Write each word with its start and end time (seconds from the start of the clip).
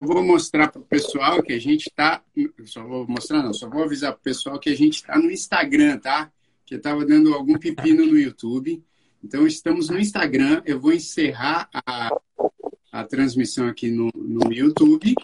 vou 0.00 0.22
mostrar 0.22 0.68
para 0.68 0.80
o 0.80 0.84
pessoal 0.84 1.42
que 1.42 1.52
a 1.52 1.60
gente 1.60 1.88
está. 1.88 2.22
Só 2.64 2.82
vou 2.82 3.06
mostrar, 3.06 3.42
não, 3.42 3.52
só 3.52 3.68
vou 3.68 3.84
avisar 3.84 4.12
para 4.12 4.20
o 4.20 4.22
pessoal 4.22 4.58
que 4.58 4.70
a 4.70 4.76
gente 4.76 4.96
está 4.96 5.18
no 5.18 5.30
Instagram, 5.30 5.98
tá? 5.98 6.32
Que 6.64 6.76
estava 6.76 7.04
dando 7.04 7.34
algum 7.34 7.58
pepino 7.58 8.06
no 8.06 8.18
YouTube. 8.18 8.82
Então, 9.22 9.46
estamos 9.46 9.90
no 9.90 9.98
Instagram. 9.98 10.62
Eu 10.64 10.80
vou 10.80 10.92
encerrar 10.92 11.68
a, 11.74 12.10
a 12.90 13.04
transmissão 13.04 13.68
aqui 13.68 13.90
no, 13.90 14.10
no 14.14 14.50
YouTube. 14.52 15.14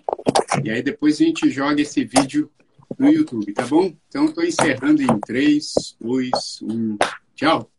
E 0.62 0.71
aí 0.71 0.83
depois 0.83 1.21
a 1.21 1.24
gente 1.24 1.51
joga 1.51 1.81
esse 1.81 2.04
vídeo 2.04 2.51
no 2.99 3.11
YouTube, 3.11 3.53
tá 3.53 3.67
bom? 3.67 3.95
Então, 4.08 4.27
estou 4.27 4.45
encerrando 4.45 5.03
em 5.03 5.21
3, 5.21 5.97
2, 6.01 6.31
1. 6.63 6.99
Tchau. 7.35 7.71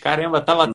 Caramba, 0.00 0.40
tava 0.40 0.70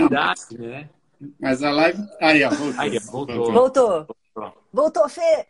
Verdade, 0.00 0.58
né? 0.58 0.88
Mas 1.40 1.62
a 1.62 1.70
live. 1.70 2.02
Aí, 2.20 2.44
ó, 2.44 2.50
voltou. 2.50 2.80
Aí, 2.80 2.98
voltou. 2.98 3.52
Voltou. 3.52 4.16
Voltou, 4.72 5.08
Fê. 5.08 5.46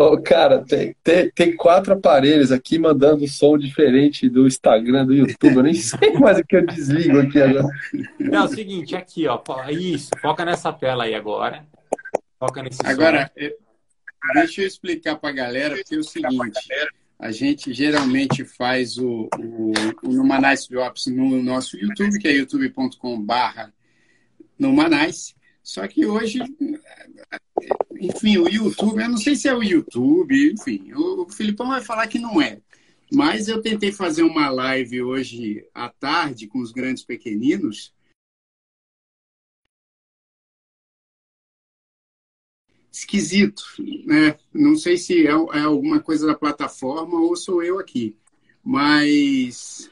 Oh, 0.00 0.16
cara, 0.22 0.64
tem, 0.64 0.94
tem, 1.02 1.28
tem 1.32 1.56
quatro 1.56 1.92
aparelhos 1.92 2.52
aqui 2.52 2.78
mandando 2.78 3.26
som 3.26 3.58
diferente 3.58 4.28
do 4.28 4.46
Instagram, 4.46 5.04
do 5.04 5.12
YouTube. 5.12 5.56
Eu 5.56 5.62
nem 5.64 5.74
sei 5.74 6.12
mais 6.12 6.38
o 6.38 6.44
que 6.44 6.56
eu 6.56 6.64
desligo 6.64 7.18
aqui 7.18 7.42
agora. 7.42 7.68
Não, 8.20 8.42
é 8.42 8.44
o 8.44 8.48
seguinte, 8.48 8.94
aqui, 8.94 9.26
ó. 9.26 9.42
Isso, 9.70 10.10
foca 10.22 10.44
nessa 10.44 10.72
tela 10.72 11.02
aí 11.02 11.16
agora. 11.16 11.66
Foca 12.38 12.62
nesse 12.62 12.78
Agora, 12.86 13.28
som. 13.36 13.50
deixa 14.34 14.62
eu 14.62 14.68
explicar 14.68 15.16
para 15.16 15.30
a 15.30 15.32
galera, 15.32 15.74
porque 15.74 15.96
é 15.96 15.98
o 15.98 16.04
seguinte. 16.04 16.60
A 17.18 17.32
gente 17.32 17.72
geralmente 17.72 18.44
faz 18.44 18.96
o, 18.96 19.28
o, 19.38 19.72
o 20.04 20.12
Numanice 20.12 20.68
Drops 20.68 21.06
no 21.06 21.42
nosso 21.42 21.76
YouTube, 21.76 22.18
que 22.18 22.28
é 22.28 22.32
youtube.com/barra 22.32 23.74
Numanice. 24.58 25.34
Só 25.62 25.86
que 25.86 26.06
hoje, 26.06 26.38
enfim, 28.00 28.38
o 28.38 28.48
YouTube, 28.48 29.02
eu 29.02 29.08
não 29.08 29.16
sei 29.16 29.34
se 29.34 29.48
é 29.48 29.54
o 29.54 29.62
YouTube, 29.62 30.52
enfim, 30.52 30.92
o 30.94 31.28
Filipão 31.28 31.68
vai 31.68 31.82
falar 31.82 32.06
que 32.06 32.18
não 32.18 32.40
é. 32.40 32.58
Mas 33.12 33.48
eu 33.48 33.60
tentei 33.60 33.90
fazer 33.90 34.22
uma 34.22 34.48
live 34.48 35.02
hoje 35.02 35.64
à 35.74 35.88
tarde 35.88 36.46
com 36.46 36.60
os 36.60 36.72
grandes 36.72 37.02
pequeninos 37.02 37.92
esquisito, 42.92 43.62
né? 44.06 44.36
Não 44.52 44.76
sei 44.76 44.96
se 44.96 45.26
é, 45.26 45.30
é, 45.30 45.60
alguma 45.60 46.00
coisa 46.00 46.26
da 46.26 46.34
plataforma 46.34 47.20
ou 47.20 47.36
sou 47.36 47.62
eu 47.62 47.78
aqui, 47.78 48.16
mas 48.64 49.90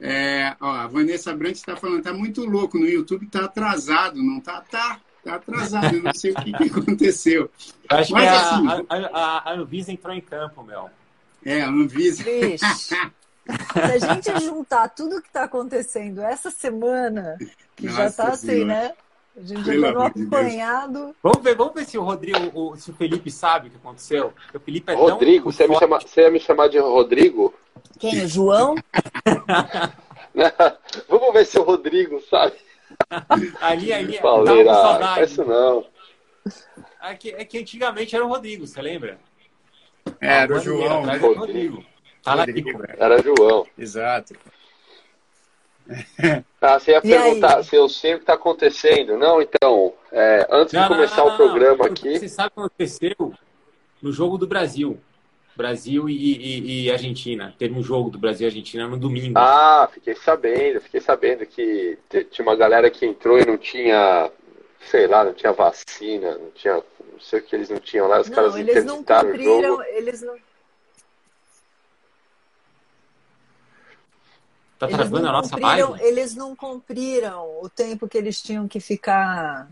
é, 0.00 0.54
ó, 0.60 0.70
a 0.70 0.86
Vanessa 0.86 1.34
Brandt 1.34 1.58
está 1.58 1.76
falando, 1.76 2.02
tá 2.02 2.12
muito 2.12 2.44
louco 2.44 2.78
no 2.78 2.86
YouTube, 2.86 3.26
está 3.26 3.44
atrasado, 3.44 4.22
não 4.22 4.40
tá? 4.40 4.60
Tá, 4.60 5.00
tá 5.24 5.34
atrasado, 5.36 6.02
não 6.02 6.14
sei 6.14 6.32
o 6.32 6.34
que, 6.36 6.52
que 6.52 6.64
aconteceu. 6.64 7.50
Eu 7.90 7.96
acho 7.96 8.12
mas, 8.12 8.30
que 8.30 8.36
assim, 8.36 8.86
a, 8.88 8.96
a, 8.96 9.50
a, 9.50 9.54
Anvisa 9.54 9.92
entrou 9.92 10.14
em 10.14 10.20
campo, 10.20 10.62
meu. 10.62 10.90
É, 11.44 11.62
a 11.62 11.68
Anvisa. 11.68 12.24
Se 13.72 14.06
a 14.06 14.14
gente 14.14 14.44
juntar 14.44 14.88
tudo 14.88 15.22
que 15.22 15.28
está 15.28 15.44
acontecendo 15.44 16.20
essa 16.20 16.50
semana, 16.50 17.38
que 17.76 17.86
Nossa 17.86 17.96
já 17.96 18.06
está 18.08 18.28
assim, 18.28 18.64
né? 18.64 18.92
A 19.36 19.42
gente 19.42 19.80
já 19.80 19.92
tá 19.92 20.06
apanhado. 20.06 21.14
Vamos 21.22 21.42
ver, 21.42 21.54
vamos 21.54 21.74
ver 21.74 21.84
se 21.84 21.98
o 21.98 22.02
Rodrigo, 22.02 22.38
o, 22.54 22.74
se 22.76 22.90
o 22.90 22.94
Felipe 22.94 23.30
sabe 23.30 23.68
o 23.68 23.70
que 23.70 23.76
aconteceu. 23.76 24.32
Porque 24.32 24.56
o 24.56 24.60
Felipe 24.60 24.92
é 24.92 24.94
Rodrigo, 24.94 25.52
você, 25.52 25.68
me 25.68 25.78
chama, 25.78 26.00
você 26.00 26.22
ia 26.22 26.30
me 26.30 26.40
chamar 26.40 26.68
de 26.68 26.78
Rodrigo? 26.78 27.52
Quem? 27.98 28.24
O 28.24 28.28
João? 28.28 28.74
vamos 31.08 31.32
ver 31.34 31.44
se 31.44 31.58
o 31.58 31.62
Rodrigo 31.62 32.18
sabe. 32.30 32.54
ali, 33.60 33.92
ali, 33.92 34.18
Falei, 34.18 34.64
tava 34.64 34.78
com 34.78 34.82
saudade. 34.82 35.30
Isso 35.30 35.44
não. 35.44 35.86
É 37.02 37.14
que, 37.14 37.30
é 37.30 37.44
que 37.44 37.58
antigamente 37.58 38.16
era 38.16 38.24
o 38.24 38.28
Rodrigo, 38.28 38.66
você 38.66 38.80
lembra? 38.80 39.18
É, 40.20 40.42
era 40.42 40.56
o 40.56 40.60
João. 40.60 41.10
Era 41.10 41.26
o 41.26 41.34
Rodrigo. 41.34 41.84
Fala 42.22 42.44
aqui. 42.44 42.64
Era 42.98 43.22
João. 43.22 43.66
Exato. 43.76 44.34
Ah, 46.60 46.78
você 46.80 46.92
ia 46.92 46.98
e 46.98 47.00
perguntar 47.00 47.58
aí? 47.58 47.64
se 47.64 47.76
eu 47.76 47.88
sei 47.88 48.14
o 48.14 48.16
que 48.18 48.22
está 48.22 48.34
acontecendo. 48.34 49.16
Não, 49.16 49.40
então, 49.40 49.92
é, 50.12 50.46
antes 50.50 50.74
não, 50.74 50.82
de 50.82 50.88
começar 50.88 51.16
não, 51.18 51.26
não, 51.26 51.34
o 51.34 51.36
programa 51.36 51.86
aqui. 51.86 52.18
Você 52.18 52.28
sabe 52.28 52.48
o 52.48 52.52
que 52.52 52.60
aconteceu 52.60 53.34
no 54.02 54.12
jogo 54.12 54.38
do 54.38 54.46
Brasil? 54.46 54.98
Brasil 55.56 56.08
e, 56.08 56.14
e, 56.14 56.84
e, 56.84 56.90
Argentina. 56.90 57.54
Teve 57.58 57.74
um 57.78 57.82
jogo 57.82 58.10
do 58.10 58.18
Brasil 58.18 58.46
e 58.46 58.50
Argentina 58.50 58.86
no 58.86 58.98
domingo. 58.98 59.38
Ah, 59.38 59.88
fiquei 59.92 60.14
sabendo, 60.14 60.80
fiquei 60.82 61.00
sabendo 61.00 61.46
que 61.46 61.98
tinha 62.30 62.46
uma 62.46 62.54
galera 62.54 62.90
que 62.90 63.06
entrou 63.06 63.38
e 63.38 63.46
não 63.46 63.56
tinha, 63.56 64.30
sei 64.90 65.06
lá, 65.06 65.24
não 65.24 65.32
tinha 65.32 65.52
vacina, 65.52 66.36
não 66.36 66.50
tinha. 66.50 66.74
Não 66.74 67.20
sei 67.20 67.38
o 67.38 67.42
que 67.42 67.56
eles 67.56 67.70
não 67.70 67.78
tinham 67.78 68.06
lá, 68.06 68.20
os 68.20 68.28
caras 68.28 68.54
eles 68.56 68.84
não 68.84 69.02
cumpriram, 69.02 69.82
eles 69.84 70.20
não 70.20 70.36
Tá 74.78 74.86
travando 74.86 75.26
a 75.26 75.32
nossa 75.32 75.58
live? 75.58 76.00
Eles 76.00 76.34
não 76.34 76.54
cumpriram 76.54 77.62
o 77.62 77.68
tempo 77.68 78.06
que 78.06 78.18
eles 78.18 78.40
tinham 78.42 78.68
que 78.68 78.78
ficar. 78.78 79.68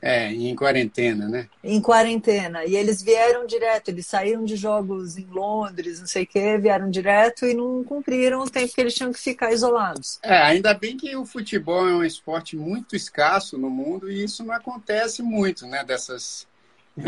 É, 0.00 0.32
em 0.32 0.56
quarentena, 0.56 1.28
né? 1.28 1.48
Em 1.62 1.80
quarentena. 1.80 2.64
E 2.64 2.74
eles 2.74 3.00
vieram 3.02 3.46
direto, 3.46 3.88
eles 3.88 4.06
saíram 4.06 4.44
de 4.44 4.56
jogos 4.56 5.16
em 5.16 5.26
Londres, 5.26 6.00
não 6.00 6.08
sei 6.08 6.24
o 6.24 6.26
quê, 6.26 6.58
vieram 6.58 6.90
direto 6.90 7.46
e 7.46 7.54
não 7.54 7.84
cumpriram 7.84 8.40
o 8.40 8.50
tempo 8.50 8.74
que 8.74 8.80
eles 8.80 8.94
tinham 8.94 9.12
que 9.12 9.20
ficar 9.20 9.52
isolados. 9.52 10.18
É, 10.22 10.38
ainda 10.38 10.74
bem 10.74 10.96
que 10.96 11.14
o 11.14 11.24
futebol 11.24 11.88
é 11.88 11.92
um 11.92 12.02
esporte 12.02 12.56
muito 12.56 12.96
escasso 12.96 13.56
no 13.56 13.70
mundo 13.70 14.10
e 14.10 14.24
isso 14.24 14.42
não 14.42 14.54
acontece 14.54 15.22
muito, 15.22 15.66
né? 15.66 15.84
Dessas. 15.84 16.50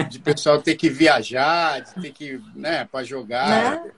De 0.08 0.18
pessoal 0.18 0.62
ter 0.62 0.76
que 0.76 0.88
viajar, 0.88 1.80
de 1.80 1.94
ter 2.00 2.10
que, 2.10 2.40
né, 2.54 2.88
para 2.90 3.04
jogar. 3.04 3.82
Né? 3.84 3.92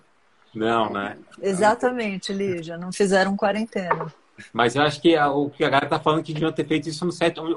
Não, 0.57 0.91
né? 0.91 1.19
Exatamente, 1.43 2.33
Lígia. 2.33 2.79
Não 2.79 2.91
fizeram 2.91 3.37
quarentena. 3.37 4.13
Mas 4.55 4.75
eu 4.75 4.83
acho 4.83 5.03
que 5.03 5.15
a, 5.15 5.31
o 5.31 5.51
que 5.51 5.63
a 5.63 5.69
galera 5.69 5.87
tá 5.87 6.01
falando 6.01 6.25
que 6.25 6.33
deviam 6.33 6.51
ter 6.51 6.67
feito 6.67 6.89
isso 6.89 7.05
no 7.05 7.13
set. 7.13 7.39
Onde... 7.39 7.55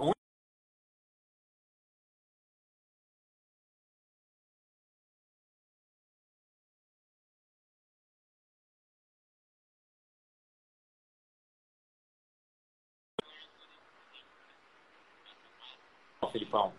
O 16.21 16.27
Filipão. 16.27 16.73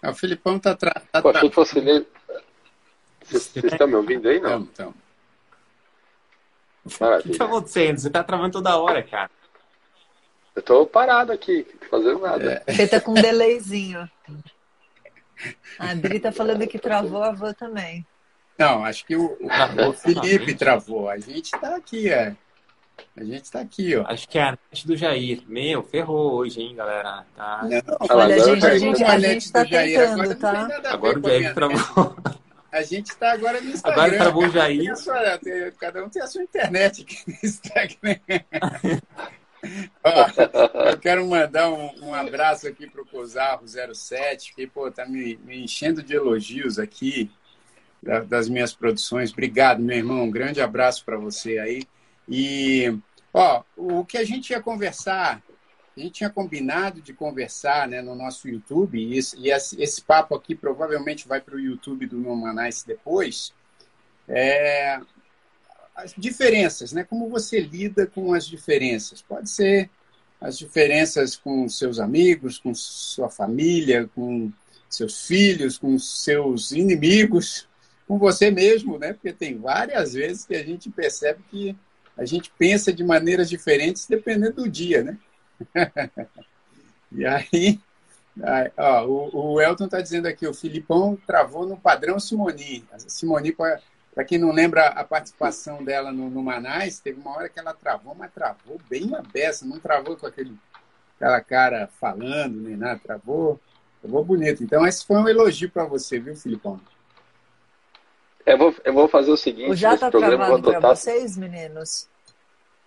Ah, 0.00 0.10
o 0.10 0.14
Filipão 0.14 0.60
tá 0.60 0.70
atrás. 0.70 1.04
Tá 1.10 1.20
Pô, 1.20 1.30
achei 1.30 1.48
que 1.48 1.54
fosse 1.54 1.80
nele. 1.80 2.06
Vocês 3.24 3.64
estão 3.64 3.88
me 3.88 3.96
ouvindo 3.96 4.28
aí, 4.28 4.38
não? 4.38 4.60
Então. 4.60 4.94
O 6.84 7.22
que 7.22 7.38
tá 7.38 7.44
acontecendo? 7.46 7.98
Você 7.98 8.10
tá 8.10 8.22
travando 8.22 8.52
toda 8.52 8.76
hora, 8.76 9.02
cara. 9.02 9.30
Eu 10.54 10.62
tô 10.62 10.86
parado 10.86 11.32
aqui, 11.32 11.66
fazendo 11.90 12.20
nada. 12.20 12.62
É. 12.66 12.72
Você 12.72 12.86
tá 12.86 13.00
com 13.00 13.10
um 13.12 13.14
delayzinho. 13.14 14.08
A 15.78 15.90
Adri 15.90 16.20
tá 16.20 16.30
falando 16.30 16.66
que 16.66 16.78
travou 16.78 17.22
a 17.22 17.28
avó 17.28 17.52
também. 17.52 18.06
Não, 18.56 18.84
acho 18.84 19.04
que 19.04 19.16
o, 19.16 19.36
o, 19.40 19.88
o 19.88 19.92
Felipe 19.92 20.54
travou. 20.54 21.08
A 21.08 21.18
gente 21.18 21.50
tá 21.50 21.74
aqui, 21.74 22.08
é. 22.08 22.36
A 23.16 23.24
gente 23.24 23.50
tá 23.50 23.60
aqui, 23.60 23.96
ó. 23.96 24.04
Acho 24.06 24.28
que 24.28 24.38
é 24.38 24.42
a 24.42 24.50
net 24.52 24.86
do 24.86 24.96
Jair. 24.96 25.42
Meu, 25.48 25.82
ferrou 25.82 26.34
hoje, 26.34 26.60
hein, 26.60 26.76
galera? 26.76 27.24
Tá... 27.34 27.62
Não, 27.62 27.96
Olha, 28.10 28.38
gente, 28.38 28.66
a 28.66 28.78
gente, 28.78 29.02
a 29.02 29.18
gente 29.18 29.52
tá 29.52 29.64
tentando, 29.64 30.22
agora 30.22 30.34
tá? 30.36 30.92
Agora 30.92 31.18
o 31.18 31.22
Jair 31.22 31.54
travou. 31.54 32.16
A 32.74 32.82
gente 32.82 33.10
está 33.10 33.30
agora 33.30 33.60
no 33.60 33.70
Instagram. 33.70 34.20
Agora 34.20 34.48
o 34.48 34.50
Jair. 34.50 34.92
cada 35.78 36.04
um 36.04 36.08
tem 36.08 36.20
a 36.20 36.26
sua 36.26 36.42
internet 36.42 37.02
aqui 37.02 37.22
no 37.24 37.48
Instagram. 37.48 38.18
Ó, 40.02 40.90
eu 40.90 40.98
quero 40.98 41.24
mandar 41.24 41.70
um, 41.70 42.08
um 42.08 42.12
abraço 42.12 42.66
aqui 42.66 42.90
para 42.90 43.00
o 43.00 43.06
Cosarro07, 43.06 44.56
que 44.56 44.66
pô, 44.66 44.90
tá 44.90 45.06
me, 45.06 45.36
me, 45.44 45.62
enchendo 45.62 46.02
de 46.02 46.16
elogios 46.16 46.76
aqui 46.76 47.30
da, 48.02 48.18
das 48.18 48.48
minhas 48.48 48.74
produções. 48.74 49.30
Obrigado, 49.30 49.80
meu 49.80 49.96
irmão. 49.96 50.24
Um 50.24 50.30
grande 50.30 50.60
abraço 50.60 51.04
para 51.04 51.16
você 51.16 51.60
aí. 51.60 51.84
E 52.28 52.92
ó, 53.32 53.62
o 53.76 54.04
que 54.04 54.18
a 54.18 54.24
gente 54.24 54.50
ia 54.50 54.60
conversar 54.60 55.40
a 55.96 56.00
gente 56.00 56.12
tinha 56.12 56.30
combinado 56.30 57.00
de 57.00 57.12
conversar 57.12 57.86
né, 57.88 58.02
no 58.02 58.14
nosso 58.14 58.48
YouTube, 58.48 58.98
e 58.98 59.16
esse, 59.16 59.36
e 59.38 59.50
esse, 59.50 60.02
papo 60.02 60.34
aqui 60.34 60.54
provavelmente 60.54 61.28
vai 61.28 61.40
para 61.40 61.54
o 61.54 61.60
YouTube 61.60 62.06
do 62.06 62.18
Nomanice 62.18 62.86
depois. 62.86 63.52
É, 64.28 65.00
as 65.94 66.12
diferenças, 66.16 66.92
né? 66.92 67.04
Como 67.04 67.28
você 67.28 67.60
lida 67.60 68.06
com 68.06 68.34
as 68.34 68.46
diferenças? 68.46 69.22
Pode 69.22 69.48
ser 69.48 69.88
as 70.40 70.58
diferenças 70.58 71.36
com 71.36 71.68
seus 71.68 72.00
amigos, 72.00 72.58
com 72.58 72.74
sua 72.74 73.30
família, 73.30 74.10
com 74.14 74.52
seus 74.90 75.26
filhos, 75.26 75.78
com 75.78 75.98
seus 75.98 76.72
inimigos, 76.72 77.68
com 78.06 78.18
você 78.18 78.50
mesmo, 78.50 78.98
né? 78.98 79.12
Porque 79.12 79.32
tem 79.32 79.58
várias 79.58 80.14
vezes 80.14 80.44
que 80.44 80.54
a 80.54 80.64
gente 80.64 80.90
percebe 80.90 81.42
que 81.50 81.76
a 82.16 82.24
gente 82.24 82.52
pensa 82.58 82.92
de 82.92 83.02
maneiras 83.04 83.48
diferentes 83.48 84.06
dependendo 84.06 84.64
do 84.64 84.68
dia, 84.68 85.02
né? 85.02 85.18
e 87.12 87.24
aí, 87.26 87.80
aí 88.42 88.72
ó, 88.76 89.04
o, 89.06 89.54
o 89.54 89.60
Elton 89.60 89.84
está 89.86 90.00
dizendo 90.00 90.26
aqui, 90.26 90.46
o 90.46 90.54
Filipão 90.54 91.16
travou 91.26 91.66
no 91.66 91.76
padrão 91.76 92.18
Simoni. 92.18 92.84
A 92.92 92.98
Simoni, 92.98 93.52
para 93.52 94.24
quem 94.24 94.38
não 94.38 94.52
lembra 94.52 94.86
a 94.88 95.04
participação 95.04 95.82
dela 95.82 96.12
no, 96.12 96.30
no 96.30 96.42
Manais, 96.42 97.00
teve 97.00 97.20
uma 97.20 97.36
hora 97.36 97.48
que 97.48 97.58
ela 97.58 97.74
travou, 97.74 98.14
mas 98.14 98.32
travou 98.32 98.78
bem 98.88 99.14
a 99.14 99.22
beça, 99.22 99.66
não 99.66 99.78
travou 99.78 100.16
com 100.16 100.26
aquele, 100.26 100.56
aquela 101.16 101.40
cara 101.40 101.88
falando, 102.00 102.60
nem 102.60 102.76
nada, 102.76 103.00
travou, 103.02 103.60
travou 104.00 104.24
bonito. 104.24 104.62
Então, 104.62 104.86
esse 104.86 105.06
foi 105.06 105.16
um 105.16 105.28
elogio 105.28 105.70
para 105.70 105.84
você, 105.84 106.18
viu, 106.18 106.36
Filipão? 106.36 106.80
Eu 108.46 108.58
vou, 108.58 108.74
eu 108.84 108.92
vou 108.92 109.08
fazer 109.08 109.30
o 109.30 109.36
seguinte. 109.36 109.70
O 109.70 109.74
já 109.74 109.94
está 109.94 110.10
travado 110.10 110.70
para 110.70 110.80
vocês, 110.80 111.36
meninos? 111.36 112.08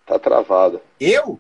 Tá 0.06 0.20
travado. 0.20 0.80
Eu? 1.00 1.40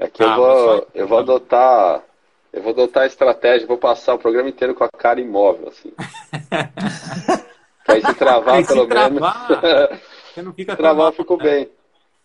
É 0.00 0.08
que 0.08 0.22
ah, 0.22 0.28
eu, 0.28 0.36
vou, 0.36 0.88
eu 0.94 1.08
vou 1.08 1.18
adotar. 1.18 2.02
Eu 2.50 2.62
vou 2.62 2.72
adotar 2.72 3.02
a 3.02 3.06
estratégia, 3.06 3.66
vou 3.66 3.76
passar 3.78 4.14
o 4.14 4.18
programa 4.18 4.48
inteiro 4.48 4.74
com 4.74 4.82
a 4.82 4.88
cara 4.88 5.20
imóvel, 5.20 5.68
assim. 5.68 5.92
aí 7.86 8.00
se 8.04 8.14
travar, 8.14 8.54
aí, 8.56 8.66
pelo 8.66 8.88
se 8.88 8.88
menos. 8.88 9.18
Travar, 9.18 10.00
você 10.34 10.42
não 10.42 10.52
fica 10.52 10.74
travar, 10.74 11.06
eu 11.08 11.12
fico 11.12 11.36
bem. 11.36 11.70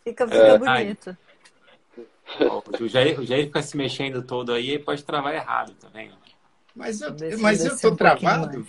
Fica, 0.03 0.25
fica 0.25 0.37
é. 0.37 0.57
bonito. 0.57 1.17
o, 2.79 2.87
Jair, 2.87 3.19
o 3.19 3.25
Jair 3.25 3.45
fica 3.45 3.61
se 3.61 3.77
mexendo 3.77 4.23
todo 4.23 4.53
aí 4.53 4.75
e 4.75 4.79
pode 4.79 5.03
travar 5.03 5.35
errado 5.35 5.73
também. 5.73 6.11
Mas 6.73 7.01
eu, 7.01 7.13
mas 7.39 7.63
eu 7.63 7.77
tô 7.77 7.89
um 7.89 7.95
travado. 7.95 8.65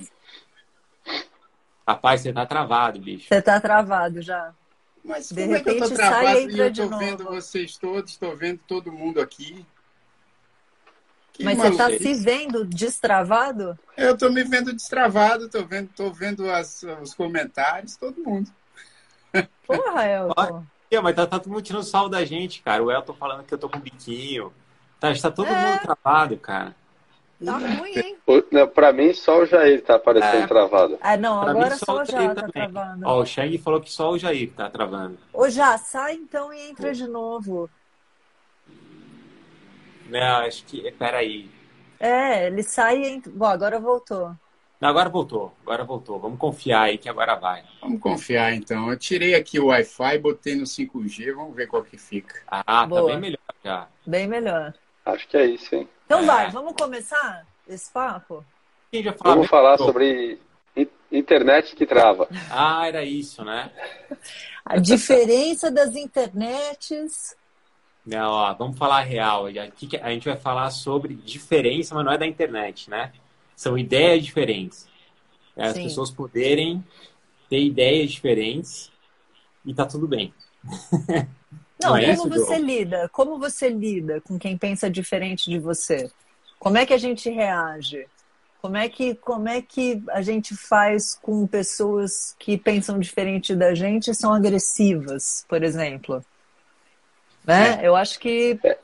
Rapaz, 1.89 2.21
você 2.21 2.33
tá 2.33 2.45
travado, 2.45 2.99
bicho. 2.99 3.29
Você 3.29 3.41
tá 3.41 3.61
travado 3.61 4.21
já. 4.21 4.53
Mas 5.07 5.29
de 5.29 5.41
como 5.41 5.53
repente, 5.55 5.77
é 5.77 5.79
que 5.79 5.85
eu 5.85 5.89
tô 5.89 5.95
travado 5.95 6.51
e 6.51 6.59
eu 6.59 6.75
tô 6.75 6.99
vendo 6.99 7.25
vocês 7.25 7.77
todos, 7.79 8.11
estou 8.11 8.37
vendo 8.37 8.61
todo 8.67 8.91
mundo 8.91 9.21
aqui? 9.21 9.65
Que 11.33 11.45
Mas 11.45 11.59
você 11.59 11.69
está 11.69 11.91
se 11.91 12.15
vendo 12.15 12.65
destravado? 12.65 13.79
Eu 13.97 14.15
estou 14.15 14.33
me 14.33 14.43
vendo 14.43 14.73
destravado, 14.73 15.47
estou 15.47 15.65
vendo, 15.65 15.91
tô 15.95 16.11
vendo 16.11 16.51
as, 16.51 16.83
os 17.01 17.15
comentários, 17.15 17.97
todo 17.97 18.21
mundo. 18.21 18.51
Porra, 19.67 20.05
Elton. 20.09 20.67
mas 21.03 21.15
tá, 21.15 21.27
tá 21.27 21.39
todo 21.39 21.53
mundo 21.53 21.63
tirando 21.63 21.85
sal 21.85 22.09
da 22.09 22.25
gente, 22.25 22.63
cara. 22.63 22.83
O 22.83 22.91
Elton 22.91 23.13
falando 23.13 23.45
que 23.45 23.55
eu 23.55 23.59
tô 23.59 23.69
com 23.69 23.79
biquinho. 23.79 24.53
Tá, 24.99 25.13
está 25.13 25.31
todo 25.31 25.47
é. 25.47 25.55
mundo 25.55 25.83
travado, 25.83 26.37
cara. 26.39 26.75
Tá 27.45 27.59
ruim, 27.59 27.93
hein? 27.95 28.17
Não, 28.51 28.67
pra 28.69 28.93
mim, 28.93 29.13
só 29.13 29.41
o 29.43 29.47
Jair 29.47 29.83
tá 29.83 29.97
aparecendo 29.97 30.45
é. 30.45 30.47
travado. 30.47 30.99
Ah, 31.03 31.17
não, 31.19 31.43
pra 31.43 31.51
agora 31.51 31.71
mim, 31.71 31.77
só, 31.77 31.85
só 31.85 32.03
o 32.03 32.05
Jair 32.05 32.35
tá 32.35 32.43
também. 32.43 32.71
travando. 32.71 33.07
Ó, 33.07 33.21
o 33.21 33.27
Shang 33.27 33.59
falou 33.59 33.81
que 33.81 33.93
só 33.93 34.11
o 34.11 34.19
Jair 34.19 34.53
tá 34.53 34.71
travando. 34.71 35.19
Ô, 35.35 35.49
já, 35.51 35.77
sai 35.77 36.15
então 36.15 36.53
e 36.53 36.71
entra 36.71 36.95
de 36.95 37.07
novo. 37.07 37.69
Não, 40.09 40.47
acho 40.47 40.65
que. 40.65 40.91
Peraí. 40.93 41.51
É, 42.01 42.47
ele 42.47 42.63
sai 42.63 43.03
e 43.03 43.07
entra. 43.07 43.31
Bom, 43.35 43.47
agora 43.47 43.79
voltou. 43.79 44.35
Não, 44.81 44.91
agora 44.91 45.09
voltou, 45.09 45.55
agora 45.63 45.85
voltou. 45.85 46.19
Vamos 46.19 46.39
confiar 46.39 46.83
aí 46.83 46.99
que 46.99 47.09
agora 47.09 47.35
vai. 47.35 47.65
Vamos 47.81 48.01
confiar 48.01 48.55
então. 48.55 48.91
Eu 48.91 48.99
tirei 48.99 49.35
aqui 49.35 49.59
o 49.59 49.67
Wi-Fi, 49.67 50.19
botei 50.19 50.55
no 50.55 50.65
5G, 50.65 51.35
vamos 51.35 51.57
ver 51.57 51.67
qual 51.67 51.83
que 51.83 51.97
fica. 51.97 52.43
Ah, 52.47 52.63
tá 52.63 52.87
Boa. 52.87 53.03
tá 53.03 53.07
bem 53.09 53.21
melhor 53.21 53.39
já. 53.65 53.89
Bem 54.07 54.27
melhor. 54.27 54.75
Acho 55.07 55.27
que 55.29 55.37
é 55.37 55.47
isso, 55.47 55.75
hein? 55.75 55.89
Então 56.05 56.21
é. 56.21 56.27
vai, 56.27 56.51
vamos 56.51 56.75
começar 56.75 57.47
esse 57.67 57.91
papo? 57.91 58.45
Quem 58.91 59.03
já 59.03 59.13
falou? 59.13 59.35
Vamos 59.35 59.49
falar 59.49 59.79
sobre 59.79 60.39
internet 61.11 61.77
que 61.77 61.87
trava. 61.87 62.29
Ah, 62.51 62.87
era 62.87 63.05
isso, 63.05 63.45
né? 63.45 63.71
A 64.65 64.79
diferença 64.79 65.71
das 65.71 65.95
internets. 65.95 67.37
Não, 68.05 68.31
ó, 68.31 68.55
vamos 68.55 68.79
falar 68.79 69.01
real. 69.03 69.47
Aqui 69.47 69.89
a 70.01 70.11
gente 70.11 70.29
vai 70.29 70.37
falar 70.37 70.71
sobre 70.71 71.15
diferença, 71.15 71.95
mas 71.95 72.05
não 72.05 72.13
é 72.13 72.19
da 72.19 72.27
internet, 72.27 72.91
né? 72.91 73.13
São 73.55 73.79
ideias 73.79 74.25
diferentes. 74.25 74.89
É, 75.57 75.67
as 75.67 75.75
Sim. 75.75 75.85
pessoas 75.85 76.11
poderem 76.11 76.85
ter 77.49 77.61
ideias 77.61 78.11
diferentes 78.11 78.91
e 79.65 79.73
tá 79.73 79.87
tudo 79.87 80.07
bem. 80.07 80.35
Não, 81.83 81.91
não 81.91 81.97
é 81.97 82.17
como 82.17 82.35
isso, 82.35 82.47
você 82.47 82.59
lida? 82.59 83.09
Como 83.11 83.39
você 83.39 83.69
lida 83.69 84.21
com 84.21 84.39
quem 84.39 84.57
pensa 84.57 84.91
diferente 84.91 85.51
de 85.51 85.59
você? 85.59 86.11
Como 86.59 86.79
é 86.79 86.87
que 86.87 86.95
a 86.95 86.99
gente 86.99 87.29
reage? 87.31 88.07
Como 88.61 88.77
é 88.77 88.89
que, 88.89 89.15
como 89.15 89.49
é 89.49 89.63
que 89.63 90.03
a 90.09 90.23
gente 90.23 90.57
faz 90.57 91.15
com 91.15 91.47
pessoas 91.47 92.35
que 92.39 92.57
pensam 92.57 92.99
diferente 92.99 93.55
da 93.55 93.75
gente 93.75 94.11
e 94.11 94.15
são 94.15 94.33
agressivas, 94.33 95.45
por 95.49 95.63
exemplo? 95.63 96.25
Né? 97.47 97.79
É. 97.83 97.87
Eu 97.87 97.95
acho 97.95 98.19
que. 98.19 98.59
É, 98.65 98.77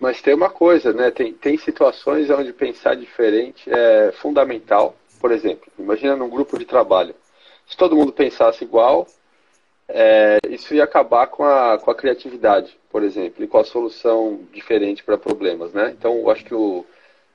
mas 0.00 0.20
tem 0.20 0.34
uma 0.34 0.50
coisa, 0.50 0.92
né? 0.92 1.12
Tem, 1.12 1.32
tem 1.32 1.56
situações 1.56 2.28
onde 2.30 2.52
pensar 2.52 2.96
diferente 2.96 3.70
é 3.70 4.10
fundamental. 4.20 4.96
Por 5.20 5.30
exemplo, 5.30 5.70
imagina 5.78 6.16
num 6.16 6.28
grupo 6.28 6.58
de 6.58 6.64
trabalho. 6.64 7.14
Se 7.68 7.76
todo 7.76 7.94
mundo 7.94 8.12
pensasse 8.12 8.64
igual, 8.64 9.06
é, 9.94 10.38
isso 10.48 10.74
ia 10.74 10.84
acabar 10.84 11.26
com 11.26 11.44
a, 11.44 11.78
com 11.78 11.90
a 11.90 11.94
criatividade, 11.94 12.78
por 12.90 13.02
exemplo, 13.02 13.44
e 13.44 13.46
com 13.46 13.58
a 13.58 13.64
solução 13.64 14.40
diferente 14.50 15.04
para 15.04 15.18
problemas, 15.18 15.72
né? 15.74 15.94
Então, 15.96 16.16
eu 16.16 16.30
acho 16.30 16.44
que 16.46 16.54
o, 16.54 16.82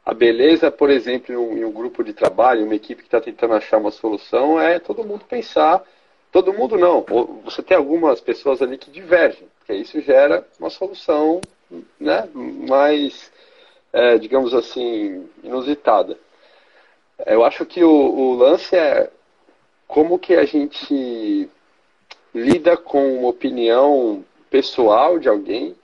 a 0.03 0.11
beleza, 0.11 0.71
por 0.71 0.89
exemplo, 0.89 1.31
em 1.31 1.37
um, 1.37 1.57
em 1.57 1.65
um 1.65 1.71
grupo 1.71 2.03
de 2.03 2.13
trabalho, 2.13 2.65
uma 2.65 2.73
equipe 2.73 3.03
que 3.03 3.07
está 3.07 3.21
tentando 3.21 3.53
achar 3.53 3.77
uma 3.77 3.91
solução, 3.91 4.59
é 4.59 4.79
todo 4.79 5.03
mundo 5.03 5.23
pensar, 5.25 5.83
todo 6.31 6.51
mundo 6.51 6.77
não, 6.77 7.05
você 7.43 7.61
tem 7.61 7.77
algumas 7.77 8.19
pessoas 8.19 8.59
ali 8.59 8.75
que 8.75 8.89
divergem, 8.89 9.47
porque 9.59 9.75
isso 9.75 10.01
gera 10.01 10.43
uma 10.59 10.71
solução, 10.71 11.39
né, 11.99 12.27
mais, 12.33 13.31
é, 13.93 14.17
digamos 14.17 14.55
assim, 14.55 15.29
inusitada. 15.43 16.17
Eu 17.23 17.45
acho 17.45 17.65
que 17.67 17.83
o, 17.83 17.91
o 17.91 18.33
lance 18.35 18.75
é 18.75 19.11
como 19.87 20.17
que 20.17 20.33
a 20.35 20.45
gente 20.45 21.49
lida 22.37 22.77
com 22.77 23.17
uma 23.19 23.29
opinião 23.29 24.23
pessoal 24.49 25.17
de 25.17 25.27
alguém 25.27 25.75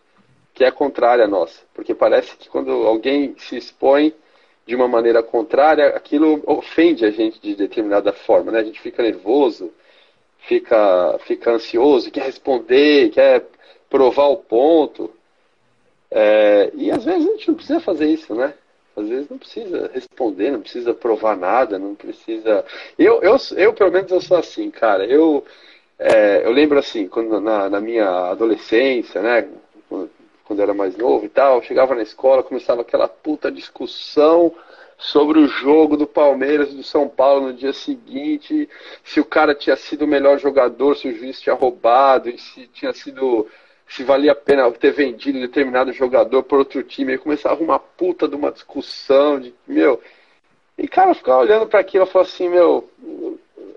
que 0.54 0.64
é 0.64 0.70
contrária 0.70 1.26
à 1.26 1.28
nossa. 1.28 1.62
Porque 1.74 1.96
parece 1.96 2.38
que 2.38 2.48
quando 2.48 2.72
alguém 2.72 3.36
se 3.40 3.58
expõe 3.58 4.14
de 4.66 4.76
uma 4.76 4.88
maneira 4.88 5.24
contrária, 5.24 5.88
aquilo 5.88 6.42
ofende 6.46 7.06
a 7.06 7.12
gente 7.12 7.42
de 7.42 7.56
determinada 7.56 8.14
forma. 8.14 8.52
Né? 8.52 8.60
A 8.60 8.64
gente 8.64 8.80
fica 8.80 9.02
nervoso, 9.02 9.74
fica, 10.48 11.18
fica 11.26 11.52
ansioso, 11.52 12.12
quer 12.12 12.24
responder, 12.24 13.10
quer 13.10 13.46
provar 13.90 14.28
o 14.28 14.38
ponto. 14.38 15.12
É, 16.12 16.72
e 16.76 16.92
às 16.92 17.04
vezes 17.04 17.28
a 17.28 17.32
gente 17.32 17.48
não 17.48 17.56
precisa 17.56 17.80
fazer 17.80 18.06
isso, 18.06 18.36
né? 18.36 18.54
Às 18.96 19.08
vezes 19.08 19.28
não 19.28 19.40
precisa 19.40 19.90
responder, 19.92 20.52
não 20.52 20.62
precisa 20.62 20.94
provar 20.94 21.36
nada, 21.36 21.80
não 21.80 21.96
precisa. 21.96 22.64
Eu, 22.98 23.24
eu, 23.24 23.36
eu 23.58 23.74
pelo 23.74 23.92
menos, 23.92 24.12
eu 24.12 24.22
sou 24.22 24.38
assim, 24.38 24.70
cara. 24.70 25.04
Eu, 25.04 25.44
é, 26.00 26.46
eu 26.46 26.52
lembro 26.52 26.80
assim, 26.80 27.08
quando 27.08 27.40
na, 27.40 27.70
na, 27.70 27.80
minha 27.80 28.32
adolescência, 28.32 29.22
né, 29.22 29.48
quando, 29.88 30.10
quando 30.44 30.62
era 30.62 30.74
mais 30.74 30.98
novo 30.98 31.26
e 31.26 31.30
tal, 31.30 31.62
chegava 31.62 31.96
na 31.96 32.02
escola, 32.02 32.44
começava 32.44 32.82
aquela 32.82 33.08
puta 33.08 33.52
discussão 33.52 34.54
sobre 34.98 35.40
o 35.40 35.48
jogo 35.48 35.98
do 35.98 36.08
Palmeiras 36.08 36.72
e 36.72 36.76
do 36.76 36.84
São 36.84 37.08
Paulo 37.08 37.48
no 37.48 37.54
dia 37.54 37.74
seguinte, 37.74 38.70
se 39.04 39.20
o 39.20 39.26
cara 39.26 39.54
tinha 39.54 39.76
sido 39.76 40.06
o 40.06 40.08
melhor 40.08 40.40
jogador, 40.40 40.96
se 40.96 41.08
o 41.08 41.16
juiz 41.16 41.42
tinha 41.42 41.56
roubado, 41.56 42.30
e 42.30 42.38
se 42.38 42.68
tinha 42.68 42.94
sido 42.94 43.48
se 43.88 44.04
valia 44.04 44.32
a 44.32 44.36
pena 44.36 44.72
ter 44.72 44.92
vendido 44.92 45.40
determinado 45.40 45.92
jogador 45.92 46.44
por 46.44 46.60
outro 46.60 46.82
time, 46.84 47.12
aí 47.12 47.18
começava 47.18 47.62
uma 47.62 47.78
puta 47.78 48.28
de 48.28 48.36
uma 48.36 48.52
discussão 48.52 49.40
de, 49.40 49.54
meu, 49.68 50.02
e 50.77 50.88
cara, 50.88 51.12
eu 51.12 51.15
ficava 51.15 51.39
olhando 51.39 51.68
para 51.68 51.80
aquilo 51.80 52.06
e 52.06 52.08
falava 52.08 52.30
assim, 52.30 52.50
meu, 52.50 52.89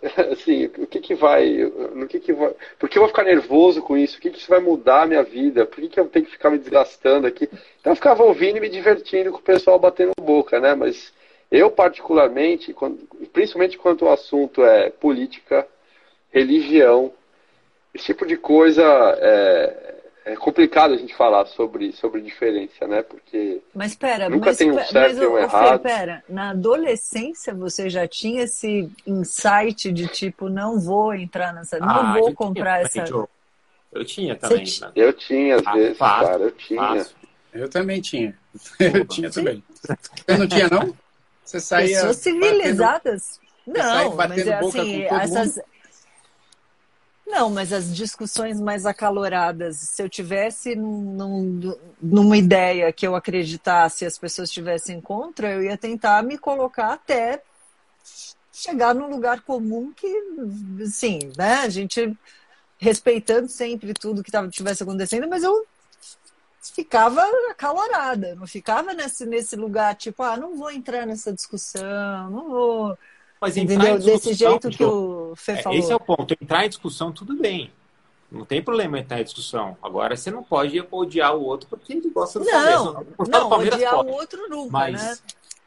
assim, 0.32 0.66
o 0.78 0.86
que 0.86 1.00
que 1.00 1.14
vai, 1.14 1.70
no 1.94 2.06
que 2.06 2.20
que 2.20 2.32
vai, 2.32 2.54
por 2.78 2.88
que 2.88 2.98
eu 2.98 3.02
vou 3.02 3.08
ficar 3.08 3.24
nervoso 3.24 3.82
com 3.82 3.96
isso? 3.96 4.18
O 4.18 4.20
que 4.20 4.30
que 4.30 4.38
isso 4.38 4.48
vai 4.48 4.60
mudar 4.60 5.02
a 5.02 5.06
minha 5.06 5.22
vida? 5.22 5.66
Por 5.66 5.80
que 5.80 5.88
que 5.88 6.00
eu 6.00 6.08
tenho 6.08 6.24
que 6.24 6.32
ficar 6.32 6.50
me 6.50 6.58
desgastando 6.58 7.26
aqui? 7.26 7.48
Então 7.80 7.92
eu 7.92 7.96
ficava 7.96 8.22
ouvindo 8.22 8.58
e 8.58 8.60
me 8.60 8.68
divertindo 8.68 9.30
com 9.32 9.38
o 9.38 9.42
pessoal 9.42 9.78
batendo 9.78 10.12
boca, 10.20 10.60
né? 10.60 10.74
Mas 10.74 11.12
eu 11.50 11.70
particularmente, 11.70 12.72
quando, 12.72 12.98
principalmente 13.32 13.78
quando 13.78 14.02
o 14.02 14.10
assunto 14.10 14.64
é 14.64 14.90
política, 14.90 15.66
religião, 16.30 17.12
esse 17.94 18.06
tipo 18.06 18.26
de 18.26 18.36
coisa, 18.36 18.82
é, 19.18 19.95
é 20.26 20.34
complicado 20.34 20.92
a 20.92 20.96
gente 20.96 21.14
falar 21.14 21.46
sobre, 21.46 21.92
sobre 21.92 22.20
diferença, 22.20 22.84
né? 22.88 23.00
Porque 23.00 23.62
mas 23.72 23.94
pera, 23.94 24.28
nunca 24.28 24.46
mas, 24.46 24.56
tem 24.56 24.72
um 24.72 24.84
certo 24.84 25.22
e 25.22 25.26
um 25.26 25.38
errado. 25.38 25.80
Fê, 25.80 25.88
pera, 25.88 26.24
na 26.28 26.50
adolescência 26.50 27.54
você 27.54 27.88
já 27.88 28.08
tinha 28.08 28.42
esse 28.42 28.90
insight 29.06 29.92
de 29.92 30.08
tipo, 30.08 30.48
não 30.48 30.80
vou 30.80 31.14
entrar 31.14 31.54
nessa, 31.54 31.78
não 31.78 31.88
ah, 31.88 32.18
vou 32.18 32.34
comprar 32.34 32.88
tinha, 32.88 33.04
essa. 33.04 33.14
Eu, 33.14 33.28
eu 33.92 34.04
tinha 34.04 34.34
também. 34.34 34.64
Né? 34.80 34.92
Eu 34.96 35.12
tinha, 35.12 35.56
às 35.56 35.62
ah, 35.64 35.72
vezes, 35.74 35.96
fácil, 35.96 36.26
cara, 36.26 36.42
eu 36.42 36.50
tinha. 36.50 36.80
Fácil. 36.80 37.16
Eu 37.54 37.68
também 37.68 38.00
tinha. 38.00 38.36
Eu 38.80 39.06
tinha 39.06 39.30
também. 39.30 39.62
Você 39.72 40.36
não 40.36 40.48
tinha, 40.48 40.68
não? 40.68 40.94
Você 41.44 41.60
saía. 41.60 41.96
Pessoas 41.96 42.16
civilizadas. 42.16 43.40
Batendo, 43.66 43.78
não, 43.78 44.16
mas 44.16 44.46
é 44.46 44.54
assim, 44.54 45.02
essas. 45.02 45.56
Mundo? 45.56 45.75
Não, 47.26 47.50
mas 47.50 47.72
as 47.72 47.94
discussões 47.94 48.60
mais 48.60 48.86
acaloradas, 48.86 49.76
se 49.76 50.00
eu 50.00 50.08
tivesse 50.08 50.76
num, 50.76 51.76
numa 52.00 52.36
ideia 52.36 52.92
que 52.92 53.06
eu 53.06 53.16
acreditasse 53.16 54.06
as 54.06 54.16
pessoas 54.16 54.48
estivessem 54.48 55.00
contra, 55.00 55.50
eu 55.52 55.62
ia 55.64 55.76
tentar 55.76 56.22
me 56.22 56.38
colocar 56.38 56.92
até 56.92 57.42
chegar 58.52 58.94
num 58.94 59.10
lugar 59.10 59.42
comum 59.42 59.92
que, 59.92 60.08
sim, 60.86 61.18
né, 61.36 61.56
a 61.56 61.68
gente 61.68 62.16
respeitando 62.78 63.48
sempre 63.48 63.92
tudo 63.92 64.22
que 64.22 64.30
estivesse 64.30 64.82
acontecendo, 64.84 65.28
mas 65.28 65.42
eu 65.42 65.66
ficava 66.74 67.22
acalorada, 67.50 68.34
não 68.36 68.46
ficava 68.46 68.94
nesse, 68.94 69.26
nesse 69.26 69.56
lugar, 69.56 69.96
tipo, 69.96 70.22
ah, 70.22 70.36
não 70.36 70.56
vou 70.56 70.70
entrar 70.70 71.06
nessa 71.06 71.32
discussão, 71.32 72.30
não 72.30 72.48
vou. 72.48 72.98
Mas 73.40 73.56
entendeu? 73.56 73.98
Desse 73.98 74.32
jeito 74.32 74.70
que 74.70 74.84
o 74.84 75.15
Fê 75.34 75.52
é, 75.52 75.62
falou. 75.62 75.78
Esse 75.78 75.90
é 75.90 75.96
o 75.96 76.00
ponto. 76.00 76.34
Entrar 76.40 76.64
em 76.64 76.68
discussão, 76.68 77.10
tudo 77.10 77.36
bem. 77.36 77.72
Não 78.30 78.44
tem 78.44 78.62
problema 78.62 78.98
entrar 78.98 79.20
em 79.20 79.24
discussão. 79.24 79.76
Agora, 79.82 80.16
você 80.16 80.30
não 80.30 80.42
pode 80.42 80.84
odiar 80.90 81.34
o 81.34 81.42
outro 81.42 81.68
porque 81.68 81.92
ele 81.92 82.10
gosta 82.10 82.38
do 82.38 82.44
não, 82.44 82.52
Palmeiras. 82.52 83.28
Não, 83.28 83.48
não 83.50 83.58
odiar 83.58 83.94
pode. 83.94 84.10
o 84.10 84.12
outro 84.12 84.48
nunca, 84.48 84.72
mas... 84.72 84.94
né? 84.94 85.16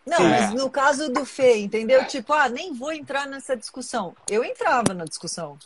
Não, 0.06 0.18
é. 0.18 0.30
mas 0.30 0.54
no 0.54 0.70
caso 0.70 1.12
do 1.12 1.24
Fê, 1.24 1.58
entendeu? 1.58 2.06
Tipo, 2.06 2.34
ah, 2.34 2.50
nem 2.50 2.74
vou 2.74 2.92
entrar 2.92 3.28
nessa 3.28 3.56
discussão. 3.56 4.16
Eu 4.30 4.44
entrava 4.44 4.94
na 4.94 5.06
discussão. 5.06 5.58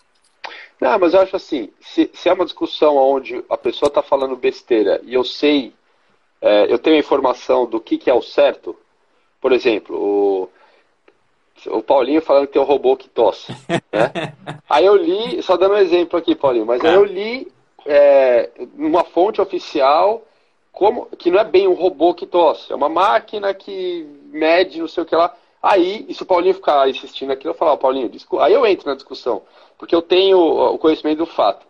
Não, 0.80 1.00
mas 1.00 1.14
eu 1.14 1.22
acho 1.22 1.36
assim, 1.36 1.72
se, 1.80 2.12
se 2.14 2.28
é 2.28 2.34
uma 2.34 2.44
discussão 2.44 2.98
onde 2.98 3.44
a 3.50 3.58
pessoa 3.58 3.88
está 3.88 4.04
falando 4.04 4.36
besteira 4.36 5.00
e 5.06 5.14
eu 5.14 5.24
sei, 5.24 5.74
é, 6.42 6.72
eu 6.72 6.78
tenho 6.78 6.98
a 6.98 7.00
informação 7.00 7.66
do 7.66 7.80
que, 7.80 7.98
que 7.98 8.10
é 8.10 8.14
o 8.14 8.22
certo, 8.22 8.78
por 9.40 9.54
exemplo, 9.54 9.96
o, 9.96 10.50
o 11.67 11.82
Paulinho 11.82 12.22
falando 12.22 12.48
que 12.48 12.53
tem 12.53 12.62
um 12.62 12.65
robô 12.65 12.96
que 12.96 13.10
tosse. 13.10 13.51
Né? 13.91 14.34
aí 14.70 14.86
eu 14.86 14.96
li, 14.96 15.41
só 15.41 15.58
dando 15.58 15.75
um 15.75 15.77
exemplo 15.77 16.17
aqui, 16.17 16.36
Paulinho, 16.36 16.65
mas 16.65 16.84
aí 16.84 16.93
eu 16.93 17.03
li 17.03 17.51
é, 17.86 18.50
numa 18.75 19.03
fonte 19.03 19.41
oficial 19.41 20.24
como 20.72 21.05
que 21.17 21.29
não 21.29 21.39
é 21.39 21.43
bem 21.43 21.67
um 21.67 21.74
robô 21.74 22.13
que 22.13 22.25
tosse, 22.25 22.72
é 22.72 22.75
uma 22.75 22.89
máquina 22.89 23.53
que 23.53 24.08
mede 24.32 24.79
não 24.79 24.88
sei 24.88 25.03
o 25.03 25.05
que 25.05 25.15
lá. 25.15 25.34
Aí, 25.62 26.05
e 26.10 26.13
se 26.13 26.24
o 26.24 26.25
Paulinho 26.25 26.55
ficar 26.55 26.89
insistindo 26.89 27.32
aqui, 27.32 27.48
eu 27.48 27.53
falar, 27.53 27.74
oh, 27.74 27.77
Paulinho, 27.77 28.12
aí 28.39 28.53
eu 28.53 28.65
entro 28.65 28.89
na 28.89 28.96
discussão 28.96 29.43
porque 29.84 29.96
eu 29.96 30.01
tenho 30.01 30.38
o 30.38 30.77
conhecimento 30.77 31.17
do 31.17 31.25
fato. 31.25 31.65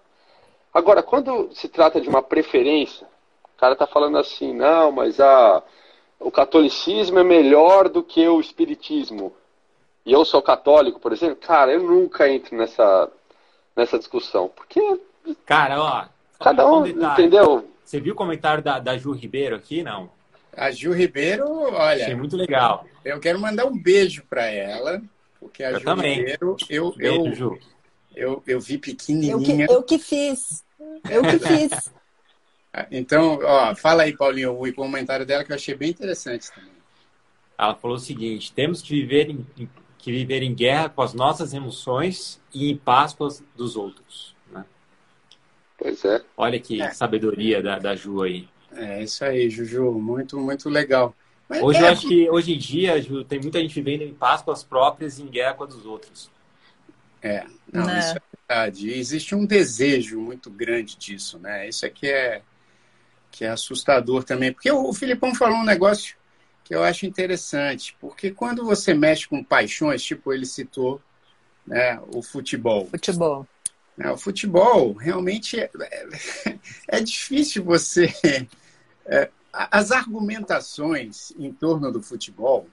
Agora, 0.72 1.02
quando 1.02 1.50
se 1.52 1.68
trata 1.68 2.00
de 2.00 2.08
uma 2.08 2.22
preferência, 2.22 3.08
o 3.56 3.60
cara 3.60 3.74
está 3.74 3.88
falando 3.88 4.20
assim, 4.20 4.54
não, 4.54 4.92
mas 4.92 5.20
a, 5.20 5.64
o 6.20 6.30
catolicismo 6.30 7.18
é 7.18 7.24
melhor 7.24 7.90
do 7.90 8.04
que 8.04 8.28
o 8.28 8.40
espiritismo. 8.40 9.34
E 10.06 10.12
eu 10.12 10.26
sou 10.26 10.42
católico, 10.42 11.00
por 11.00 11.14
exemplo, 11.14 11.38
cara, 11.38 11.72
eu 11.72 11.84
nunca 11.84 12.30
entro 12.30 12.58
nessa, 12.58 13.10
nessa 13.76 13.98
discussão. 13.98 14.50
Porque. 14.50 14.82
Cara, 15.46 15.82
ó. 15.82 16.06
Cada 16.44 16.70
um, 16.70 16.86
entendeu? 16.86 17.70
Você 17.86 18.02
viu 18.02 18.14
o 18.14 18.18
comentário 18.18 18.62
da, 18.62 18.80
da 18.80 18.98
Ju 18.98 19.12
Ribeiro 19.12 19.56
aqui, 19.56 19.82
não? 19.82 20.10
A 20.56 20.72
Ju 20.72 20.92
Ribeiro, 20.92 21.46
olha. 21.48 22.04
Achei 22.04 22.16
muito 22.16 22.36
legal. 22.36 22.86
Eu 23.04 23.20
quero 23.20 23.40
mandar 23.40 23.66
um 23.66 23.82
beijo 23.82 24.24
para 24.30 24.46
ela, 24.46 25.02
porque 25.40 25.64
a 25.64 25.72
eu 25.72 25.80
Ju 25.80 25.86
também. 25.86 26.18
Ribeiro, 26.18 26.58
eu, 26.70 26.92
beijo, 26.94 27.26
eu, 27.26 27.36
Ju. 27.36 27.60
Eu, 28.16 28.44
eu 28.46 28.60
vi 28.60 28.78
pequenininha. 28.78 29.34
Eu 29.34 29.40
que, 29.40 29.74
eu 29.74 29.84
que 29.84 29.98
fiz. 29.98 30.64
Eu 31.10 31.22
que 31.22 31.40
fiz. 31.40 31.94
então, 32.92 33.40
ó, 33.42 33.76
fala 33.76 34.04
aí, 34.04 34.16
Paulinho, 34.16 34.62
o 34.62 34.74
comentário 34.74 35.26
dela 35.26 35.44
que 35.44 35.52
eu 35.52 35.56
achei 35.56 35.76
bem 35.76 35.90
interessante 35.90 36.52
também. 36.52 36.74
Ela 37.58 37.76
falou 37.76 37.98
o 37.98 38.00
seguinte: 38.00 38.52
temos 38.52 38.82
que 38.82 38.90
viver 38.90 39.30
em, 39.30 39.46
que 40.04 40.12
viver 40.12 40.44
em 40.44 40.54
guerra 40.54 40.90
com 40.90 41.02
as 41.02 41.14
nossas 41.14 41.54
emoções 41.54 42.42
e 42.54 42.70
em 42.70 42.76
paz 42.76 43.14
com 43.14 43.24
as 43.24 43.42
dos 43.56 43.78
outros. 43.78 44.36
Né? 44.52 44.66
Pois 45.78 46.04
é. 46.04 46.22
Olha 46.36 46.60
que 46.60 46.82
é. 46.82 46.92
sabedoria 46.92 47.64
da, 47.64 47.80
da 47.80 47.96
Ju 47.96 48.22
aí. 48.22 48.50
É 48.76 49.02
isso 49.02 49.24
aí, 49.24 49.50
Juju, 49.50 49.94
muito, 49.94 50.38
muito 50.38 50.70
legal. 50.70 51.16
Mas 51.48 51.62
hoje 51.62 51.80
é... 51.80 51.84
eu 51.84 51.88
acho 51.88 52.06
que 52.06 52.30
hoje 52.30 52.54
em 52.54 52.58
dia, 52.58 53.02
Ju, 53.02 53.24
tem 53.24 53.40
muita 53.40 53.62
gente 53.62 53.74
vivendo 53.74 54.02
em 54.02 54.14
paz 54.14 54.42
com 54.42 54.52
as 54.52 54.62
próprias 54.62 55.20
e 55.20 55.24
em 55.24 55.28
guerra 55.28 55.54
com 55.54 55.64
a 55.64 55.68
dos 55.68 55.86
outros. 55.86 56.30
É, 57.22 57.46
não, 57.72 57.86
né? 57.86 58.00
isso 58.00 58.18
é 58.18 58.22
verdade. 58.46 58.90
E 58.90 59.00
existe 59.00 59.34
um 59.34 59.46
desejo 59.46 60.20
muito 60.20 60.50
grande 60.50 60.98
disso, 60.98 61.40
né? 61.40 61.70
Isso 61.70 61.86
aqui 61.86 62.08
é 62.08 62.42
que 63.32 63.46
é 63.46 63.50
assustador 63.50 64.26
também. 64.26 64.52
Porque 64.52 64.70
o, 64.70 64.90
o 64.90 64.94
Filipão 64.94 65.34
falou 65.34 65.60
um 65.60 65.66
negócio 65.66 66.18
que 66.64 66.74
eu 66.74 66.84
acho 66.84 67.06
interessante, 67.06 67.96
porque 68.00 68.32
quando 68.32 68.64
você 68.64 68.94
mexe 68.94 69.28
com 69.28 69.44
paixões, 69.44 70.04
tipo 70.04 70.32
ele 70.34 70.46
citou, 70.46 71.02
né, 71.66 72.00
o 72.14 72.22
futebol. 72.22 72.88
Futebol. 72.88 73.48
Né, 73.98 74.12
o 74.12 74.18
futebol 74.18 74.94
realmente 74.94 75.60
é, 75.60 75.70
é, 75.80 76.08
é 76.88 77.00
difícil 77.02 77.64
você. 77.64 78.14
É, 79.06 79.30
as 79.52 79.92
argumentações 79.92 81.32
em 81.38 81.52
torno 81.52 81.92
do 81.92 82.02
futebol 82.02 82.68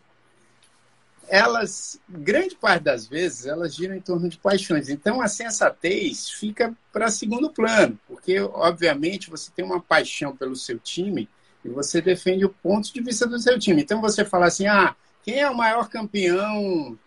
elas, 1.31 2.01
grande 2.09 2.57
parte 2.57 2.83
das 2.83 3.07
vezes, 3.07 3.47
elas 3.47 3.75
giram 3.75 3.95
em 3.95 4.01
torno 4.01 4.29
de 4.29 4.37
paixões. 4.37 4.89
Então, 4.89 5.23
a 5.23 5.29
sensatez 5.29 6.29
fica 6.29 6.77
para 6.93 7.09
segundo 7.09 7.51
plano, 7.51 7.99
porque, 8.09 8.41
obviamente, 8.41 9.31
você 9.31 9.51
tem 9.55 9.65
uma 9.65 9.81
paixão 9.81 10.37
pelo 10.37 10.57
seu 10.57 10.77
time 10.79 11.29
e 11.65 11.69
você 11.69 12.01
defende 12.01 12.45
o 12.45 12.51
ponto 12.51 12.93
de 12.93 13.03
vista 13.03 13.27
do 13.27 13.39
seu 13.39 13.59
time. 13.59 13.83
Então, 13.83 14.01
você 14.01 14.25
fala 14.25 14.47
assim: 14.47 14.67
ah, 14.67 14.95
quem 15.23 15.41
é 15.41 15.51
o 15.51 15.57
maior 15.57 15.89
campeão 15.89 16.99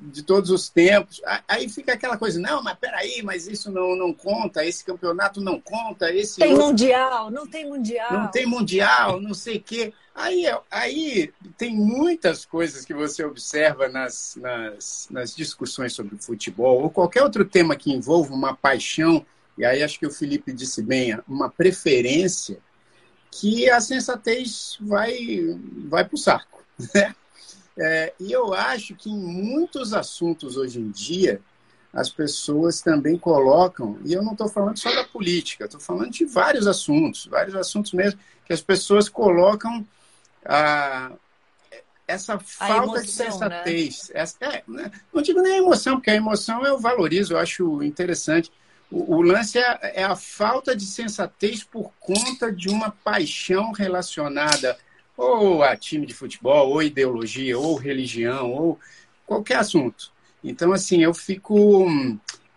de 0.00 0.22
todos 0.22 0.50
os 0.50 0.68
tempos. 0.68 1.20
Aí 1.46 1.68
fica 1.68 1.92
aquela 1.92 2.16
coisa, 2.16 2.40
não, 2.40 2.62
mas 2.62 2.76
peraí, 2.78 3.22
mas 3.22 3.46
isso 3.46 3.70
não, 3.70 3.96
não 3.96 4.12
conta, 4.12 4.64
esse 4.64 4.84
campeonato 4.84 5.40
não 5.40 5.60
conta, 5.60 6.12
esse. 6.12 6.38
Tem 6.38 6.52
outro... 6.52 6.66
mundial, 6.66 7.30
não 7.30 7.46
tem 7.46 7.68
mundial. 7.68 8.12
Não 8.12 8.28
tem 8.28 8.46
mundial, 8.46 9.20
não 9.20 9.34
sei 9.34 9.56
o 9.56 9.62
quê. 9.62 9.92
Aí, 10.14 10.44
aí 10.70 11.32
tem 11.56 11.74
muitas 11.74 12.44
coisas 12.44 12.84
que 12.84 12.94
você 12.94 13.24
observa 13.24 13.88
nas, 13.88 14.36
nas, 14.36 15.08
nas 15.10 15.34
discussões 15.34 15.92
sobre 15.92 16.16
futebol, 16.18 16.82
ou 16.82 16.90
qualquer 16.90 17.22
outro 17.22 17.44
tema 17.44 17.76
que 17.76 17.92
envolva 17.92 18.34
uma 18.34 18.54
paixão, 18.54 19.24
e 19.56 19.64
aí 19.64 19.82
acho 19.82 19.98
que 19.98 20.06
o 20.06 20.10
Felipe 20.10 20.52
disse 20.52 20.82
bem, 20.82 21.18
uma 21.28 21.48
preferência, 21.48 22.58
que 23.30 23.68
a 23.70 23.80
sensatez 23.80 24.76
vai, 24.80 25.16
vai 25.88 26.04
para 26.04 26.14
o 26.14 26.18
saco. 26.18 26.64
Né? 26.94 27.12
É, 27.76 28.12
e 28.18 28.32
eu 28.32 28.54
acho 28.54 28.94
que 28.96 29.08
em 29.08 29.16
muitos 29.16 29.92
assuntos 29.94 30.56
hoje 30.56 30.80
em 30.80 30.90
dia, 30.90 31.40
as 31.92 32.10
pessoas 32.10 32.80
também 32.80 33.16
colocam, 33.16 33.98
e 34.04 34.12
eu 34.12 34.22
não 34.22 34.32
estou 34.32 34.48
falando 34.48 34.76
só 34.78 34.92
da 34.92 35.04
política, 35.04 35.64
estou 35.64 35.80
falando 35.80 36.10
de 36.10 36.24
vários 36.24 36.66
assuntos, 36.66 37.26
vários 37.26 37.54
assuntos 37.54 37.92
mesmo, 37.92 38.18
que 38.44 38.52
as 38.52 38.60
pessoas 38.60 39.08
colocam 39.08 39.86
a, 40.44 41.12
essa 42.08 42.38
falta 42.38 42.84
emoção, 42.84 43.02
de 43.02 43.10
sensatez. 43.10 44.08
Né? 44.08 44.20
Essa, 44.20 44.36
é, 44.40 44.62
né? 44.66 44.90
não 45.12 45.22
digo 45.22 45.42
nem 45.42 45.52
a 45.52 45.58
emoção, 45.58 45.96
porque 45.96 46.10
a 46.10 46.16
emoção 46.16 46.64
eu 46.64 46.78
valorizo, 46.78 47.34
eu 47.34 47.38
acho 47.38 47.82
interessante. 47.82 48.50
O, 48.90 49.16
o 49.16 49.22
lance 49.22 49.58
é, 49.58 49.78
é 49.94 50.04
a 50.04 50.16
falta 50.16 50.74
de 50.74 50.84
sensatez 50.84 51.62
por 51.62 51.92
conta 52.00 52.50
de 52.50 52.68
uma 52.68 52.90
paixão 52.90 53.72
relacionada 53.72 54.78
ou 55.16 55.62
a 55.64 55.76
time 55.76 56.06
de 56.06 56.14
futebol, 56.14 56.70
ou 56.70 56.82
ideologia, 56.82 57.58
ou 57.58 57.74
religião, 57.74 58.52
ou 58.52 58.78
qualquer 59.26 59.56
assunto. 59.56 60.12
Então, 60.42 60.72
assim, 60.72 61.02
eu 61.02 61.12
fico 61.12 61.86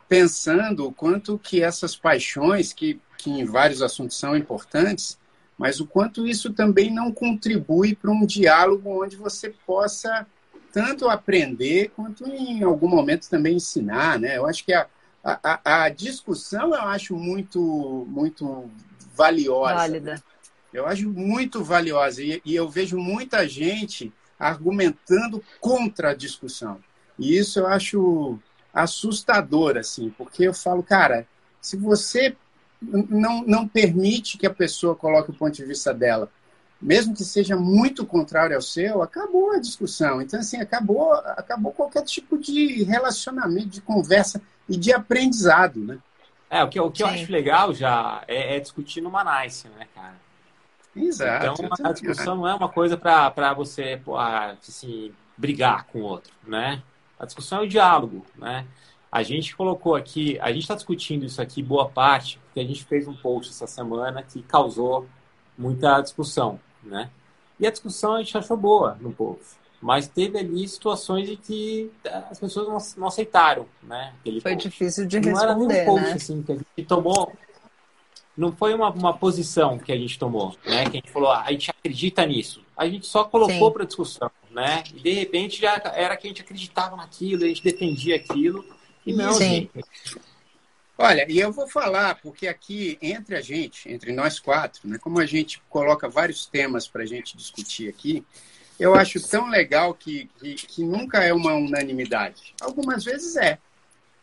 pensando 0.08 0.88
o 0.88 0.94
quanto 0.94 1.40
que 1.40 1.64
essas 1.64 1.96
paixões, 1.96 2.72
que, 2.72 3.00
que 3.18 3.32
em 3.32 3.46
vários 3.46 3.82
assuntos 3.82 4.18
são 4.18 4.38
importantes, 4.38 5.18
mas 5.58 5.80
o 5.80 5.88
quanto 5.88 6.28
isso 6.28 6.54
também 6.54 6.94
não 6.94 7.12
contribui 7.12 7.96
para 7.96 8.12
um 8.12 8.26
diálogo 8.26 9.04
onde 9.04 9.16
você 9.16 9.50
possa 9.66 10.26
tanto 10.72 11.10
aprender 11.10 11.92
quanto 11.96 12.26
em 12.28 12.64
algum 12.64 12.88
momento 12.88 13.30
também 13.30 13.56
ensinar, 13.56 14.20
né? 14.20 14.38
Eu 14.38 14.46
acho 14.46 14.64
que 14.64 14.74
a, 14.74 14.88
a, 15.24 15.84
a 15.86 15.90
discussão 15.90 16.74
eu 16.74 16.82
acho 16.82 17.16
muito 17.16 18.06
muito 18.10 18.70
valiosa. 19.14 19.76
Válida. 19.76 20.24
Eu 20.74 20.86
acho 20.86 21.10
muito 21.10 21.64
valiosa 21.64 22.24
e, 22.24 22.42
e 22.46 22.56
eu 22.56 22.70
vejo 22.70 22.98
muita 22.98 23.48
gente 23.48 24.12
argumentando 24.40 25.44
contra 25.60 26.12
a 26.12 26.16
discussão. 26.16 26.80
E 27.20 27.38
isso 27.38 27.60
eu 27.60 27.68
acho 27.68 28.40
assustador, 28.74 29.78
assim, 29.78 30.10
porque 30.18 30.44
eu 30.48 30.54
falo, 30.54 30.82
cara, 30.82 31.28
se 31.62 31.78
você 31.78 32.36
não, 32.82 33.44
não 33.44 33.68
permite 33.68 34.38
que 34.38 34.48
a 34.48 34.54
pessoa 34.54 34.96
coloque 34.96 35.30
o 35.30 35.34
ponto 35.34 35.54
de 35.54 35.66
vista 35.66 35.94
dela, 35.94 36.32
mesmo 36.82 37.14
que 37.14 37.24
seja 37.24 37.56
muito 37.56 38.06
contrário 38.06 38.56
ao 38.56 38.62
seu, 38.62 39.02
acabou 39.02 39.52
a 39.52 39.60
discussão. 39.60 40.22
Então, 40.22 40.40
assim, 40.40 40.58
acabou, 40.58 41.14
acabou 41.14 41.72
qualquer 41.72 42.04
tipo 42.04 42.38
de 42.38 42.84
relacionamento, 42.84 43.68
de 43.68 43.82
conversa 43.82 44.42
e 44.68 44.76
de 44.76 44.92
aprendizado, 44.92 45.80
né? 45.80 46.00
É, 46.50 46.64
o 46.64 46.68
que, 46.68 46.80
o 46.80 46.92
que 46.92 47.04
eu 47.04 47.08
acho 47.08 47.32
legal 47.32 47.74
já 47.74 48.24
é, 48.28 48.58
é 48.58 48.60
discutir 48.60 49.00
numa 49.00 49.24
nice, 49.24 49.70
né, 49.70 49.88
cara? 49.96 50.16
Exato. 50.96 51.64
Então, 51.64 51.88
a 51.88 51.94
discussão 51.94 52.36
não 52.36 52.48
é 52.48 52.54
uma 52.54 52.68
coisa 52.68 52.98
para 52.98 53.54
você 53.54 54.02
pô, 54.04 54.18
assim, 54.18 55.14
brigar 55.38 55.86
com 55.86 56.00
o 56.00 56.04
outro, 56.04 56.34
né? 56.46 56.82
A 57.18 57.26
discussão 57.26 57.60
é 57.60 57.62
o 57.62 57.68
diálogo, 57.68 58.26
né? 58.36 58.66
A 59.10 59.24
gente 59.24 59.56
colocou 59.56 59.96
aqui, 59.96 60.40
a 60.40 60.52
gente 60.52 60.64
está 60.64 60.76
discutindo 60.76 61.26
isso 61.26 61.42
aqui 61.42 61.62
boa 61.62 61.88
parte, 61.88 62.40
porque 62.40 62.60
a 62.60 62.66
gente 62.66 62.84
fez 62.84 63.08
um 63.08 63.16
post 63.16 63.52
essa 63.52 63.68
semana 63.68 64.24
que 64.24 64.42
causou 64.42 65.08
muita 65.58 66.02
discussão, 66.02 66.60
né? 66.84 67.10
E 67.60 67.68
a 67.68 67.72
discussão 67.72 68.16
a 68.16 68.24
gente 68.24 68.38
achou 68.38 68.58
boa 68.58 68.98
no 69.00 69.12
post. 69.12 69.62
Mas 69.82 70.08
teve 70.08 70.38
ali 70.38 70.68
situações 70.68 71.30
em 71.30 71.36
que 71.36 71.92
as 72.30 72.40
pessoas 72.40 72.68
não, 72.68 73.02
não 73.02 73.08
aceitaram, 73.08 73.66
né? 73.82 74.14
Foi 74.24 74.54
post. 74.54 74.70
difícil 74.70 75.08
de 75.08 75.20
não 75.20 75.30
responder, 75.30 75.56
não 75.56 75.72
era 75.72 75.82
um 75.82 75.86
post, 75.86 76.08
né? 76.08 76.14
assim, 76.14 76.44
que 76.44 76.52
a 76.52 76.56
gente 76.56 76.88
tomou... 76.88 77.34
Não 78.38 78.52
foi 78.52 78.74
uma, 78.74 78.90
uma 78.90 79.14
posição 79.14 79.78
que 79.78 79.92
a 79.92 79.98
gente 79.98 80.18
tomou, 80.18 80.56
né? 80.66 80.84
Que 80.84 80.98
a 80.98 81.00
gente 81.02 81.12
falou, 81.12 81.32
ah, 81.32 81.44
a 81.46 81.52
gente 81.52 81.70
acredita 81.70 82.26
nisso. 82.26 82.64
A 82.78 82.88
gente 82.88 83.06
só 83.06 83.24
colocou 83.24 83.72
para 83.72 83.86
discussão, 83.86 84.32
né? 84.50 84.84
E 84.96 85.00
de 85.00 85.14
repente 85.14 85.60
já 85.62 85.82
era 85.94 86.16
que 86.16 86.28
a 86.28 86.30
gente 86.30 86.42
acreditava 86.42 86.96
naquilo, 86.96 87.44
a 87.44 87.48
gente 87.48 87.64
defendia 87.64 88.16
aquilo. 88.16 88.64
E 89.06 89.14
não, 89.14 89.34
Sim. 89.34 89.70
gente. 89.74 90.22
Olha, 91.02 91.26
e 91.28 91.40
eu 91.40 91.52
vou 91.52 91.68
falar, 91.68 92.16
porque 92.22 92.48
aqui 92.48 92.98
entre 93.02 93.36
a 93.36 93.42
gente, 93.42 93.92
entre 93.92 94.14
nós 94.14 94.40
quatro, 94.40 94.88
né, 94.88 95.00
como 95.00 95.20
a 95.20 95.26
gente 95.26 95.60
coloca 95.68 96.08
vários 96.08 96.46
temas 96.46 96.88
para 96.88 97.02
a 97.02 97.06
gente 97.08 97.36
discutir 97.36 97.90
aqui, 97.90 98.24
eu 98.80 98.94
acho 98.94 99.20
tão 99.28 99.48
legal 99.50 99.96
que, 99.96 100.30
que, 100.40 100.54
que, 100.54 100.84
nunca 100.84 101.24
é 101.24 101.34
uma 101.34 101.54
unanimidade. 101.54 102.54
Algumas 102.62 103.04
vezes 103.04 103.36
é, 103.36 103.58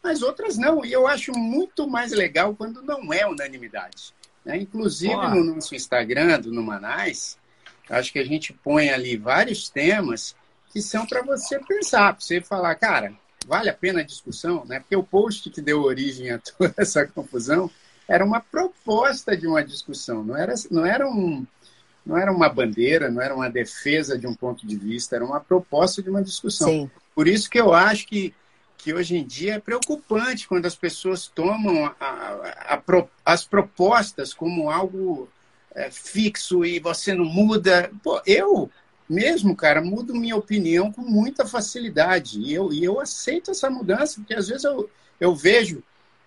mas 0.03 0.23
outras 0.23 0.57
não. 0.57 0.85
E 0.85 0.93
eu 0.93 1.09
acho 1.09 1.33
muito 1.33 1.89
mais 1.89 2.13
legal 2.13 2.55
quando 2.55 2.81
não 2.83 3.13
é 3.13 3.27
unanimidade. 3.27 4.15
Né? 4.45 4.59
Inclusive 4.59 5.15
no 5.15 5.43
nosso 5.43 5.75
Instagram, 5.75 6.41
do 6.41 6.53
Numanais, 6.53 7.37
acho 7.91 8.13
que 8.13 8.21
a 8.21 8.25
gente 8.25 8.53
põe 8.53 8.89
ali 8.89 9.17
vários 9.17 9.69
temas 9.69 10.37
que 10.73 10.81
são 10.81 11.05
para 11.07 11.23
você 11.23 11.59
pensar, 11.59 12.15
para 12.15 12.21
você 12.21 12.41
falar, 12.41 12.75
cara, 12.77 13.15
vale 13.49 13.71
a 13.71 13.75
pena 13.75 14.01
a 14.01 14.05
discussão, 14.05 14.65
né? 14.67 14.79
Porque 14.79 14.95
o 14.95 15.03
post 15.03 15.49
que 15.51 15.63
deu 15.63 15.83
origem 15.83 16.31
a 16.31 16.39
toda 16.59 16.75
essa 16.77 17.07
confusão 17.07 17.71
era 18.07 18.25
uma 18.25 18.41
proposta 18.41 19.37
de 19.37 19.47
uma 19.47 19.63
discussão, 19.65 20.23
não 20.23 20.37
era, 20.37 20.55
não 20.71 20.87
era 20.87 21.09
um 21.09 21.47
não 22.05 22.17
era 22.17 22.33
uma 22.33 22.49
bandeira, 22.49 23.11
não 23.11 23.21
era 23.21 23.35
uma 23.35 23.51
defesa 23.51 24.19
de 24.19 24.27
um 24.27 24.35
ponto 24.35 24.67
de 24.67 24.77
vista, 24.77 25.17
era 25.17 25.25
uma 25.25 25.41
proposta 25.41 26.03
de 26.03 26.09
uma 26.09 26.23
discussão. 26.23 26.69
Sim. 26.69 26.91
Por 27.15 27.29
isso 27.29 27.51
que 27.51 27.61
eu 27.61 27.75
acho 27.75 28.07
que, 28.07 28.33
que 28.79 28.95
hoje 28.95 29.15
em 29.15 29.27
dia 29.27 29.57
é 29.57 29.61
preocupante 29.61 30.49
quando 30.49 30.65
as 30.65 30.75
pessoas 30.75 31.27
tomam 31.27 31.85
a, 31.85 31.95
a, 32.01 32.75
a, 32.77 33.05
as 33.27 33.45
propostas 33.45 34.33
como 34.33 34.71
algo 34.71 35.29
é, 35.75 35.91
fixo 35.91 36.65
e 36.65 36.81
você 36.81 37.15
não 37.15 37.27
muda. 37.27 37.91
Pô, 38.03 38.23
eu 38.25 38.71
mesmo, 39.09 39.57
cara, 39.57 39.81
mudo 39.81 40.15
minha 40.15 40.37
opinião 40.37 40.93
com 40.93 41.03
muita 41.03 41.47
facilidade. 41.47 42.41
E 42.41 42.53
eu, 42.53 42.73
e 42.73 42.85
eu 42.85 43.01
aceito 43.01 43.51
essa 43.51 43.71
mudança, 43.71 44.17
porque 44.17 44.35
às 44.35 44.49
vezes 44.49 44.65
eu, 44.65 44.91
eu 45.19 45.35
vejo, 45.35 45.83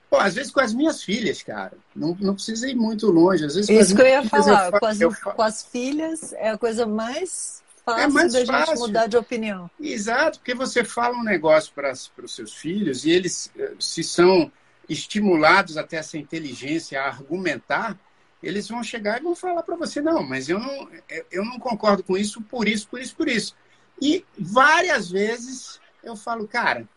pô, 0.09 0.17
às 0.17 0.35
vezes 0.35 0.51
com 0.51 0.59
as 0.59 0.73
minhas 0.73 1.03
filhas, 1.03 1.43
cara, 1.43 1.73
não, 1.95 2.17
não 2.19 2.33
precisa 2.33 2.67
ir 2.67 2.75
muito 2.75 3.07
longe. 3.11 3.45
Às 3.45 3.55
vezes, 3.55 3.69
Isso 3.69 3.95
que 3.95 4.01
eu 4.01 4.07
ia 4.07 4.23
falar, 4.23 4.71
eu, 4.71 4.79
com, 4.79 4.85
as, 4.85 5.01
eu, 5.01 5.15
com 5.15 5.41
as 5.41 5.63
filhas 5.63 6.33
é 6.33 6.49
a 6.49 6.57
coisa 6.57 6.85
mais 6.85 7.61
fácil 7.85 8.03
é 8.03 8.07
mais 8.07 8.33
da 8.33 8.45
fácil. 8.45 8.65
gente 8.67 8.79
mudar 8.79 9.07
de 9.07 9.17
opinião. 9.17 9.69
Exato, 9.79 10.39
porque 10.39 10.53
você 10.53 10.83
fala 10.83 11.17
um 11.17 11.23
negócio 11.23 11.71
para 11.73 11.91
os 11.91 12.35
seus 12.35 12.53
filhos 12.53 13.05
e 13.05 13.11
eles 13.11 13.51
eh, 13.57 13.73
se 13.79 14.03
são 14.03 14.51
estimulados 14.87 15.77
até 15.77 15.97
essa 15.97 16.17
inteligência 16.17 17.01
a 17.01 17.07
argumentar, 17.07 17.97
eles 18.41 18.67
vão 18.67 18.83
chegar 18.83 19.19
e 19.19 19.23
vão 19.23 19.35
falar 19.35 19.63
para 19.63 19.75
você, 19.75 20.01
não, 20.01 20.23
mas 20.23 20.49
eu 20.49 20.59
não, 20.59 20.89
eu 21.31 21.45
não 21.45 21.59
concordo 21.59 22.03
com 22.03 22.17
isso 22.17 22.41
por 22.41 22.67
isso, 22.67 22.87
por 22.87 22.99
isso, 22.99 23.15
por 23.15 23.27
isso. 23.27 23.55
E 24.01 24.25
várias 24.37 25.11
vezes 25.11 25.79
eu 26.03 26.15
falo, 26.15 26.47
cara, 26.47 26.87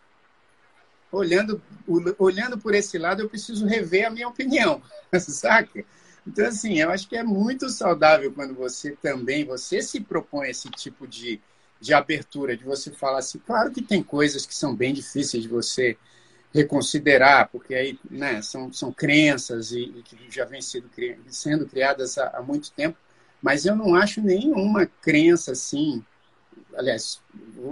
olhando, 1.13 1.63
olhando 2.19 2.59
por 2.59 2.75
esse 2.75 2.99
lado, 2.99 3.23
eu 3.23 3.29
preciso 3.29 3.67
rever 3.67 4.07
a 4.07 4.11
minha 4.11 4.29
opinião, 4.29 4.83
saca? 5.21 5.85
Então, 6.27 6.47
assim, 6.47 6.81
eu 6.81 6.91
acho 6.91 7.07
que 7.07 7.17
é 7.17 7.23
muito 7.23 7.69
saudável 7.69 8.33
quando 8.33 8.55
você 8.55 8.93
também, 8.93 9.45
você 9.45 9.83
se 9.83 10.01
propõe 10.01 10.49
esse 10.49 10.71
tipo 10.71 11.07
de, 11.07 11.41
de 11.79 11.93
abertura, 11.93 12.57
de 12.57 12.65
você 12.65 12.91
falar 12.91 13.19
assim, 13.19 13.39
claro 13.39 13.71
que 13.71 13.83
tem 13.83 14.03
coisas 14.03 14.47
que 14.47 14.55
são 14.55 14.75
bem 14.75 14.95
difíceis 14.95 15.43
de 15.43 15.49
você 15.49 15.99
reconsiderar, 16.55 17.49
porque 17.51 17.75
aí 17.75 17.99
né, 18.09 18.41
são, 18.41 18.73
são 18.73 18.93
crenças 18.93 19.73
e, 19.73 19.81
e 19.81 20.03
que 20.03 20.17
já 20.31 20.45
vêm 20.45 20.63
sendo, 20.63 20.89
sendo 21.29 21.67
criadas 21.67 22.17
há, 22.17 22.29
há, 22.29 22.43
muito 22.43 22.71
tempo, 22.71 22.97
mas 23.43 23.67
eu 23.67 23.75
não 23.75 23.97
acho 23.97 24.23
nenhuma 24.23 24.87
crença 25.03 25.51
assim. 25.51 26.03
Aliás, 26.77 27.21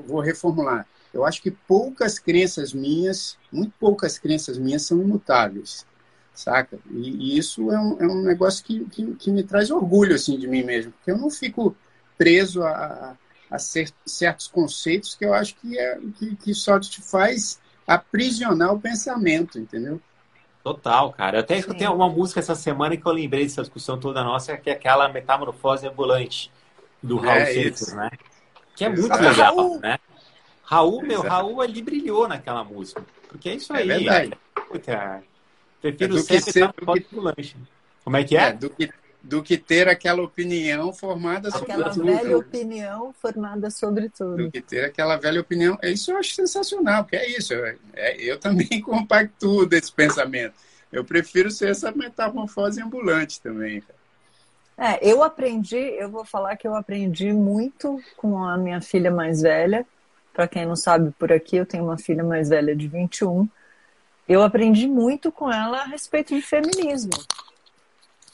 vou, 0.06 0.20
reformular. 0.20 0.86
Eu 1.14 1.24
acho 1.24 1.40
que 1.40 1.50
poucas 1.50 2.18
crenças 2.18 2.72
minhas, 2.72 3.38
muito 3.52 3.72
poucas 3.78 4.18
crenças 4.18 4.58
minhas 4.58 4.82
são 4.82 5.00
imutáveis, 5.00 5.86
saca? 6.34 6.78
E, 6.90 7.34
e 7.34 7.38
isso 7.38 7.70
é 7.70 7.78
um, 7.78 8.00
é 8.00 8.06
um 8.06 8.22
negócio 8.22 8.64
que, 8.64 8.84
que, 8.86 9.14
que, 9.14 9.30
me 9.30 9.44
traz 9.44 9.70
orgulho 9.70 10.16
assim 10.16 10.36
de 10.36 10.48
mim 10.48 10.64
mesmo, 10.64 10.90
porque 10.92 11.10
eu 11.12 11.18
não 11.18 11.30
fico 11.30 11.76
preso 12.18 12.62
a, 12.62 13.16
a, 13.50 13.56
a 13.56 13.58
certos 13.58 14.48
conceitos 14.48 15.14
que 15.14 15.24
eu 15.24 15.32
acho 15.32 15.54
que, 15.56 15.78
é, 15.78 16.00
que, 16.18 16.34
que 16.36 16.54
só 16.54 16.80
te 16.80 17.00
faz 17.00 17.61
aprisionar 17.86 18.72
o 18.72 18.80
pensamento, 18.80 19.58
entendeu? 19.58 20.00
Total, 20.62 21.12
cara. 21.12 21.38
Eu 21.38 21.40
até 21.40 21.58
escutei 21.58 21.86
uma 21.88 22.08
música 22.08 22.40
essa 22.40 22.54
semana 22.54 22.96
que 22.96 23.04
eu 23.04 23.12
lembrei 23.12 23.42
dessa 23.42 23.62
discussão 23.62 23.98
toda 23.98 24.22
nossa, 24.22 24.56
que 24.56 24.70
é 24.70 24.74
aquela 24.74 25.08
Metamorfose 25.08 25.86
Ambulante, 25.88 26.52
do 27.02 27.16
Raul 27.16 27.36
é 27.36 27.46
Seixas, 27.46 27.92
né? 27.92 28.10
Que 28.76 28.84
é 28.84 28.88
muito 28.88 29.04
Exato. 29.06 29.22
legal, 29.22 29.56
Raul. 29.56 29.80
né? 29.80 29.98
Raul, 30.62 31.02
meu, 31.02 31.20
Exato. 31.20 31.28
Raul 31.28 31.60
ali 31.60 31.82
brilhou 31.82 32.28
naquela 32.28 32.62
música. 32.62 33.04
Porque 33.28 33.48
é 33.48 33.54
isso 33.56 33.74
é 33.74 33.78
aí. 33.78 33.90
É 33.90 33.98
verdade. 33.98 34.32
Puta, 34.68 35.22
prefiro 35.80 36.16
é 36.16 36.20
ser 36.20 36.60
Metamorfose 36.60 37.00
que... 37.00 37.16
Ambulante. 37.16 37.56
Como 38.04 38.16
é 38.16 38.24
que 38.24 38.36
é? 38.36 38.42
é 38.42 38.52
do 38.52 38.70
que 38.70 38.90
do 39.22 39.42
que 39.42 39.56
ter 39.56 39.88
aquela 39.88 40.22
opinião 40.22 40.92
formada 40.92 41.50
sobre 41.50 41.72
aquela 41.72 41.90
tudo. 41.90 42.02
Aquela 42.02 42.22
velha 42.22 42.38
opinião 42.38 43.12
formada 43.12 43.70
sobre 43.70 44.08
tudo. 44.08 44.36
Do 44.36 44.50
que 44.50 44.60
ter 44.60 44.84
aquela 44.84 45.16
velha 45.16 45.40
opinião. 45.40 45.78
Isso 45.82 46.10
eu 46.10 46.16
acho 46.16 46.34
sensacional, 46.34 47.04
porque 47.04 47.16
é 47.16 47.30
isso. 47.30 47.54
Eu, 47.54 47.78
é, 47.94 48.16
eu 48.20 48.38
também 48.38 48.66
compactuo 48.82 49.64
desse 49.64 49.92
pensamento. 49.92 50.54
Eu 50.92 51.04
prefiro 51.04 51.50
ser 51.50 51.70
essa 51.70 51.92
metamorfose 51.92 52.82
ambulante 52.82 53.40
também. 53.40 53.82
É, 54.76 54.98
eu 55.08 55.22
aprendi, 55.22 55.76
eu 55.76 56.10
vou 56.10 56.24
falar 56.24 56.56
que 56.56 56.66
eu 56.66 56.74
aprendi 56.74 57.32
muito 57.32 58.00
com 58.16 58.42
a 58.42 58.56
minha 58.56 58.80
filha 58.80 59.10
mais 59.10 59.40
velha. 59.40 59.86
Para 60.32 60.48
quem 60.48 60.66
não 60.66 60.74
sabe, 60.74 61.12
por 61.18 61.30
aqui 61.30 61.56
eu 61.56 61.66
tenho 61.66 61.84
uma 61.84 61.98
filha 61.98 62.24
mais 62.24 62.48
velha 62.48 62.74
de 62.74 62.88
21. 62.88 63.48
Eu 64.28 64.42
aprendi 64.42 64.88
muito 64.88 65.30
com 65.30 65.52
ela 65.52 65.82
a 65.82 65.84
respeito 65.84 66.34
de 66.34 66.42
feminismo. 66.42 67.12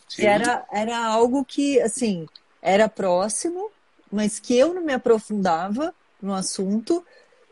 Sim. 0.08 0.26
Era, 0.26 0.66
era 0.72 1.06
algo 1.06 1.44
que, 1.44 1.80
assim, 1.80 2.26
era 2.62 2.88
próximo, 2.88 3.70
mas 4.10 4.40
que 4.40 4.56
eu 4.56 4.74
não 4.74 4.82
me 4.82 4.92
aprofundava 4.92 5.94
no 6.20 6.34
assunto. 6.34 7.04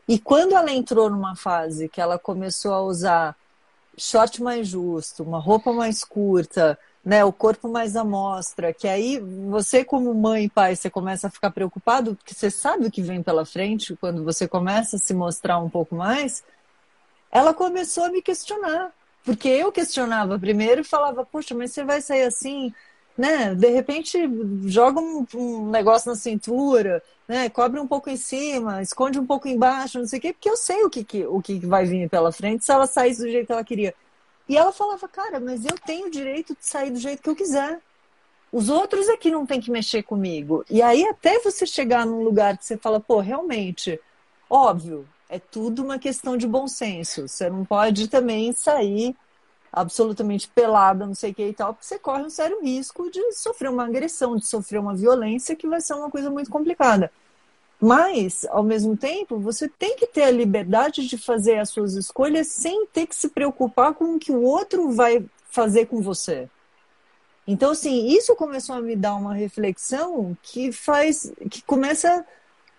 E 0.09 0.19
quando 0.19 0.55
ela 0.55 0.73
entrou 0.73 1.11
numa 1.11 1.37
fase 1.37 1.89
que 1.89 2.01
ela 2.01 2.19
começou 2.19 2.73
a 2.73 2.83
usar 2.83 3.37
short 3.99 4.43
mais 4.43 4.69
justo, 4.69 5.23
uma 5.23 5.39
roupa 5.39 5.73
mais 5.73 6.05
curta, 6.05 6.79
né, 7.05 7.25
o 7.25 7.33
corpo 7.33 7.69
mais 7.69 7.95
à 7.97 8.05
mostra, 8.05 8.73
que 8.75 8.89
aí 8.89 9.21
você 9.21 9.85
como 9.85 10.13
mãe 10.13 10.45
e 10.45 10.51
pai, 10.51 10.75
você 10.75 10.91
começa 10.91 11.29
a 11.29 11.31
ficar 11.31 11.51
preocupado, 11.51 12.17
porque 12.17 12.35
você 12.35 12.51
sabe 12.51 12.87
o 12.87 12.91
que 12.91 13.01
vem 13.01 13.23
pela 13.23 13.47
frente 13.47 13.97
quando 13.97 14.25
você 14.25 14.49
começa 14.49 14.97
a 14.97 14.99
se 14.99 15.15
mostrar 15.15 15.59
um 15.59 15.71
pouco 15.71 15.95
mais, 15.95 16.43
ela 17.31 17.55
começou 17.55 18.05
a 18.05 18.11
me 18.11 18.21
questionar. 18.21 18.93
Porque 19.27 19.49
eu 19.49 19.73
questionava 19.73 20.39
primeiro 20.39 20.83
e 20.83 20.85
falava, 20.85 21.27
poxa, 21.27 21.53
mas 21.53 21.73
você 21.73 21.83
vai 21.83 22.01
sair 22.01 22.23
assim, 22.23 22.73
né? 23.19 23.57
De 23.57 23.69
repente 23.71 24.17
joga 24.67 25.01
um, 25.01 25.27
um, 25.35 25.69
negócio 25.69 26.09
na 26.09 26.15
cintura, 26.15 27.03
né? 27.27 27.51
Cobre 27.51 27.81
um 27.81 27.89
pouco 27.89 28.09
em 28.09 28.17
cima, 28.17 28.81
esconde 28.81 29.19
um 29.19 29.27
pouco 29.27 29.49
embaixo, 29.49 29.99
não 29.99 30.07
sei 30.07 30.21
o 30.21 30.23
quê, 30.23 30.33
porque 30.33 30.49
eu 30.49 30.57
sei 30.57 30.85
o 30.85 30.89
que, 30.89 31.03
que, 31.03 31.27
o 31.27 31.43
que 31.43 31.59
vai 31.67 31.85
vir 31.85 32.09
pela 32.09 32.31
frente 32.31 32.65
se 32.65 32.71
ela 32.71 32.87
saísse 32.87 33.21
do 33.21 33.29
jeito 33.29 33.47
que 33.47 33.53
ela 33.53 33.65
queria. 33.65 33.93
E 34.49 34.57
ela 34.57 34.71
falava, 34.71 35.09
cara, 35.09 35.41
mas 35.41 35.65
eu 35.65 35.77
tenho 35.85 36.07
o 36.07 36.11
direito 36.11 36.55
de 36.55 36.65
sair 36.65 36.93
do 36.93 36.99
jeito 37.01 37.21
que 37.21 37.29
eu 37.29 37.35
quiser. 37.35 37.81
Os 38.53 38.69
outros 38.69 39.09
é 39.09 39.17
que 39.17 39.29
não 39.29 39.45
tem 39.45 39.61
que 39.61 39.73
mexer 39.73 40.05
comigo. 40.05 40.65
E 40.71 40.81
aí, 40.81 41.05
até 41.05 41.41
você 41.41 41.67
chegar 41.67 42.07
num 42.07 42.23
lugar 42.23 42.57
que 42.57 42.65
você 42.65 42.77
fala, 42.77 43.01
pô, 43.01 43.19
realmente, 43.19 44.01
óbvio, 44.49 45.05
é 45.29 45.39
tudo 45.39 45.83
uma 45.83 45.99
questão 45.99 46.37
de 46.37 46.47
bom 46.47 46.67
senso. 46.67 47.29
Você 47.29 47.51
não 47.51 47.65
pode 47.65 48.09
também 48.09 48.53
sair 48.53 49.17
absolutamente 49.73 50.49
pelada, 50.49 51.07
não 51.07 51.15
sei 51.15 51.33
o 51.33 51.35
que 51.35 51.49
e 51.49 51.53
tal, 51.53 51.75
porque 51.75 51.87
você 51.87 51.99
corre 51.99 52.23
um 52.23 52.31
sério 52.31 52.63
risco 52.63 53.11
de 53.11 53.33
sofrer 53.33 53.69
uma 53.69 53.85
agressão, 53.85 54.37
de 54.37 54.47
sofrer 54.47 54.79
uma 54.79 54.95
violência 54.95 55.57
que 55.57 55.69
vai 55.69 55.81
ser 55.81 55.95
uma 55.95 56.11
coisa 56.11 56.31
muito 56.31 56.51
complicada. 56.51 57.13
Mas, 57.79 58.47
ao 58.47 58.63
mesmo 58.63 58.97
tempo, 58.97 59.39
você 59.39 59.69
tem 59.69 59.97
que 59.97 60.07
ter 60.07 60.23
a 60.23 60.31
liberdade 60.31 61.07
de 61.07 61.19
fazer 61.19 61.59
as 61.59 61.69
suas 61.69 61.95
escolhas 61.95 62.47
sem 62.47 62.87
ter 62.87 63.07
que 63.07 63.15
se 63.15 63.29
preocupar 63.29 63.93
com 63.93 64.15
o 64.15 64.19
que 64.19 64.33
o 64.33 64.43
outro 64.43 64.91
vai 64.93 65.23
fazer 65.51 65.87
com 65.87 66.01
você. 66.01 66.49
Então, 67.47 67.73
assim, 67.73 68.09
isso 68.09 68.35
começou 68.35 68.77
a 68.77 68.81
me 68.81 68.97
dar 68.97 69.15
uma 69.15 69.35
reflexão 69.35 70.37
que 70.43 70.73
faz, 70.73 71.31
que 71.51 71.63
começa 71.63 72.25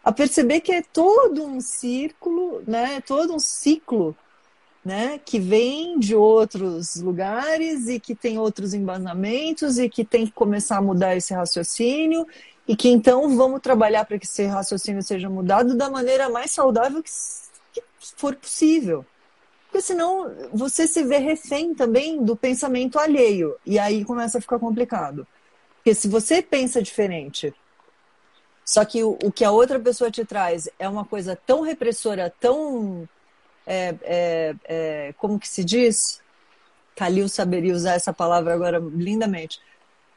a 0.07 0.11
perceber 0.13 0.61
que 0.61 0.71
é 0.71 0.81
todo 0.81 1.43
um 1.43 1.59
círculo, 1.59 2.63
né? 2.65 3.01
Todo 3.01 3.35
um 3.35 3.39
ciclo, 3.39 4.15
né? 4.83 5.19
Que 5.19 5.37
vem 5.37 5.99
de 5.99 6.15
outros 6.15 6.95
lugares 6.95 7.89
e 7.89 7.99
que 7.99 8.15
tem 8.15 8.39
outros 8.39 8.73
embasamentos 8.73 9.77
e 9.77 9.89
que 9.89 10.05
tem 10.05 10.25
que 10.25 10.31
começar 10.31 10.77
a 10.77 10.81
mudar 10.81 11.17
esse 11.17 11.33
raciocínio 11.33 12.25
e 12.65 12.73
que 12.73 12.87
então 12.87 13.35
vamos 13.35 13.59
trabalhar 13.59 14.05
para 14.05 14.17
que 14.17 14.25
esse 14.25 14.45
raciocínio 14.45 15.03
seja 15.03 15.29
mudado 15.29 15.75
da 15.75 15.89
maneira 15.89 16.29
mais 16.29 16.51
saudável 16.51 17.03
que, 17.03 17.11
que 17.73 17.83
for 18.15 18.33
possível. 18.33 19.05
Porque 19.65 19.81
senão 19.81 20.33
você 20.53 20.87
se 20.87 21.03
vê 21.03 21.17
refém 21.17 21.75
também 21.75 22.23
do 22.23 22.33
pensamento 22.33 22.97
alheio. 22.97 23.57
E 23.65 23.77
aí 23.77 24.05
começa 24.05 24.37
a 24.37 24.41
ficar 24.41 24.57
complicado. 24.57 25.27
Porque 25.75 25.93
se 25.93 26.07
você 26.07 26.41
pensa 26.41 26.81
diferente, 26.81 27.53
só 28.67 28.83
que 28.83 29.01
o, 29.01 29.17
o 29.23 29.31
que 29.31 29.45
a 29.45 29.51
outra 29.51 29.79
pessoa 29.79 30.11
te 30.11 30.25
traz 30.25 30.67
é 30.77 30.89
uma 30.89 31.05
coisa 31.05 31.37
tão 31.37 31.61
repressora, 31.61 32.33
tão. 32.37 33.07
É, 33.65 33.95
é, 34.01 34.55
é, 34.65 35.13
como 35.17 35.39
que 35.39 35.47
se 35.47 35.63
diz? 35.63 36.21
Calil 36.93 37.29
saberia 37.29 37.73
usar 37.73 37.93
essa 37.93 38.11
palavra 38.11 38.53
agora 38.53 38.77
lindamente. 38.77 39.61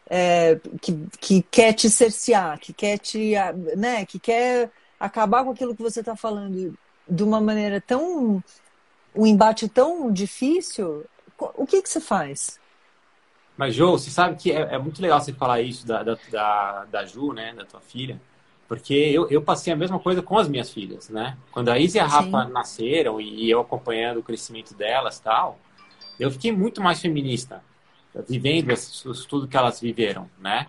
É, 0.09 0.59
que, 0.83 1.07
que 1.21 1.43
quer 1.43 1.75
te 1.75 1.89
cercear, 1.89 2.59
que 2.59 2.73
quer 2.73 2.99
te. 2.99 3.35
Né, 3.77 4.05
que 4.05 4.19
quer 4.19 4.69
acabar 4.99 5.45
com 5.45 5.53
aquilo 5.53 5.77
que 5.77 5.83
você 5.83 6.01
está 6.01 6.17
falando 6.17 6.77
de 7.09 7.23
uma 7.23 7.41
maneira 7.41 7.81
tão 7.81 8.43
um 9.15 9.27
embate 9.27 9.69
tão 9.69 10.13
difícil, 10.13 11.05
o 11.39 11.67
que, 11.67 11.83
que 11.83 11.89
você 11.89 12.01
faz? 12.01 12.59
Mas, 13.57 13.75
Jô, 13.75 13.93
você 13.93 14.11
sabe 14.11 14.37
que 14.37 14.51
é, 14.51 14.75
é 14.75 14.79
muito 14.79 15.01
legal 15.01 15.21
você 15.21 15.33
falar 15.33 15.61
isso 15.61 15.87
da, 15.87 16.03
da, 16.03 16.19
da, 16.31 16.85
da, 16.87 17.05
Ju, 17.05 17.33
né, 17.33 17.53
da 17.55 17.65
tua 17.65 17.81
filha, 17.81 18.21
porque 18.71 18.95
eu, 18.95 19.29
eu 19.29 19.43
passei 19.43 19.73
a 19.73 19.77
mesma 19.77 19.99
coisa 19.99 20.23
com 20.23 20.39
as 20.39 20.49
minhas 20.49 20.71
filhas, 20.71 21.09
né? 21.09 21.37
Quando 21.51 21.71
a 21.71 21.79
Isa 21.81 21.99
e 21.99 22.01
a 22.01 22.07
Rafa 22.07 22.47
Sim. 22.47 22.53
nasceram 22.53 23.21
e 23.21 23.51
eu 23.51 23.59
acompanhando 23.59 24.21
o 24.21 24.23
crescimento 24.23 24.75
delas 24.75 25.19
tal, 25.19 25.59
eu 26.21 26.31
fiquei 26.31 26.53
muito 26.53 26.81
mais 26.81 27.01
feminista, 27.01 27.65
vivendo 28.29 28.73
tudo 29.29 29.49
que 29.49 29.57
elas 29.57 29.81
viveram, 29.81 30.31
né? 30.39 30.69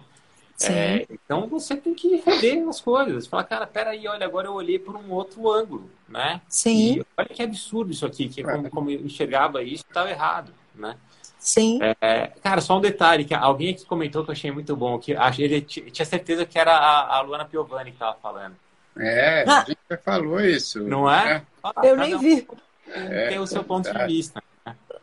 É, 0.63 1.05
então 1.11 1.47
você 1.47 1.75
tem 1.75 1.93
que 1.93 2.15
rever 2.25 2.67
as 2.67 2.81
coisas. 2.81 3.27
Falar, 3.27 3.43
cara, 3.43 3.67
peraí, 3.67 4.07
olha, 4.07 4.25
agora 4.25 4.47
eu 4.47 4.53
olhei 4.55 4.79
por 4.79 4.95
um 4.95 5.11
outro 5.11 5.51
ângulo, 5.51 5.87
né? 6.09 6.41
Sim. 6.49 6.95
E 6.95 7.05
olha 7.15 7.29
que 7.29 7.43
absurdo 7.43 7.91
isso 7.91 8.07
aqui, 8.07 8.27
que 8.27 8.41
como, 8.41 8.67
como 8.71 8.89
eu 8.89 9.01
enxergava 9.01 9.61
isso, 9.61 9.85
estava 9.87 10.09
errado, 10.09 10.51
né? 10.81 10.97
Sim. 11.39 11.79
É, 11.81 12.31
cara, 12.43 12.61
só 12.61 12.77
um 12.77 12.81
detalhe, 12.81 13.25
que 13.25 13.33
alguém 13.33 13.73
aqui 13.73 13.85
comentou 13.85 14.23
que 14.23 14.29
eu 14.29 14.33
achei 14.33 14.51
muito 14.51 14.75
bom, 14.75 14.99
que 14.99 15.15
ele 15.39 15.61
tinha 15.61 16.05
certeza 16.05 16.45
que 16.45 16.59
era 16.59 16.71
a, 16.71 17.17
a 17.17 17.21
Luana 17.21 17.45
Piovani 17.45 17.91
que 17.91 17.95
estava 17.95 18.17
falando. 18.21 18.55
É, 18.97 19.43
ah. 19.47 19.61
a 19.61 19.65
gente 19.65 19.79
já 19.89 19.97
falou 19.97 20.39
isso. 20.41 20.83
Não 20.83 21.09
é? 21.09 21.37
é. 21.37 21.41
Ah, 21.63 21.73
eu 21.83 21.95
nem 21.95 22.17
vi. 22.17 22.47
Tem 23.29 23.39
o 23.39 23.47
seu 23.47 23.63
ponto 23.63 23.91
de 23.91 24.05
vista. 24.05 24.41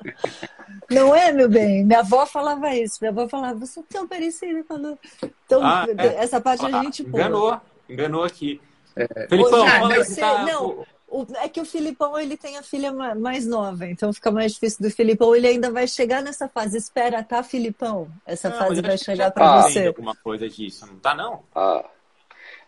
Não 0.91 1.15
é, 1.15 1.33
meu 1.33 1.49
bem? 1.49 1.85
Minha 1.85 2.01
avó 2.01 2.25
falava 2.25 2.75
isso. 2.75 2.99
Minha 3.01 3.11
avó 3.11 3.29
falava, 3.29 3.59
você 3.59 3.83
tem 3.83 4.01
um 4.01 4.07
parecido 4.07 4.65
quando. 4.65 4.99
Então, 5.45 5.65
ah, 5.65 5.87
é. 5.99 6.23
essa 6.23 6.41
parte 6.41 6.65
ah, 6.65 6.69
a 6.69 6.83
gente 6.85 7.03
Enganou, 7.03 7.61
enganou 7.89 8.25
aqui. 8.25 8.61
É. 8.97 9.27
Felipão, 9.29 9.67
ah, 9.67 9.71
fala 9.71 9.95
você, 9.97 10.21
tá... 10.21 10.45
não, 10.45 10.87
o, 11.11 11.27
é 11.37 11.49
que 11.49 11.61
o 11.61 11.65
Filipão 11.65 12.19
ele 12.19 12.37
tem 12.37 12.59
a 12.59 12.63
filha 12.63 12.93
mais 12.93 13.47
nova, 13.47 13.87
então 13.87 14.13
fica 14.13 14.31
mais 14.31 14.53
difícil 14.53 14.85
do 14.87 14.91
Filipão. 14.91 15.35
Ele 15.35 15.47
ainda 15.47 15.71
vai 15.71 15.87
chegar 15.87 16.23
nessa 16.23 16.49
fase. 16.49 16.77
Espera, 16.77 17.23
tá, 17.23 17.43
Filipão? 17.43 18.09
Essa 18.27 18.51
não, 18.51 18.59
fase 18.59 18.83
vai 18.83 18.99
chegar 18.99 19.31
para 19.31 19.63
você. 19.63 19.87
alguma 19.87 20.15
coisa 20.17 20.49
disso, 20.49 20.87
não 20.87 20.99
tá, 20.99 21.15
não? 21.15 21.43
Ah. 21.55 21.85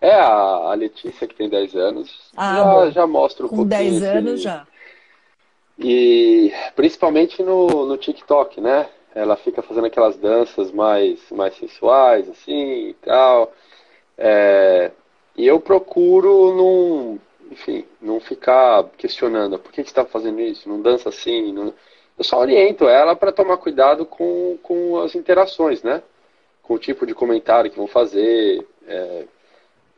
É, 0.00 0.14
a 0.14 0.72
Letícia, 0.74 1.26
que 1.28 1.34
tem 1.34 1.50
10 1.50 1.74
anos, 1.76 2.30
ah, 2.34 2.84
já, 2.86 2.90
já 2.90 3.06
mostra 3.06 3.44
um 3.44 3.48
Com 3.50 3.56
pouquinho. 3.56 3.92
Com 3.92 4.00
10 4.00 4.02
anos 4.02 4.40
já. 4.40 4.66
E 5.78 6.52
principalmente 6.74 7.42
no, 7.42 7.86
no 7.86 7.98
TikTok, 7.98 8.60
né? 8.60 8.88
Ela 9.14 9.36
fica 9.36 9.60
fazendo 9.60 9.86
aquelas 9.86 10.16
danças 10.16 10.70
mais, 10.70 11.18
mais 11.30 11.54
sensuais, 11.56 12.28
assim 12.30 12.88
e 12.88 12.94
tal. 13.02 13.52
É, 14.16 14.90
e 15.36 15.46
eu 15.46 15.60
procuro 15.60 16.54
não, 16.56 17.18
enfim, 17.50 17.84
não 18.00 18.20
ficar 18.20 18.84
questionando 18.96 19.58
por 19.58 19.72
que, 19.72 19.82
que 19.82 19.90
você 19.90 20.00
está 20.00 20.04
fazendo 20.04 20.40
isso, 20.40 20.68
não 20.68 20.80
dança 20.80 21.08
assim. 21.08 21.52
Não... 21.52 21.74
Eu 22.16 22.24
só 22.24 22.38
oriento 22.38 22.88
ela 22.88 23.16
para 23.16 23.32
tomar 23.32 23.56
cuidado 23.56 24.06
com, 24.06 24.56
com 24.62 25.00
as 25.00 25.14
interações, 25.14 25.82
né? 25.82 26.02
Com 26.62 26.74
o 26.74 26.78
tipo 26.78 27.04
de 27.04 27.14
comentário 27.14 27.70
que 27.70 27.76
vão 27.76 27.88
fazer. 27.88 28.64
É, 28.86 29.24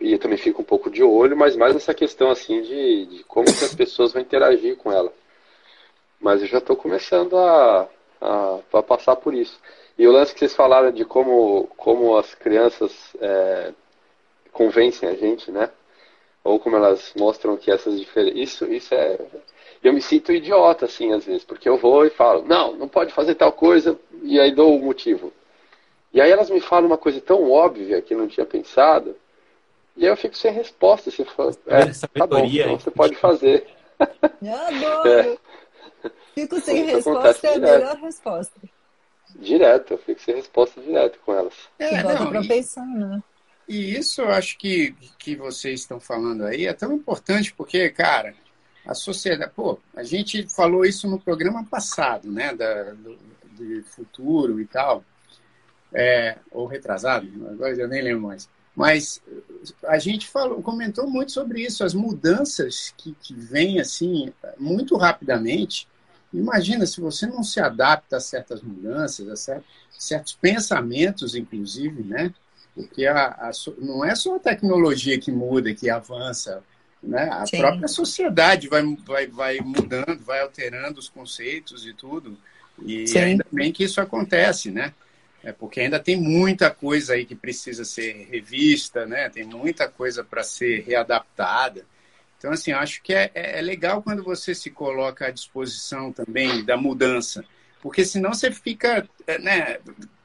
e 0.01 0.12
eu 0.12 0.19
também 0.19 0.38
fico 0.38 0.62
um 0.62 0.65
pouco 0.65 0.91
de 0.91 1.03
olho, 1.03 1.37
mas 1.37 1.57
mais 1.57 1.77
essa 1.77 1.93
questão 1.93 2.31
assim 2.31 2.62
de, 2.62 3.07
de 3.07 3.25
como 3.25 3.45
que 3.47 3.65
as 3.65 3.75
pessoas 3.75 4.12
vão 4.12 4.23
interagir 4.23 4.77
com 4.77 4.91
ela. 4.91 5.12
Mas 6.21 6.41
eu 6.41 6.49
já 6.49 6.59
estou 6.59 6.77
começando 6.77 7.37
a, 7.37 7.88
a, 8.21 8.59
a, 8.73 8.83
passar 8.83 9.17
por 9.17 9.35
isso. 9.35 9.61
E 9.99 10.07
o 10.07 10.12
lance 10.12 10.33
que 10.33 10.38
vocês 10.38 10.55
falaram 10.55 10.91
de 10.91 11.05
como, 11.05 11.69
como 11.77 12.17
as 12.17 12.35
crianças 12.35 12.93
é, 13.21 13.73
convencem 14.53 15.09
a 15.09 15.15
gente, 15.15 15.51
né? 15.51 15.71
Ou 16.44 16.59
como 16.59 16.76
elas 16.76 17.12
mostram 17.16 17.57
que 17.57 17.70
essas 17.70 17.98
diferenças. 17.98 18.37
Isso, 18.37 18.72
isso 18.72 18.94
é. 18.94 19.18
Eu 19.83 19.92
me 19.92 20.00
sinto 20.00 20.33
idiota, 20.33 20.87
assim, 20.87 21.12
às 21.12 21.24
vezes, 21.24 21.44
porque 21.44 21.68
eu 21.68 21.76
vou 21.76 22.05
e 22.07 22.11
falo, 22.11 22.44
não, 22.46 22.74
não 22.74 22.88
pode 22.88 23.12
fazer 23.12 23.35
tal 23.35 23.52
coisa, 23.52 23.98
e 24.22 24.38
aí 24.38 24.52
dou 24.52 24.76
o 24.76 24.83
motivo. 24.83 25.33
E 26.12 26.20
aí 26.20 26.31
elas 26.31 26.50
me 26.50 26.61
falam 26.61 26.87
uma 26.87 26.98
coisa 26.98 27.20
tão 27.20 27.50
óbvia 27.50 28.00
que 28.00 28.14
eu 28.14 28.18
não 28.18 28.28
tinha 28.28 28.46
pensado, 28.46 29.16
e 29.96 30.05
aí 30.05 30.11
eu 30.11 30.16
fico 30.16 30.37
sem 30.37 30.52
resposta. 30.52 31.11
Você 31.11 31.24
fala, 31.24 31.52
é, 31.66 31.87
tá 32.18 32.26
bom, 32.26 32.44
então 32.44 32.78
você 32.78 32.90
pode 32.90 33.16
fazer. 33.16 33.66
Eu 34.42 34.55
adoro! 34.55 35.09
É. 35.09 35.38
Fico 36.35 36.61
sem 36.61 36.85
Isso 36.87 36.96
resposta 36.96 37.46
é 37.46 37.55
a 37.55 37.59
melhor 37.59 37.96
resposta. 37.96 38.61
Direto, 39.37 39.92
eu 39.94 39.98
fico 39.98 40.20
sem 40.20 40.35
resposta 40.35 40.81
direto 40.81 41.18
com 41.24 41.33
elas. 41.33 41.55
É, 41.78 42.02
bota 42.02 42.26
para 42.26 42.42
pensar, 42.42 42.85
né? 42.87 43.22
E 43.68 43.96
isso 43.96 44.22
eu 44.22 44.31
acho 44.31 44.59
que, 44.59 44.94
que 45.18 45.37
vocês 45.37 45.81
estão 45.81 46.01
falando 46.01 46.44
aí 46.44 46.66
é 46.66 46.72
tão 46.72 46.92
importante, 46.92 47.55
porque, 47.55 47.88
cara, 47.90 48.35
a 48.85 48.94
sociedade. 48.94 49.53
Pô, 49.55 49.79
a 49.94 50.03
gente 50.03 50.48
falou 50.55 50.85
isso 50.85 51.09
no 51.09 51.18
programa 51.18 51.64
passado, 51.64 52.31
né? 52.31 52.55
Da, 52.55 52.92
do, 52.92 53.18
futuro 53.85 54.61
e 54.61 54.66
tal. 54.66 55.05
É, 55.94 56.38
ou 56.51 56.66
retrasado, 56.66 57.29
agora 57.48 57.77
eu 57.77 57.87
nem 57.87 58.03
lembro 58.03 58.22
mais. 58.22 58.48
Mas 58.75 59.22
a 59.87 59.98
gente 59.98 60.27
falou, 60.27 60.62
comentou 60.62 61.09
muito 61.09 61.31
sobre 61.31 61.62
isso, 61.62 61.85
as 61.85 61.94
mudanças 61.94 62.92
que, 62.96 63.14
que 63.20 63.35
vêm 63.35 63.79
assim 63.79 64.33
muito 64.59 64.96
rapidamente 64.96 65.87
Imagina 66.33 66.87
se 66.87 67.01
você 67.01 67.27
não 67.27 67.42
se 67.42 67.61
adapta 67.61 68.16
a 68.16 68.20
certas 68.20 68.62
mudanças, 68.62 69.29
a 69.48 69.62
certos 69.90 70.33
pensamentos, 70.33 71.35
inclusive, 71.35 72.03
né? 72.03 72.33
Porque 72.75 73.07
a, 73.07 73.27
a, 73.27 73.51
não 73.79 74.05
é 74.05 74.15
só 74.15 74.37
a 74.37 74.41
tecnologia 74.41 75.19
que 75.19 75.31
muda, 75.31 75.75
que 75.75 75.91
avança, 75.91 76.63
né? 77.03 77.29
A 77.31 77.47
Sim. 77.47 77.59
própria 77.59 77.89
sociedade 77.89 78.69
vai, 78.69 78.83
vai, 79.05 79.27
vai 79.27 79.59
mudando, 79.59 80.19
vai 80.25 80.41
alterando 80.41 80.99
os 80.99 81.09
conceitos 81.09 81.87
e 81.87 81.93
tudo. 81.93 82.39
E 82.83 83.07
Sim. 83.07 83.19
ainda 83.19 83.47
bem 83.53 83.73
que 83.73 83.85
isso 83.85 84.01
acontece, 84.01 84.71
né? 84.71 84.95
É 85.45 85.53
porque 85.53 85.81
ainda 85.81 85.99
tem 85.99 86.17
muita 86.17 86.71
coisa 86.71 87.15
aí 87.15 87.25
que 87.27 87.35
precisa 87.35 87.85
ser 87.85 88.29
revista, 88.31 89.05
né? 89.05 89.29
Tem 89.29 89.45
muita 89.45 89.89
coisa 89.89 90.23
para 90.23 90.45
ser 90.45 90.85
readaptada. 90.85 91.85
Então, 92.39 92.53
assim, 92.53 92.73
acho 92.73 93.03
que 93.03 93.13
é, 93.13 93.31
é, 93.35 93.59
é 93.59 93.63
legal 93.63 94.03
quando 94.03 94.23
você 94.23 94.55
se 94.55 94.71
coloca 94.71 95.27
à 95.27 95.31
disposição 95.31 96.13
também 96.13 96.65
da 96.65 96.77
mudança, 96.77 97.45
porque 97.81 98.05
senão 98.05 98.35
você 98.35 98.51
fica 98.51 99.09
é, 99.27 99.39
né, 99.39 99.79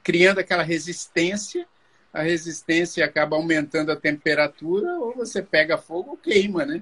criando 0.03 0.39
aquela 0.39 0.63
resistência, 0.63 1.67
a 2.17 2.23
resistência 2.23 3.05
acaba 3.05 3.35
aumentando 3.35 3.91
a 3.91 3.95
temperatura, 3.95 4.97
ou 4.99 5.15
você 5.15 5.41
pega 5.41 5.77
fogo 5.77 6.11
ou 6.11 6.17
queima, 6.17 6.65
né? 6.65 6.81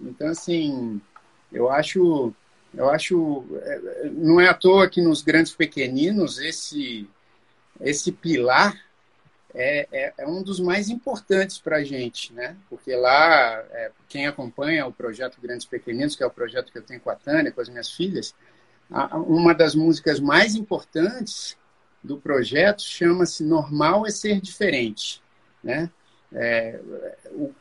Então, 0.00 0.28
assim, 0.28 1.00
eu 1.52 1.70
acho, 1.70 2.32
eu 2.74 2.88
acho, 2.88 3.44
é, 3.60 4.10
não 4.10 4.40
é 4.40 4.48
à 4.48 4.54
toa 4.54 4.88
que 4.88 5.02
nos 5.02 5.22
grandes 5.22 5.52
pequeninos 5.52 6.38
esse 6.38 7.08
esse 7.80 8.10
pilar 8.10 8.76
é, 9.54 9.86
é, 9.92 10.14
é, 10.18 10.26
um 10.26 10.42
dos 10.42 10.58
mais 10.60 10.88
importantes 10.88 11.58
para 11.58 11.76
a 11.76 11.84
gente, 11.84 12.32
né? 12.32 12.56
Porque 12.70 12.96
lá, 12.96 13.62
é, 13.70 13.90
quem 14.08 14.26
acompanha 14.26 14.86
o 14.86 14.92
projeto 14.92 15.40
Grandes 15.40 15.66
Pequeninos, 15.66 16.16
que 16.16 16.22
é 16.22 16.26
o 16.26 16.30
projeto 16.30 16.72
que 16.72 16.78
eu 16.78 16.82
tenho 16.82 17.00
com 17.00 17.10
a 17.10 17.14
Tânia, 17.14 17.52
com 17.52 17.60
as 17.60 17.68
minhas 17.68 17.90
filhas, 17.90 18.34
uma 19.26 19.54
das 19.54 19.74
músicas 19.74 20.18
mais 20.18 20.54
importantes 20.54 21.56
do 22.08 22.18
projeto 22.18 22.82
chama-se 22.82 23.44
Normal 23.44 24.06
é 24.06 24.10
Ser 24.10 24.40
Diferente. 24.40 25.22
Né? 25.62 25.90
É, 26.32 26.80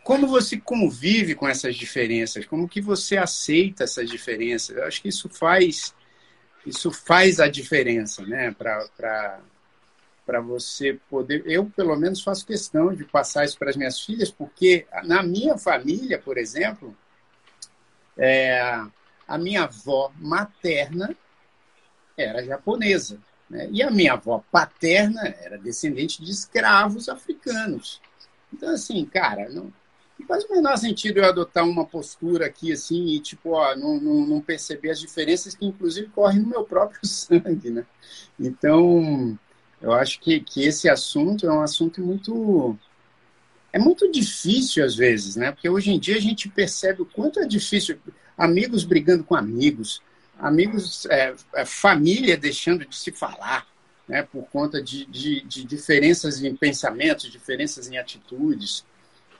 como 0.03 0.27
você 0.27 0.57
convive 0.57 1.35
com 1.35 1.47
essas 1.47 1.75
diferenças? 1.75 2.45
Como 2.45 2.67
que 2.67 2.81
você 2.81 3.17
aceita 3.17 3.83
essas 3.83 4.09
diferenças? 4.09 4.75
Eu 4.75 4.85
acho 4.85 5.01
que 5.01 5.09
isso 5.09 5.29
faz 5.29 5.93
isso 6.65 6.91
faz 6.91 7.39
a 7.39 7.47
diferença, 7.47 8.25
né? 8.25 8.53
Para 8.53 9.39
você 10.41 10.99
poder. 11.09 11.43
Eu, 11.45 11.65
pelo 11.65 11.95
menos, 11.95 12.21
faço 12.21 12.45
questão 12.45 12.93
de 12.93 13.05
passar 13.05 13.45
isso 13.45 13.57
para 13.57 13.69
as 13.69 13.77
minhas 13.77 14.01
filhas, 14.01 14.29
porque 14.29 14.85
na 15.05 15.23
minha 15.23 15.57
família, 15.57 16.19
por 16.19 16.37
exemplo, 16.37 16.95
é, 18.17 18.59
a 19.25 19.37
minha 19.37 19.63
avó 19.63 20.11
materna 20.19 21.15
era 22.17 22.43
japonesa. 22.43 23.17
Né? 23.49 23.69
E 23.71 23.81
a 23.81 23.89
minha 23.89 24.13
avó 24.13 24.43
paterna 24.51 25.21
era 25.41 25.57
descendente 25.57 26.23
de 26.23 26.31
escravos 26.31 27.07
africanos. 27.07 28.01
Então, 28.53 28.69
assim, 28.69 29.05
cara, 29.05 29.49
não, 29.49 29.71
não 30.19 30.27
faz 30.27 30.43
o 30.45 30.53
menor 30.53 30.77
sentido 30.77 31.17
eu 31.19 31.25
adotar 31.25 31.67
uma 31.67 31.85
postura 31.85 32.45
aqui, 32.45 32.71
assim, 32.71 33.07
e, 33.07 33.19
tipo, 33.19 33.51
ó, 33.51 33.75
não, 33.75 33.99
não, 33.99 34.25
não 34.25 34.41
perceber 34.41 34.89
as 34.89 34.99
diferenças 34.99 35.55
que, 35.55 35.65
inclusive, 35.65 36.07
correm 36.07 36.39
no 36.39 36.47
meu 36.47 36.63
próprio 36.63 36.99
sangue, 37.05 37.69
né? 37.69 37.85
Então, 38.39 39.37
eu 39.81 39.93
acho 39.93 40.19
que, 40.19 40.39
que 40.39 40.63
esse 40.63 40.89
assunto 40.89 41.45
é 41.45 41.51
um 41.51 41.61
assunto 41.61 42.01
muito. 42.01 42.77
É 43.71 43.77
muito 43.77 44.09
difícil 44.09 44.83
às 44.83 44.95
vezes, 44.95 45.35
né? 45.35 45.51
Porque 45.51 45.69
hoje 45.69 45.91
em 45.91 45.99
dia 45.99 46.15
a 46.15 46.21
gente 46.21 46.49
percebe 46.49 47.01
o 47.01 47.05
quanto 47.05 47.39
é 47.39 47.45
difícil. 47.45 47.99
Amigos 48.37 48.83
brigando 48.83 49.23
com 49.23 49.35
amigos, 49.35 50.01
amigos, 50.39 51.05
é, 51.07 51.33
é, 51.55 51.65
família 51.65 52.37
deixando 52.37 52.85
de 52.85 52.95
se 52.95 53.11
falar, 53.11 53.67
né? 54.07 54.23
Por 54.23 54.43
conta 54.45 54.81
de, 54.81 55.05
de, 55.05 55.41
de 55.41 55.63
diferenças 55.63 56.43
em 56.43 56.55
pensamentos, 56.55 57.31
diferenças 57.31 57.89
em 57.89 57.97
atitudes. 57.97 58.85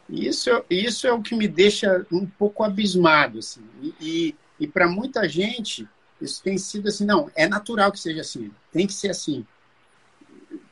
E 0.10 0.27
isso, 0.27 0.49
isso 0.69 1.07
é 1.07 1.12
o 1.12 1.21
que 1.21 1.36
me 1.36 1.47
deixa 1.47 2.05
um 2.12 2.25
pouco 2.25 2.63
abismado, 2.63 3.39
assim. 3.39 3.63
E, 3.81 3.93
e, 3.99 4.36
e 4.62 4.67
para 4.67 4.88
muita 4.88 5.27
gente, 5.27 5.88
isso 6.21 6.41
tem 6.41 6.57
sido 6.57 6.88
assim, 6.88 7.05
não, 7.05 7.29
é 7.36 7.47
natural 7.47 7.91
que 7.91 7.99
seja 7.99 8.21
assim, 8.21 8.51
tem 8.71 8.88
que 8.88 8.93
ser 8.93 9.10
assim. 9.10 9.45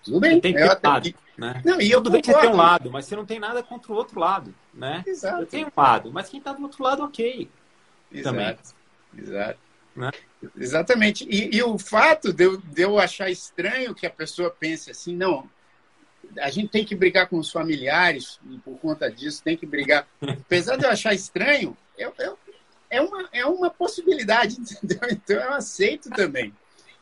Tudo 0.03 0.19
bem. 0.19 0.39
Tem 0.39 0.53
que 0.53 0.59
ter 0.59 0.65
um 0.65 0.89
lado, 0.89 1.13
né? 1.37 1.61
Não, 1.65 1.81
e 1.81 1.91
eu 1.91 1.99
Tudo 1.99 2.11
bem 2.11 2.21
que 2.21 2.31
você 2.31 2.39
tem 2.39 2.49
um 2.49 2.55
lado, 2.55 2.91
mas 2.91 3.05
você 3.05 3.15
não 3.15 3.25
tem 3.25 3.39
nada 3.39 3.61
contra 3.61 3.91
o 3.91 3.95
outro 3.95 4.19
lado, 4.19 4.53
né? 4.73 5.03
Exato. 5.05 5.41
Eu 5.41 5.47
tenho 5.47 5.67
um 5.67 5.81
lado, 5.81 6.11
mas 6.11 6.29
quem 6.29 6.39
está 6.39 6.53
do 6.53 6.63
outro 6.63 6.83
lado, 6.83 7.03
ok. 7.03 7.49
Exato. 8.11 8.35
Também. 8.35 8.57
Exato. 9.17 9.64
Né? 9.95 10.11
Exatamente. 10.57 11.25
E, 11.29 11.55
e, 11.55 11.63
o 11.63 11.77
fato 11.77 12.33
de 12.33 12.43
eu, 12.43 12.57
de 12.57 12.81
eu 12.81 12.99
achar 12.99 13.29
estranho 13.29 13.95
que 13.95 14.05
a 14.05 14.09
pessoa 14.09 14.49
pense 14.51 14.91
assim, 14.91 15.15
não, 15.15 15.49
a 16.39 16.49
gente 16.49 16.69
tem 16.69 16.83
que 16.83 16.95
brigar 16.95 17.29
com 17.29 17.37
os 17.37 17.51
familiares, 17.51 18.39
e 18.49 18.57
por 18.59 18.77
conta 18.79 19.09
disso 19.09 19.43
tem 19.43 19.55
que 19.55 19.65
brigar. 19.65 20.07
Apesar 20.21 20.75
de 20.75 20.85
eu 20.85 20.89
achar 20.89 21.13
estranho, 21.13 21.77
eu, 21.97 22.13
eu, 22.19 22.37
é, 22.89 23.01
uma, 23.01 23.29
é 23.31 23.45
uma 23.45 23.69
possibilidade, 23.69 24.57
entendeu? 24.59 25.09
Então 25.09 25.37
eu 25.37 25.53
aceito 25.53 26.09
também 26.09 26.53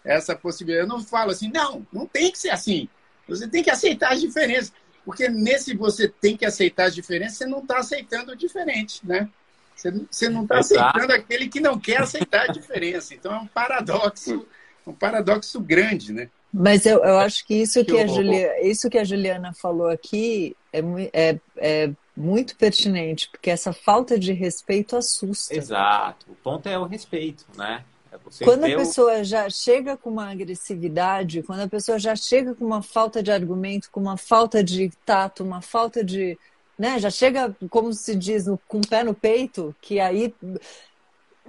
essa 0.04 0.36
possibilidade. 0.36 0.88
Eu 0.88 0.96
não 0.96 1.04
falo 1.04 1.32
assim, 1.32 1.50
não, 1.52 1.86
não 1.92 2.06
tem 2.06 2.32
que 2.32 2.38
ser 2.38 2.50
assim. 2.50 2.88
Você 3.28 3.48
tem 3.48 3.64
que 3.64 3.72
aceitar 3.72 4.12
as 4.14 4.22
diferenças. 4.22 4.74
Porque 5.06 5.28
nesse 5.28 5.76
você 5.76 6.08
tem 6.08 6.38
que 6.38 6.46
aceitar 6.46 6.86
as 6.86 6.96
diferenças, 6.96 7.38
você 7.38 7.46
não 7.46 7.60
está 7.60 7.80
aceitando 7.80 8.32
o 8.32 8.36
diferente, 8.36 9.06
né? 9.06 9.30
Você, 9.76 9.92
você 10.10 10.30
não 10.30 10.44
está 10.44 10.60
aceitando 10.60 11.14
aquele 11.14 11.48
que 11.48 11.60
não 11.60 11.80
quer 11.80 12.02
aceitar 12.02 12.50
a 12.50 12.52
diferença. 12.52 13.14
Então 13.14 13.34
é 13.34 13.38
um 13.38 13.48
paradoxo, 13.48 14.46
um 14.86 14.94
paradoxo 14.94 15.60
grande, 15.60 16.14
né? 16.14 16.30
Mas 16.54 16.86
eu, 16.86 17.04
eu 17.04 17.18
acho 17.18 17.46
que 17.46 17.56
isso 17.56 17.84
que, 17.84 18.00
a 18.00 18.06
Juliana, 18.06 18.60
isso 18.62 18.90
que 18.90 18.98
a 18.98 19.04
Juliana 19.04 19.54
falou 19.54 19.88
aqui 19.88 20.56
é, 20.72 20.80
é, 21.12 21.40
é 21.58 21.92
muito 22.16 22.56
pertinente, 22.56 23.28
porque 23.32 23.50
essa 23.50 23.74
falta 23.74 24.20
de 24.20 24.34
respeito 24.34 24.96
assusta. 24.96 25.56
Exato. 25.56 26.28
O 26.30 26.36
ponto 26.36 26.70
é 26.70 26.78
o 26.78 26.86
respeito, 26.86 27.46
né? 27.58 27.84
Você 28.26 28.46
quando 28.46 28.66
a 28.66 28.76
pessoa 28.76 29.24
já 29.24 29.50
chega 29.50 29.98
com 29.98 30.10
uma 30.10 30.32
agressividade, 30.32 31.44
quando 31.44 31.62
a 31.62 31.68
pessoa 31.68 31.98
já 31.98 32.16
chega 32.16 32.54
com 32.54 32.66
uma 32.66 32.82
falta 32.82 33.24
de 33.24 33.32
argumento, 33.32 33.90
com 33.92 34.00
uma 34.00 34.18
falta 34.18 34.64
de 34.64 34.92
tato, 35.06 35.44
uma 35.44 35.62
falta 35.62 36.04
de. 36.04 36.38
Né, 36.78 37.00
já 37.00 37.10
chega, 37.10 37.56
como 37.70 37.94
se 37.94 38.16
diz, 38.16 38.46
com 38.68 38.80
o 38.80 38.88
pé 38.88 39.04
no 39.04 39.14
peito, 39.14 39.76
que 39.80 40.00
aí 40.00 40.34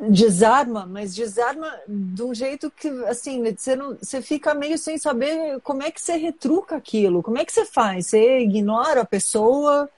desarma, 0.00 0.84
mas 0.86 1.14
desarma 1.14 1.72
de 1.88 2.22
um 2.22 2.34
jeito 2.34 2.70
que, 2.70 2.88
assim, 3.06 3.42
você, 3.42 3.76
não, 3.76 3.96
você 3.96 4.20
fica 4.20 4.54
meio 4.54 4.76
sem 4.76 4.98
saber 4.98 5.60
como 5.62 5.82
é 5.82 5.90
que 5.90 6.00
você 6.00 6.16
retruca 6.16 6.76
aquilo, 6.76 7.22
como 7.22 7.38
é 7.38 7.44
que 7.44 7.52
você 7.52 7.64
faz? 7.64 8.08
Você 8.08 8.40
ignora 8.40 9.02
a 9.02 9.06
pessoa, 9.06 9.88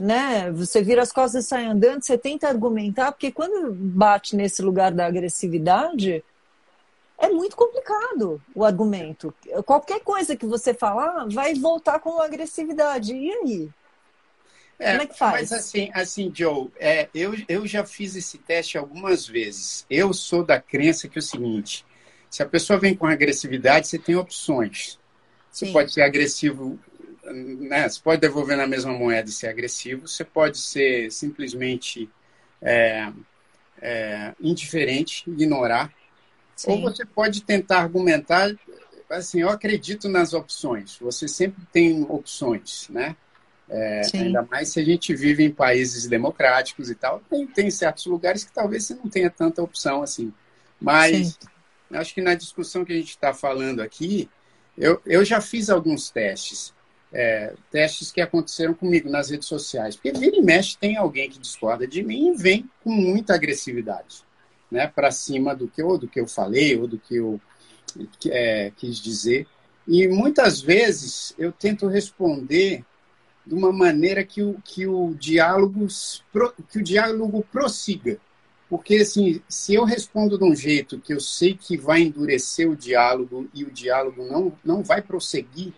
né? 0.00 0.50
Você 0.52 0.82
vira 0.82 1.02
as 1.02 1.12
costas 1.12 1.44
e 1.44 1.48
sai 1.48 1.66
andando, 1.66 2.02
você 2.02 2.16
tenta 2.18 2.48
argumentar, 2.48 3.12
porque 3.12 3.30
quando 3.30 3.72
bate 3.72 4.34
nesse 4.34 4.62
lugar 4.62 4.90
da 4.92 5.06
agressividade, 5.06 6.24
é 7.18 7.28
muito 7.28 7.54
complicado 7.56 8.42
o 8.54 8.64
argumento. 8.64 9.32
Qualquer 9.64 10.00
coisa 10.00 10.34
que 10.36 10.46
você 10.46 10.74
falar 10.74 11.26
vai 11.28 11.54
voltar 11.54 12.00
com 12.00 12.20
agressividade. 12.20 13.14
E 13.14 13.30
aí? 13.30 13.70
É, 14.84 14.90
Como 14.90 15.02
é 15.02 15.06
que 15.06 15.18
faz? 15.18 15.50
Mas 15.50 15.52
assim, 15.52 15.90
assim 15.94 16.32
Joe, 16.34 16.68
é, 16.78 17.08
eu, 17.14 17.34
eu 17.48 17.66
já 17.66 17.84
fiz 17.84 18.14
esse 18.14 18.38
teste 18.38 18.76
algumas 18.76 19.26
vezes. 19.26 19.86
Eu 19.88 20.12
sou 20.12 20.44
da 20.44 20.60
crença 20.60 21.08
que 21.08 21.18
é 21.18 21.20
o 21.20 21.22
seguinte: 21.22 21.84
se 22.28 22.42
a 22.42 22.46
pessoa 22.46 22.78
vem 22.78 22.94
com 22.94 23.06
agressividade, 23.06 23.88
você 23.88 23.98
tem 23.98 24.16
opções. 24.16 24.98
Você 25.50 25.66
Sim. 25.66 25.72
pode 25.72 25.92
ser 25.92 26.02
agressivo 26.02 26.78
né, 27.32 27.88
você 27.88 28.00
pode 28.00 28.20
devolver 28.20 28.56
na 28.56 28.66
mesma 28.66 28.92
moeda 28.92 29.28
e 29.28 29.32
ser 29.32 29.48
agressivo, 29.48 30.06
você 30.06 30.24
pode 30.24 30.58
ser 30.58 31.10
simplesmente 31.10 32.10
é, 32.60 33.12
é, 33.80 34.34
indiferente, 34.40 35.28
ignorar, 35.28 35.92
Sim. 36.56 36.70
ou 36.72 36.82
você 36.82 37.04
pode 37.04 37.42
tentar 37.42 37.80
argumentar, 37.80 38.54
assim, 39.10 39.40
eu 39.40 39.48
acredito 39.48 40.08
nas 40.08 40.34
opções, 40.34 40.98
você 41.00 41.26
sempre 41.26 41.64
tem 41.72 42.04
opções, 42.08 42.88
né? 42.90 43.16
É, 43.68 44.02
ainda 44.12 44.42
mais 44.42 44.68
se 44.68 44.80
a 44.80 44.84
gente 44.84 45.14
vive 45.14 45.42
em 45.42 45.50
países 45.50 46.06
democráticos 46.06 46.90
e 46.90 46.94
tal, 46.94 47.20
tem, 47.30 47.46
tem 47.46 47.70
certos 47.70 48.06
lugares 48.06 48.44
que 48.44 48.52
talvez 48.52 48.84
você 48.84 48.94
não 48.94 49.08
tenha 49.08 49.30
tanta 49.30 49.62
opção 49.62 50.02
assim. 50.02 50.32
Mas 50.80 51.28
Sim. 51.28 51.96
acho 51.96 52.14
que 52.14 52.20
na 52.20 52.34
discussão 52.34 52.84
que 52.84 52.92
a 52.92 52.96
gente 52.96 53.10
está 53.10 53.32
falando 53.32 53.80
aqui, 53.80 54.28
eu, 54.76 55.00
eu 55.06 55.24
já 55.24 55.40
fiz 55.40 55.70
alguns 55.70 56.10
testes 56.10 56.74
é, 57.14 57.54
testes 57.70 58.10
que 58.10 58.20
aconteceram 58.20 58.74
comigo 58.74 59.08
nas 59.08 59.30
redes 59.30 59.46
sociais. 59.46 59.94
Porque 59.94 60.12
vira 60.12 60.36
e 60.36 60.42
mexe 60.42 60.76
tem 60.76 60.96
alguém 60.96 61.30
que 61.30 61.38
discorda 61.38 61.86
de 61.86 62.02
mim 62.02 62.32
e 62.32 62.36
vem 62.36 62.68
com 62.82 62.90
muita 62.90 63.34
agressividade 63.34 64.24
né, 64.68 64.88
para 64.88 65.12
cima 65.12 65.54
do 65.54 65.68
que, 65.68 65.80
ou 65.80 65.96
do 65.96 66.08
que 66.08 66.20
eu 66.20 66.26
falei 66.26 66.76
ou 66.76 66.88
do 66.88 66.98
que 66.98 67.14
eu 67.14 67.40
é, 68.26 68.72
quis 68.76 68.98
dizer. 68.98 69.46
E 69.86 70.08
muitas 70.08 70.60
vezes 70.60 71.32
eu 71.38 71.52
tento 71.52 71.86
responder 71.86 72.84
de 73.46 73.54
uma 73.54 73.72
maneira 73.72 74.24
que 74.24 74.42
o, 74.42 74.54
que 74.64 74.86
o, 74.86 75.14
diálogo, 75.14 75.86
que 76.70 76.78
o 76.78 76.82
diálogo 76.82 77.44
prossiga. 77.52 78.18
Porque, 78.68 78.96
assim, 78.96 79.42
se 79.48 79.74
eu 79.74 79.84
respondo 79.84 80.38
de 80.38 80.44
um 80.44 80.54
jeito 80.54 80.98
que 80.98 81.12
eu 81.12 81.20
sei 81.20 81.54
que 81.54 81.76
vai 81.76 82.00
endurecer 82.00 82.68
o 82.68 82.76
diálogo 82.76 83.48
e 83.52 83.62
o 83.62 83.70
diálogo 83.70 84.24
não, 84.24 84.52
não 84.64 84.82
vai 84.82 85.02
prosseguir, 85.02 85.72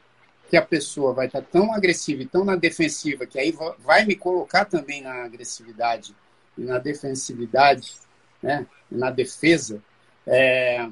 que 0.49 0.57
a 0.57 0.63
pessoa 0.63 1.13
vai 1.13 1.27
estar 1.27 1.43
tão 1.43 1.73
agressiva 1.75 2.23
e 2.23 2.27
tão 2.27 2.45
na 2.45 2.57
defensiva, 2.57 3.27
que 3.27 3.39
aí 3.39 3.55
vai 3.79 4.05
me 4.05 4.15
colocar 4.15 4.65
também 4.65 5.03
na 5.03 5.25
agressividade 5.25 6.15
e 6.57 6.63
na 6.63 6.79
defensividade, 6.79 7.95
né, 8.43 8.67
na 8.91 9.11
defesa, 9.11 9.83
é, 10.27 10.89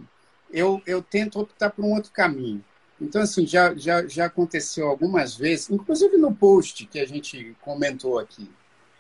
eu, 0.53 0.83
eu 0.87 1.03
tento 1.03 1.41
optar 1.41 1.71
por 1.71 1.85
um 1.85 1.93
outro 1.93 2.13
caminho. 2.13 2.65
Então, 3.01 3.23
assim, 3.23 3.47
já, 3.47 3.75
já, 3.75 4.07
já 4.07 4.27
aconteceu 4.27 4.89
algumas 4.89 5.37
vezes, 5.37 5.71
inclusive 5.71 6.17
no 6.17 6.35
post 6.35 6.87
que 6.87 7.01
a 7.01 7.07
gente 7.07 7.57
comentou 7.61 8.19
aqui, 8.19 8.51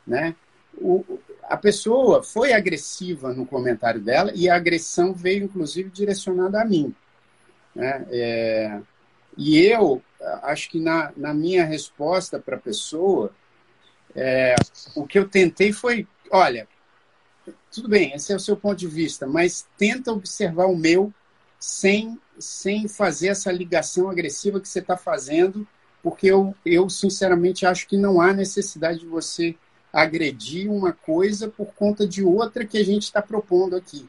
né? 0.06 0.34
O, 0.76 1.04
a 1.44 1.56
pessoa 1.56 2.22
foi 2.22 2.52
agressiva 2.52 3.32
no 3.32 3.46
comentário 3.46 4.00
dela 4.00 4.32
e 4.34 4.48
a 4.48 4.56
agressão 4.56 5.14
veio, 5.14 5.44
inclusive, 5.44 5.88
direcionada 5.90 6.60
a 6.60 6.64
mim. 6.64 6.94
Né? 7.74 8.06
É, 8.10 8.80
e 9.36 9.58
eu 9.58 10.02
acho 10.42 10.70
que 10.70 10.80
na, 10.80 11.12
na 11.16 11.34
minha 11.34 11.64
resposta 11.64 12.38
para 12.38 12.56
a 12.56 12.60
pessoa, 12.60 13.32
é, 14.14 14.54
o 14.94 15.06
que 15.06 15.18
eu 15.18 15.28
tentei 15.28 15.72
foi: 15.72 16.06
olha, 16.30 16.68
tudo 17.70 17.88
bem, 17.88 18.12
esse 18.14 18.32
é 18.32 18.36
o 18.36 18.40
seu 18.40 18.56
ponto 18.56 18.76
de 18.76 18.86
vista, 18.86 19.26
mas 19.26 19.66
tenta 19.76 20.12
observar 20.12 20.66
o 20.66 20.76
meu 20.76 21.12
sem, 21.58 22.18
sem 22.38 22.88
fazer 22.88 23.28
essa 23.28 23.50
ligação 23.52 24.10
agressiva 24.10 24.60
que 24.60 24.68
você 24.68 24.80
está 24.80 24.96
fazendo, 24.96 25.66
porque 26.02 26.26
eu, 26.26 26.54
eu, 26.64 26.88
sinceramente, 26.90 27.64
acho 27.64 27.86
que 27.86 27.96
não 27.96 28.20
há 28.20 28.32
necessidade 28.32 29.00
de 29.00 29.06
você 29.06 29.56
agredir 29.92 30.70
uma 30.70 30.92
coisa 30.92 31.48
por 31.48 31.66
conta 31.74 32.06
de 32.06 32.22
outra 32.22 32.64
que 32.64 32.76
a 32.76 32.84
gente 32.84 33.04
está 33.04 33.22
propondo 33.22 33.76
aqui. 33.76 34.08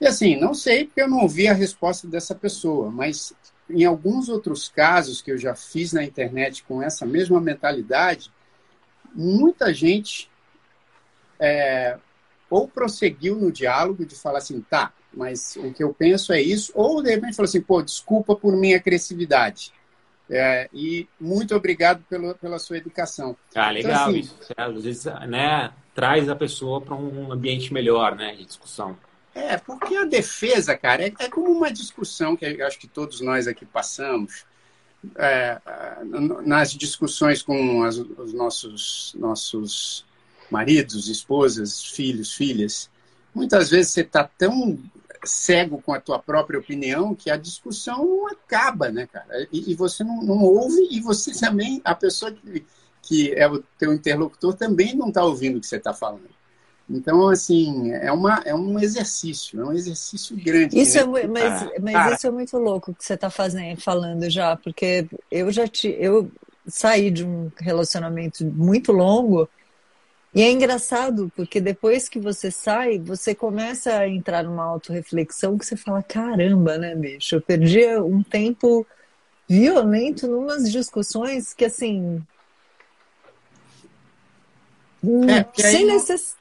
E 0.00 0.06
assim, 0.06 0.34
não 0.36 0.54
sei 0.54 0.86
porque 0.86 1.02
eu 1.02 1.08
não 1.08 1.20
ouvi 1.20 1.46
a 1.46 1.52
resposta 1.52 2.08
dessa 2.08 2.34
pessoa, 2.34 2.90
mas 2.90 3.34
em 3.68 3.84
alguns 3.84 4.28
outros 4.28 4.68
casos 4.68 5.20
que 5.20 5.30
eu 5.30 5.36
já 5.36 5.54
fiz 5.54 5.92
na 5.92 6.02
internet 6.02 6.64
com 6.64 6.82
essa 6.82 7.04
mesma 7.04 7.40
mentalidade, 7.40 8.32
muita 9.14 9.72
gente 9.74 10.30
é, 11.38 11.98
ou 12.48 12.66
prosseguiu 12.66 13.36
no 13.36 13.52
diálogo 13.52 14.04
de 14.04 14.14
falar 14.14 14.38
assim, 14.38 14.60
tá, 14.62 14.92
mas 15.12 15.56
o 15.56 15.72
que 15.72 15.82
eu 15.82 15.92
penso 15.92 16.32
é 16.32 16.40
isso, 16.40 16.72
ou 16.74 17.02
de 17.02 17.10
repente 17.10 17.36
falou 17.36 17.48
assim, 17.48 17.60
pô, 17.60 17.82
desculpa 17.82 18.34
por 18.34 18.56
minha 18.56 18.76
agressividade. 18.76 19.72
É, 20.32 20.68
e 20.72 21.08
muito 21.20 21.56
obrigado 21.56 22.04
pelo, 22.08 22.34
pela 22.36 22.58
sua 22.60 22.78
educação. 22.78 23.36
Ah, 23.52 23.72
então, 23.72 23.72
legal 23.72 23.92
então, 23.94 24.08
assim, 24.10 24.18
isso. 24.20 24.54
Às 24.56 24.84
vezes, 24.84 25.04
né, 25.28 25.72
traz 25.92 26.28
a 26.28 26.36
pessoa 26.36 26.80
para 26.80 26.94
um 26.94 27.32
ambiente 27.32 27.74
melhor, 27.74 28.14
né, 28.14 28.36
de 28.36 28.44
discussão. 28.44 28.96
É, 29.34 29.56
porque 29.56 29.96
a 29.96 30.04
defesa, 30.04 30.76
cara, 30.76 31.04
é, 31.04 31.12
é 31.18 31.28
como 31.28 31.50
uma 31.50 31.72
discussão 31.72 32.36
que 32.36 32.44
eu 32.44 32.66
acho 32.66 32.78
que 32.78 32.86
todos 32.86 33.20
nós 33.20 33.48
aqui 33.48 33.66
passamos. 33.66 34.44
É, 35.16 35.58
nas 36.44 36.72
discussões 36.74 37.42
com 37.42 37.82
as, 37.82 37.96
os 37.96 38.34
nossos, 38.34 39.16
nossos 39.18 40.04
maridos, 40.50 41.08
esposas, 41.08 41.82
filhos, 41.82 42.34
filhas, 42.34 42.90
muitas 43.34 43.70
vezes 43.70 43.92
você 43.92 44.02
está 44.02 44.24
tão 44.24 44.78
cego 45.24 45.80
com 45.82 45.92
a 45.92 46.00
tua 46.00 46.18
própria 46.18 46.58
opinião 46.58 47.14
que 47.14 47.30
a 47.30 47.36
discussão 47.36 48.04
não 48.04 48.28
acaba, 48.28 48.90
né, 48.90 49.06
cara? 49.06 49.46
E, 49.52 49.72
e 49.72 49.74
você 49.74 50.02
não, 50.02 50.22
não, 50.22 50.42
ouve 50.42 50.88
e 50.90 51.00
você 51.00 51.32
também, 51.32 51.80
a 51.84 51.94
pessoa 51.94 52.32
que, 52.32 52.64
que 53.02 53.34
é 53.34 53.48
o 53.48 53.62
teu 53.78 53.92
interlocutor 53.92 54.54
também 54.54 54.94
não 54.94 55.08
está 55.08 55.24
ouvindo 55.24 55.58
o 55.58 55.60
que 55.60 55.66
você 55.66 55.76
está 55.76 55.92
falando. 55.92 56.30
Então, 56.88 57.28
assim, 57.28 57.92
é, 57.92 58.10
uma, 58.10 58.42
é 58.44 58.52
um 58.52 58.78
exercício, 58.78 59.60
é 59.60 59.64
um 59.64 59.72
exercício 59.72 60.36
grande. 60.36 60.78
Isso 60.78 60.96
né? 61.06 61.22
é, 61.22 61.26
mas 61.28 61.62
ah, 61.62 61.70
mas 61.80 62.16
isso 62.16 62.26
é 62.26 62.30
muito 62.30 62.58
louco 62.58 62.92
que 62.92 63.04
você 63.04 63.14
está 63.14 63.30
fazendo, 63.30 63.80
falando 63.80 64.28
já, 64.28 64.56
porque 64.56 65.06
eu 65.30 65.52
já 65.52 65.68
te, 65.68 65.88
eu 66.00 66.30
saí 66.66 67.10
de 67.10 67.24
um 67.24 67.50
relacionamento 67.58 68.44
muito 68.44 68.90
longo 68.90 69.48
e 70.34 70.42
é 70.42 70.50
engraçado, 70.50 71.30
porque 71.34 71.60
depois 71.60 72.08
que 72.08 72.20
você 72.20 72.50
sai, 72.50 72.98
você 72.98 73.34
começa 73.34 73.92
a 73.92 74.08
entrar 74.08 74.44
numa 74.44 74.64
autorreflexão 74.64 75.58
que 75.58 75.66
você 75.66 75.76
fala, 75.76 76.02
caramba, 76.02 76.78
né, 76.78 76.94
bicho? 76.94 77.34
Eu 77.34 77.42
perdi 77.42 77.84
um 77.96 78.22
tempo 78.22 78.86
violento 79.48 80.28
numas 80.28 80.70
discussões 80.70 81.52
que, 81.52 81.64
assim... 81.64 82.22
É, 85.02 85.62
sem 85.62 85.86
necessidade 85.86 86.40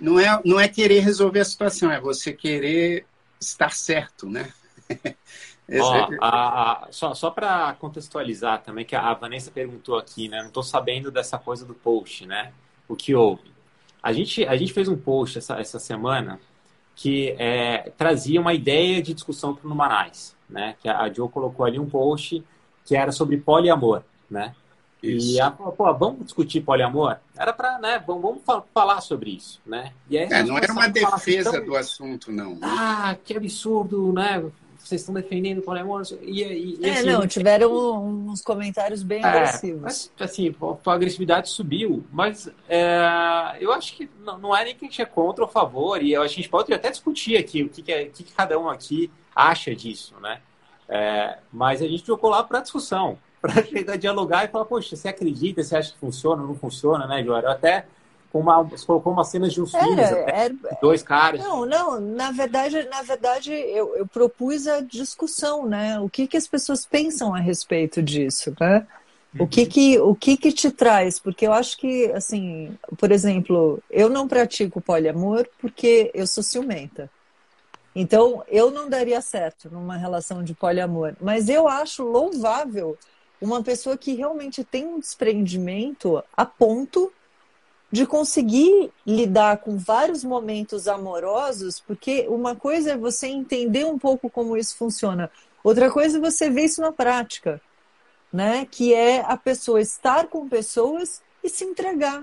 não 0.00 0.18
é, 0.18 0.40
não 0.44 0.58
é 0.58 0.68
querer 0.68 1.00
resolver 1.00 1.40
a 1.40 1.44
situação, 1.44 1.90
é 1.90 2.00
você 2.00 2.32
querer 2.32 3.06
estar 3.40 3.72
certo, 3.72 4.28
né? 4.28 4.52
Ó, 5.80 6.08
a, 6.20 6.84
a, 6.84 6.92
só 6.92 7.12
só 7.12 7.28
para 7.28 7.74
contextualizar 7.74 8.62
também, 8.62 8.84
que 8.84 8.94
a 8.94 9.12
Vanessa 9.14 9.50
perguntou 9.50 9.98
aqui, 9.98 10.28
né? 10.28 10.38
Não 10.38 10.46
estou 10.46 10.62
sabendo 10.62 11.10
dessa 11.10 11.38
coisa 11.38 11.64
do 11.64 11.74
post, 11.74 12.24
né? 12.24 12.52
O 12.88 12.94
que 12.96 13.14
houve? 13.14 13.42
A 14.02 14.12
gente, 14.12 14.44
a 14.46 14.56
gente 14.56 14.72
fez 14.72 14.88
um 14.88 14.96
post 14.96 15.38
essa, 15.38 15.58
essa 15.58 15.78
semana 15.78 16.38
que 16.94 17.36
é, 17.38 17.92
trazia 17.96 18.40
uma 18.40 18.54
ideia 18.54 19.02
de 19.02 19.12
discussão 19.12 19.54
para 19.54 19.66
o 19.66 19.68
Numanais, 19.68 20.34
né? 20.48 20.76
Que 20.80 20.88
a, 20.88 21.12
Joe 21.12 21.28
colocou 21.28 21.66
ali 21.66 21.78
um 21.78 21.88
post 21.88 22.42
que 22.84 22.96
era 22.96 23.12
sobre 23.12 23.36
poliamor, 23.36 24.02
né? 24.30 24.54
Isso. 25.02 25.36
E 25.36 25.40
a, 25.40 25.50
pô, 25.50 25.94
vamos 25.94 26.24
discutir 26.24 26.62
poliamor? 26.62 27.18
Era 27.36 27.52
para, 27.52 27.78
né, 27.78 28.02
vamos, 28.04 28.40
vamos, 28.44 28.64
falar 28.72 29.00
sobre 29.02 29.30
isso, 29.30 29.60
né? 29.66 29.92
E 30.08 30.16
aí, 30.16 30.28
é, 30.30 30.42
não 30.42 30.56
era 30.56 30.72
uma 30.72 30.88
defesa 30.88 31.50
assim, 31.50 31.64
do 31.64 31.76
assunto, 31.76 32.32
não. 32.32 32.58
Ah, 32.62 33.14
que 33.22 33.36
absurdo, 33.36 34.12
né? 34.12 34.42
Vocês 34.86 35.00
estão 35.00 35.14
defendendo 35.14 35.58
o 35.58 35.62
poliamor? 35.62 36.02
E, 36.22 36.42
e, 36.42 36.78
é, 36.86 36.90
assim, 36.92 37.06
não, 37.06 37.26
tiveram 37.26 38.06
uns 38.06 38.40
comentários 38.40 39.02
bem 39.02 39.20
é, 39.20 39.26
agressivos. 39.26 39.82
Mas, 39.82 40.12
assim, 40.20 40.54
a 40.86 40.92
agressividade 40.92 41.48
subiu, 41.48 42.04
mas 42.12 42.48
é, 42.68 43.56
eu 43.58 43.72
acho 43.72 43.96
que 43.96 44.08
não, 44.24 44.38
não 44.38 44.56
é 44.56 44.64
nem 44.64 44.76
que 44.76 44.84
a 44.84 44.88
gente 44.88 45.02
é 45.02 45.04
contra 45.04 45.42
ou 45.42 45.50
a 45.50 45.52
favor, 45.52 46.00
e 46.00 46.12
eu 46.12 46.22
acho 46.22 46.34
que 46.34 46.40
a 46.40 46.42
gente 46.42 46.50
pode 46.50 46.72
até 46.72 46.88
discutir 46.88 47.36
aqui 47.36 47.64
o 47.64 47.68
que, 47.68 47.82
que, 47.82 47.92
é, 47.92 48.02
o 48.04 48.10
que, 48.10 48.22
que 48.22 48.32
cada 48.32 48.56
um 48.60 48.68
aqui 48.68 49.10
acha 49.34 49.74
disso, 49.74 50.14
né? 50.20 50.40
É, 50.88 51.38
mas 51.52 51.82
a 51.82 51.88
gente 51.88 52.06
jogou 52.06 52.30
lá 52.30 52.44
para 52.44 52.60
discussão 52.60 53.18
para 53.42 53.64
chegar 53.64 53.96
dialogar 53.96 54.44
e 54.44 54.48
falar, 54.48 54.66
poxa, 54.66 54.94
você 54.94 55.08
acredita, 55.08 55.64
você 55.64 55.76
acha 55.76 55.92
que 55.92 55.98
funciona, 55.98 56.44
não 56.44 56.54
funciona, 56.54 57.08
né, 57.08 57.24
Joara? 57.24 57.50
Até 57.50 57.86
com 58.36 58.40
uma, 58.40 58.62
você 58.62 58.84
colocou 58.84 59.12
uma 59.12 59.24
cena 59.24 59.48
de 59.48 59.62
uns 59.62 59.72
era, 59.72 59.84
filmes, 59.84 60.10
era, 60.10 60.54
dois 60.80 61.02
caras. 61.02 61.40
Não, 61.40 61.64
não, 61.64 61.98
na 61.98 62.30
verdade, 62.30 62.86
na 62.90 63.02
verdade 63.02 63.50
eu, 63.50 63.96
eu 63.96 64.06
propus 64.06 64.66
a 64.66 64.80
discussão, 64.80 65.66
né? 65.66 65.98
O 66.00 66.08
que, 66.08 66.26
que 66.26 66.36
as 66.36 66.46
pessoas 66.46 66.84
pensam 66.84 67.34
a 67.34 67.38
respeito 67.38 68.02
disso, 68.02 68.54
né? 68.60 68.86
O 69.38 69.46
que 69.46 69.66
que, 69.66 69.98
o 69.98 70.14
que 70.14 70.36
que 70.36 70.52
te 70.52 70.70
traz? 70.70 71.18
Porque 71.18 71.46
eu 71.46 71.52
acho 71.52 71.76
que, 71.76 72.10
assim, 72.12 72.76
por 72.96 73.12
exemplo, 73.12 73.82
eu 73.90 74.08
não 74.08 74.28
pratico 74.28 74.80
poliamor 74.80 75.46
porque 75.58 76.10
eu 76.14 76.26
sou 76.26 76.42
ciumenta. 76.42 77.10
Então, 77.94 78.42
eu 78.48 78.70
não 78.70 78.88
daria 78.88 79.20
certo 79.20 79.70
numa 79.70 79.96
relação 79.96 80.42
de 80.42 80.54
poliamor. 80.54 81.14
Mas 81.20 81.50
eu 81.50 81.68
acho 81.68 82.02
louvável 82.02 82.96
uma 83.40 83.62
pessoa 83.62 83.96
que 83.96 84.14
realmente 84.14 84.64
tem 84.64 84.86
um 84.86 85.00
desprendimento 85.00 86.22
a 86.34 86.46
ponto 86.46 87.12
de 87.96 88.04
conseguir 88.04 88.92
lidar 89.06 89.56
com 89.56 89.78
vários 89.78 90.22
momentos 90.22 90.86
amorosos, 90.86 91.80
porque 91.80 92.26
uma 92.28 92.54
coisa 92.54 92.90
é 92.90 92.96
você 92.96 93.26
entender 93.26 93.86
um 93.86 93.98
pouco 93.98 94.28
como 94.28 94.54
isso 94.54 94.76
funciona, 94.76 95.30
outra 95.64 95.90
coisa 95.90 96.18
é 96.18 96.20
você 96.20 96.50
ver 96.50 96.64
isso 96.64 96.82
na 96.82 96.92
prática, 96.92 97.58
né? 98.30 98.68
Que 98.70 98.92
é 98.92 99.20
a 99.22 99.34
pessoa 99.34 99.80
estar 99.80 100.26
com 100.26 100.46
pessoas 100.46 101.22
e 101.42 101.48
se 101.48 101.64
entregar. 101.64 102.22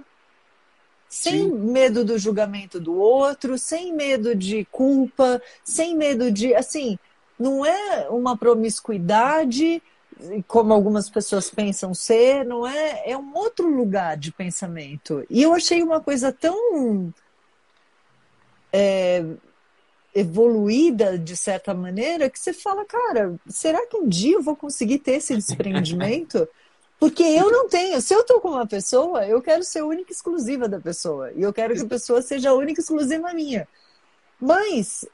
Sem 1.10 1.50
Sim. 1.50 1.52
medo 1.52 2.06
do 2.06 2.20
julgamento 2.20 2.80
do 2.80 2.94
outro, 2.94 3.58
sem 3.58 3.92
medo 3.92 4.36
de 4.36 4.66
culpa, 4.66 5.42
sem 5.64 5.98
medo 5.98 6.32
de. 6.32 6.54
Assim, 6.54 7.00
não 7.40 7.66
é 7.66 8.08
uma 8.12 8.38
promiscuidade 8.38 9.82
como 10.47 10.73
algumas 10.73 11.10
pessoas 11.10 11.49
pensam 11.49 11.93
ser, 11.93 12.45
não 12.45 12.67
é? 12.67 13.12
É 13.12 13.17
um 13.17 13.36
outro 13.36 13.67
lugar 13.67 14.17
de 14.17 14.32
pensamento. 14.32 15.26
E 15.30 15.41
eu 15.41 15.54
achei 15.54 15.82
uma 15.82 15.99
coisa 15.99 16.32
tão 16.32 17.13
é, 18.71 19.23
evoluída, 20.13 21.17
de 21.17 21.36
certa 21.36 21.73
maneira, 21.73 22.30
que 22.30 22.39
você 22.39 22.54
fala, 22.54 22.86
cara, 22.86 23.36
será 23.47 23.86
que 23.88 23.97
um 23.97 24.08
dia 24.08 24.36
eu 24.36 24.41
vou 24.41 24.56
conseguir 24.56 24.99
ter 24.99 25.13
esse 25.13 25.36
desprendimento? 25.36 26.47
Porque 26.99 27.23
eu 27.23 27.52
não 27.52 27.67
tenho. 27.67 27.99
Se 27.99 28.13
eu 28.13 28.21
estou 28.21 28.39
com 28.39 28.49
uma 28.49 28.65
pessoa, 28.65 29.28
eu 29.28 29.41
quero 29.41 29.63
ser 29.63 29.82
única 29.82 30.12
e 30.12 30.15
exclusiva 30.15 30.69
da 30.69 30.80
pessoa. 30.80 31.32
E 31.34 31.41
eu 31.41 31.52
quero 31.52 31.73
que 31.73 31.82
a 31.82 31.86
pessoa 31.86 32.21
seja 32.21 32.54
única 32.54 32.80
e 32.80 32.84
exclusiva 32.84 33.34
minha. 33.34 33.67
Mas 34.39 35.06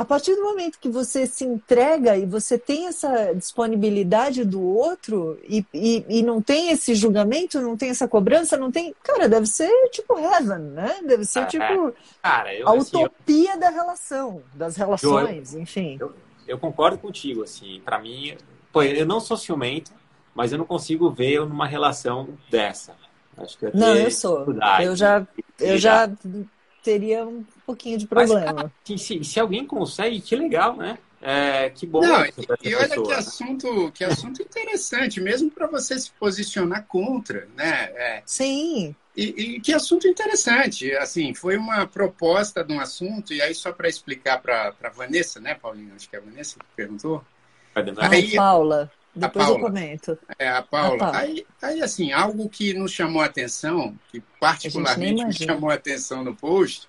a 0.00 0.04
partir 0.04 0.34
do 0.34 0.42
momento 0.42 0.78
que 0.80 0.88
você 0.88 1.26
se 1.26 1.44
entrega 1.44 2.16
e 2.16 2.24
você 2.24 2.56
tem 2.56 2.86
essa 2.86 3.34
disponibilidade 3.34 4.46
do 4.46 4.62
outro 4.62 5.38
e, 5.46 5.62
e, 5.74 6.06
e, 6.08 6.22
não 6.22 6.40
tem 6.40 6.70
esse 6.70 6.94
julgamento, 6.94 7.60
não 7.60 7.76
tem 7.76 7.90
essa 7.90 8.08
cobrança, 8.08 8.56
não 8.56 8.72
tem. 8.72 8.94
Cara, 9.02 9.28
deve 9.28 9.44
ser 9.44 9.70
tipo 9.90 10.18
heaven, 10.18 10.70
né? 10.70 11.00
Deve 11.06 11.26
ser 11.26 11.40
é, 11.40 11.44
tipo 11.44 11.94
Cara, 12.22 12.54
eu, 12.54 12.66
a 12.66 12.78
assim, 12.78 12.96
utopia 12.96 13.52
eu... 13.52 13.60
da 13.60 13.68
relação, 13.68 14.42
das 14.54 14.74
relações, 14.74 15.52
eu, 15.52 15.60
enfim. 15.60 15.98
Eu, 16.48 16.58
concordo 16.58 16.96
contigo, 16.96 17.42
assim. 17.42 17.82
para 17.84 17.98
mim, 17.98 18.38
pô, 18.72 18.82
eu 18.82 19.04
não 19.04 19.20
sou 19.20 19.36
ciumento, 19.36 19.92
mas 20.34 20.50
eu 20.50 20.56
não 20.56 20.64
consigo 20.64 21.10
ver 21.10 21.32
eu 21.32 21.46
numa 21.46 21.66
relação 21.66 22.26
dessa. 22.50 22.96
Acho 23.36 23.58
que 23.58 23.66
eu 23.66 23.70
não, 23.74 23.94
eu 23.94 24.10
sou. 24.10 24.46
Eu 24.80 24.96
já, 24.96 25.26
eu 25.58 25.76
já 25.76 26.10
teria 26.82 27.26
um 27.26 27.44
pouquinho 27.70 27.98
de 27.98 28.06
problema. 28.06 28.72
Mas, 28.88 29.02
se, 29.02 29.22
se, 29.22 29.40
alguém 29.40 29.64
consegue, 29.64 30.20
que 30.20 30.34
legal, 30.34 30.76
né? 30.76 30.98
É, 31.22 31.70
que 31.70 31.86
bom. 31.86 32.00
Não, 32.00 32.24
e, 32.24 32.32
e 32.62 32.74
olha 32.74 33.02
que 33.02 33.12
assunto, 33.12 33.92
que 33.92 34.04
assunto 34.04 34.42
interessante, 34.42 35.20
mesmo 35.20 35.50
para 35.50 35.66
você 35.66 35.98
se 35.98 36.10
posicionar 36.12 36.86
contra, 36.86 37.46
né? 37.56 37.90
É, 37.94 38.22
Sim. 38.24 38.94
E, 39.16 39.24
e, 39.24 39.60
que 39.60 39.72
assunto 39.72 40.08
interessante. 40.08 40.92
Assim, 40.96 41.34
foi 41.34 41.56
uma 41.56 41.86
proposta 41.86 42.64
de 42.64 42.72
um 42.72 42.80
assunto, 42.80 43.34
e 43.34 43.42
aí 43.42 43.54
só 43.54 43.70
para 43.70 43.88
explicar 43.88 44.40
para 44.40 44.74
a 44.82 44.88
Vanessa, 44.88 45.38
né, 45.40 45.54
Paulinho? 45.54 45.94
Acho 45.94 46.08
que 46.08 46.16
é 46.16 46.18
a 46.18 46.22
Vanessa 46.22 46.58
que 46.58 46.64
perguntou. 46.74 47.22
Aí, 47.98 48.34
Paula. 48.34 48.90
Depois 49.14 49.44
Paula, 49.44 49.60
eu 49.60 49.64
comento. 49.64 50.18
É, 50.38 50.48
a 50.48 50.62
Paula. 50.62 50.94
A 50.94 50.98
Paula. 50.98 51.18
Aí, 51.18 51.46
aí, 51.60 51.82
assim, 51.82 52.12
algo 52.12 52.48
que 52.48 52.72
nos 52.72 52.92
chamou 52.92 53.20
a 53.20 53.26
atenção, 53.26 53.94
que 54.10 54.22
particularmente 54.40 55.24
me 55.24 55.32
chamou 55.32 55.68
a 55.70 55.74
atenção 55.74 56.24
no 56.24 56.34
post, 56.34 56.88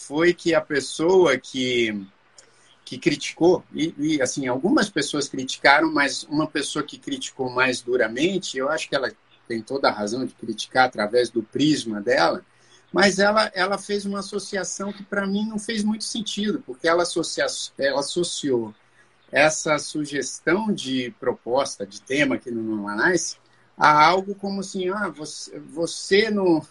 foi 0.00 0.32
que 0.32 0.54
a 0.54 0.62
pessoa 0.62 1.36
que, 1.36 2.06
que 2.86 2.96
criticou, 2.96 3.62
e, 3.72 3.94
e, 3.98 4.22
assim, 4.22 4.46
algumas 4.46 4.88
pessoas 4.88 5.28
criticaram, 5.28 5.92
mas 5.92 6.24
uma 6.24 6.46
pessoa 6.46 6.82
que 6.82 6.98
criticou 6.98 7.50
mais 7.50 7.82
duramente, 7.82 8.56
eu 8.56 8.70
acho 8.70 8.88
que 8.88 8.96
ela 8.96 9.12
tem 9.46 9.60
toda 9.60 9.88
a 9.88 9.92
razão 9.92 10.24
de 10.24 10.32
criticar 10.32 10.86
através 10.86 11.28
do 11.28 11.42
prisma 11.42 12.00
dela, 12.00 12.42
mas 12.90 13.18
ela, 13.18 13.52
ela 13.54 13.76
fez 13.76 14.06
uma 14.06 14.20
associação 14.20 14.90
que 14.90 15.04
para 15.04 15.26
mim 15.26 15.46
não 15.46 15.58
fez 15.58 15.84
muito 15.84 16.04
sentido, 16.04 16.62
porque 16.64 16.88
ela, 16.88 17.02
associa, 17.02 17.46
ela 17.78 18.00
associou 18.00 18.74
essa 19.30 19.78
sugestão 19.78 20.72
de 20.72 21.14
proposta, 21.20 21.86
de 21.86 22.00
tema 22.00 22.36
aqui 22.36 22.50
no 22.50 22.62
Normalize, 22.62 23.36
a 23.76 24.02
algo 24.02 24.34
como 24.34 24.60
assim, 24.60 24.88
ah, 24.88 25.08
você, 25.08 25.58
você 25.60 26.30
no, 26.30 26.66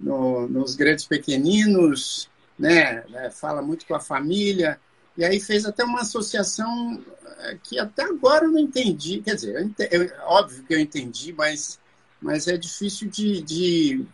no, 0.00 0.48
nos 0.48 0.74
grandes 0.74 1.04
pequeninos, 1.04 2.29
né, 2.60 3.02
né, 3.08 3.30
fala 3.30 3.62
muito 3.62 3.86
com 3.86 3.94
a 3.94 4.00
família, 4.00 4.78
e 5.16 5.24
aí 5.24 5.40
fez 5.40 5.64
até 5.64 5.82
uma 5.82 6.02
associação 6.02 7.02
eh, 7.40 7.58
que 7.62 7.78
até 7.78 8.04
agora 8.04 8.44
eu 8.44 8.52
não 8.52 8.58
entendi, 8.58 9.20
quer 9.20 9.34
dizer, 9.34 9.56
eu 9.56 9.64
entendi, 9.64 9.88
eu, 9.92 10.10
óbvio 10.26 10.62
que 10.64 10.74
eu 10.74 10.78
entendi, 10.78 11.32
mas, 11.32 11.80
mas 12.20 12.46
é 12.46 12.56
difícil 12.56 13.08
de, 13.08 13.42
de 13.42 14.06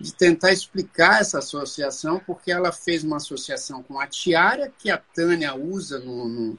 de 0.00 0.14
tentar 0.14 0.52
explicar 0.52 1.20
essa 1.20 1.38
associação, 1.38 2.20
porque 2.24 2.52
ela 2.52 2.70
fez 2.70 3.02
uma 3.02 3.16
associação 3.16 3.82
com 3.82 3.98
a 3.98 4.06
tiara, 4.06 4.72
que 4.78 4.90
a 4.90 4.96
Tânia 4.96 5.54
usa 5.56 5.98
no, 5.98 6.28
no, 6.28 6.58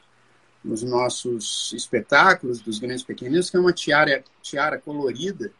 nos 0.64 0.84
nossos 0.84 1.72
espetáculos 1.74 2.60
dos 2.60 2.80
grandes 2.80 3.04
pequeninos, 3.04 3.50
que 3.50 3.56
é 3.56 3.60
uma 3.60 3.72
tiara, 3.72 4.24
tiara 4.42 4.78
colorida, 4.78 5.52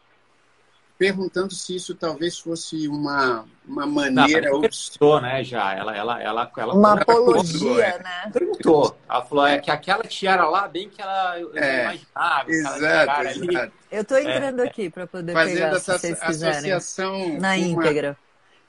perguntando 1.00 1.54
se 1.54 1.74
isso 1.74 1.94
talvez 1.94 2.38
fosse 2.38 2.86
uma, 2.86 3.46
uma 3.66 3.86
maneira. 3.86 4.50
Não, 4.50 4.60
perguntou, 4.60 5.18
né, 5.18 5.42
já. 5.42 5.72
Ela, 5.74 5.96
ela, 5.96 6.22
ela, 6.22 6.52
ela 6.54 6.74
uma 6.74 6.90
ela 6.90 7.00
apologia, 7.00 7.86
é. 7.86 8.02
né? 8.02 8.30
Perguntou. 8.30 8.94
Ela 9.08 9.24
falou 9.24 9.46
é 9.46 9.58
que 9.58 9.70
aquela 9.70 10.02
tiara 10.04 10.46
lá, 10.46 10.68
bem 10.68 10.90
que 10.90 11.00
ela 11.00 11.38
é, 11.54 11.84
imaginava. 11.84 12.50
Exato, 12.50 13.22
exato. 13.22 13.72
Eu 13.90 14.02
estou 14.02 14.18
entrando 14.18 14.60
é, 14.60 14.68
aqui 14.68 14.90
para 14.90 15.06
poder 15.06 15.32
fazendo 15.32 15.54
pegar, 15.54 15.76
essa 15.76 15.98
se 15.98 16.12
associação 16.12 17.38
na 17.38 17.56
íntegra. 17.56 18.14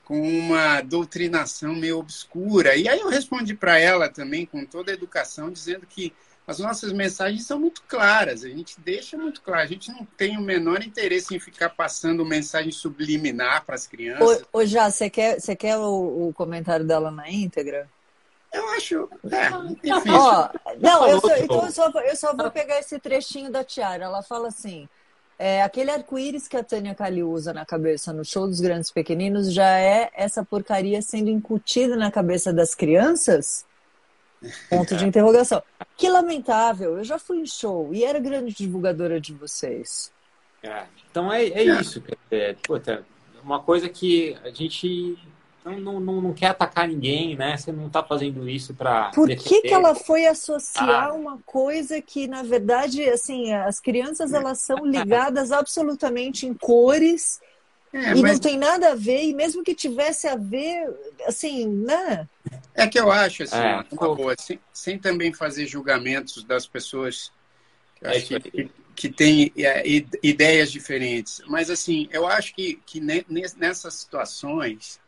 com 0.02 0.18
uma 0.18 0.80
doutrinação 0.80 1.74
meio 1.74 1.98
obscura. 1.98 2.74
E 2.74 2.88
aí 2.88 3.00
eu 3.00 3.10
respondi 3.10 3.52
para 3.52 3.78
ela 3.78 4.08
também, 4.08 4.46
com 4.46 4.64
toda 4.64 4.90
a 4.90 4.94
educação, 4.94 5.50
dizendo 5.50 5.86
que 5.86 6.14
as 6.46 6.58
nossas 6.58 6.92
mensagens 6.92 7.46
são 7.46 7.58
muito 7.58 7.82
claras, 7.86 8.42
a 8.42 8.48
gente 8.48 8.80
deixa 8.80 9.16
muito 9.16 9.40
claro, 9.40 9.62
a 9.62 9.66
gente 9.66 9.90
não 9.92 10.04
tem 10.16 10.36
o 10.36 10.40
menor 10.40 10.82
interesse 10.82 11.34
em 11.34 11.38
ficar 11.38 11.70
passando 11.70 12.24
mensagem 12.24 12.72
subliminar 12.72 13.64
para 13.64 13.76
as 13.76 13.86
crianças. 13.86 14.44
Ô, 14.52 14.58
ô 14.58 14.66
Já, 14.66 14.90
você 14.90 15.08
quer, 15.08 15.40
você 15.40 15.54
quer 15.54 15.76
o, 15.78 16.28
o, 16.28 16.32
comentário 16.34 16.84
dela 16.84 17.10
na 17.10 17.30
íntegra? 17.30 17.88
Eu 18.52 18.68
acho. 18.70 19.08
É, 19.30 19.48
enfim. 19.88 20.10
Ó, 20.10 20.48
não, 20.78 21.08
eu 21.08 21.20
só, 21.20 21.36
então 21.36 21.64
eu 21.64 21.72
só, 21.72 21.90
eu 22.00 22.16
só 22.16 22.36
vou 22.36 22.50
pegar 22.50 22.78
esse 22.78 22.98
trechinho 22.98 23.50
da 23.50 23.64
Tiara. 23.64 24.04
Ela 24.04 24.22
fala 24.22 24.48
assim: 24.48 24.86
é, 25.38 25.62
aquele 25.62 25.90
arco-íris 25.90 26.48
que 26.48 26.56
a 26.56 26.62
Tânia 26.62 26.94
Cali 26.94 27.22
usa 27.22 27.54
na 27.54 27.64
cabeça 27.64 28.12
no 28.12 28.24
show 28.24 28.46
dos 28.46 28.60
grandes 28.60 28.90
pequeninos 28.90 29.52
já 29.52 29.78
é 29.78 30.10
essa 30.12 30.44
porcaria 30.44 31.00
sendo 31.00 31.30
incutida 31.30 31.96
na 31.96 32.10
cabeça 32.10 32.52
das 32.52 32.74
crianças? 32.74 33.64
Ponto 34.68 34.96
de 34.96 35.04
interrogação. 35.04 35.62
Que 35.96 36.08
lamentável, 36.08 36.98
eu 36.98 37.04
já 37.04 37.18
fui 37.18 37.38
em 37.38 37.46
show 37.46 37.92
e 37.92 38.04
era 38.04 38.18
grande 38.18 38.54
divulgadora 38.54 39.20
de 39.20 39.32
vocês. 39.32 40.12
É, 40.62 40.84
então 41.10 41.32
é, 41.32 41.44
é 41.44 41.64
isso. 41.64 42.02
É, 42.30 42.54
puta, 42.62 43.04
uma 43.42 43.60
coisa 43.60 43.88
que 43.88 44.36
a 44.44 44.50
gente 44.50 45.18
não, 45.64 46.00
não, 46.00 46.20
não, 46.20 46.32
quer 46.32 46.46
atacar 46.46 46.88
ninguém, 46.88 47.36
né? 47.36 47.56
Você 47.56 47.70
não 47.70 47.86
está 47.86 48.02
fazendo 48.02 48.48
isso 48.48 48.74
para. 48.74 49.10
Por 49.10 49.28
que, 49.28 49.62
que 49.62 49.72
ela 49.72 49.94
foi 49.94 50.26
associar 50.26 51.10
ah. 51.10 51.12
uma 51.12 51.38
coisa 51.46 52.00
que, 52.00 52.26
na 52.26 52.42
verdade, 52.42 53.08
assim, 53.08 53.52
as 53.52 53.78
crianças 53.78 54.32
elas 54.32 54.60
são 54.60 54.84
ligadas 54.84 55.52
absolutamente 55.52 56.46
em 56.46 56.54
cores 56.54 57.40
é, 57.92 58.12
e 58.12 58.22
mas... 58.22 58.32
não 58.32 58.38
tem 58.38 58.58
nada 58.58 58.92
a 58.92 58.94
ver, 58.94 59.22
e 59.22 59.34
mesmo 59.34 59.62
que 59.62 59.74
tivesse 59.74 60.26
a 60.26 60.34
ver, 60.34 60.88
assim, 61.26 61.66
né? 61.66 62.28
É 62.74 62.86
que 62.86 62.98
eu 62.98 63.12
acho, 63.12 63.42
assim, 63.42 63.56
é, 63.56 63.84
uma 63.92 64.14
boa, 64.14 64.34
sem, 64.38 64.58
sem, 64.72 64.98
também 64.98 65.32
fazer 65.32 65.66
julgamentos 65.66 66.42
das 66.44 66.66
pessoas 66.66 67.30
é 68.00 68.20
que, 68.20 68.40
que, 68.40 68.70
que 68.94 69.08
têm 69.10 69.52
é, 69.56 69.82
ideias 70.22 70.72
diferentes. 70.72 71.42
Mas, 71.46 71.70
assim, 71.70 72.08
eu 72.10 72.26
acho 72.26 72.54
que, 72.54 72.80
que 72.86 73.00
nessas 73.00 73.94
situações 73.94 75.00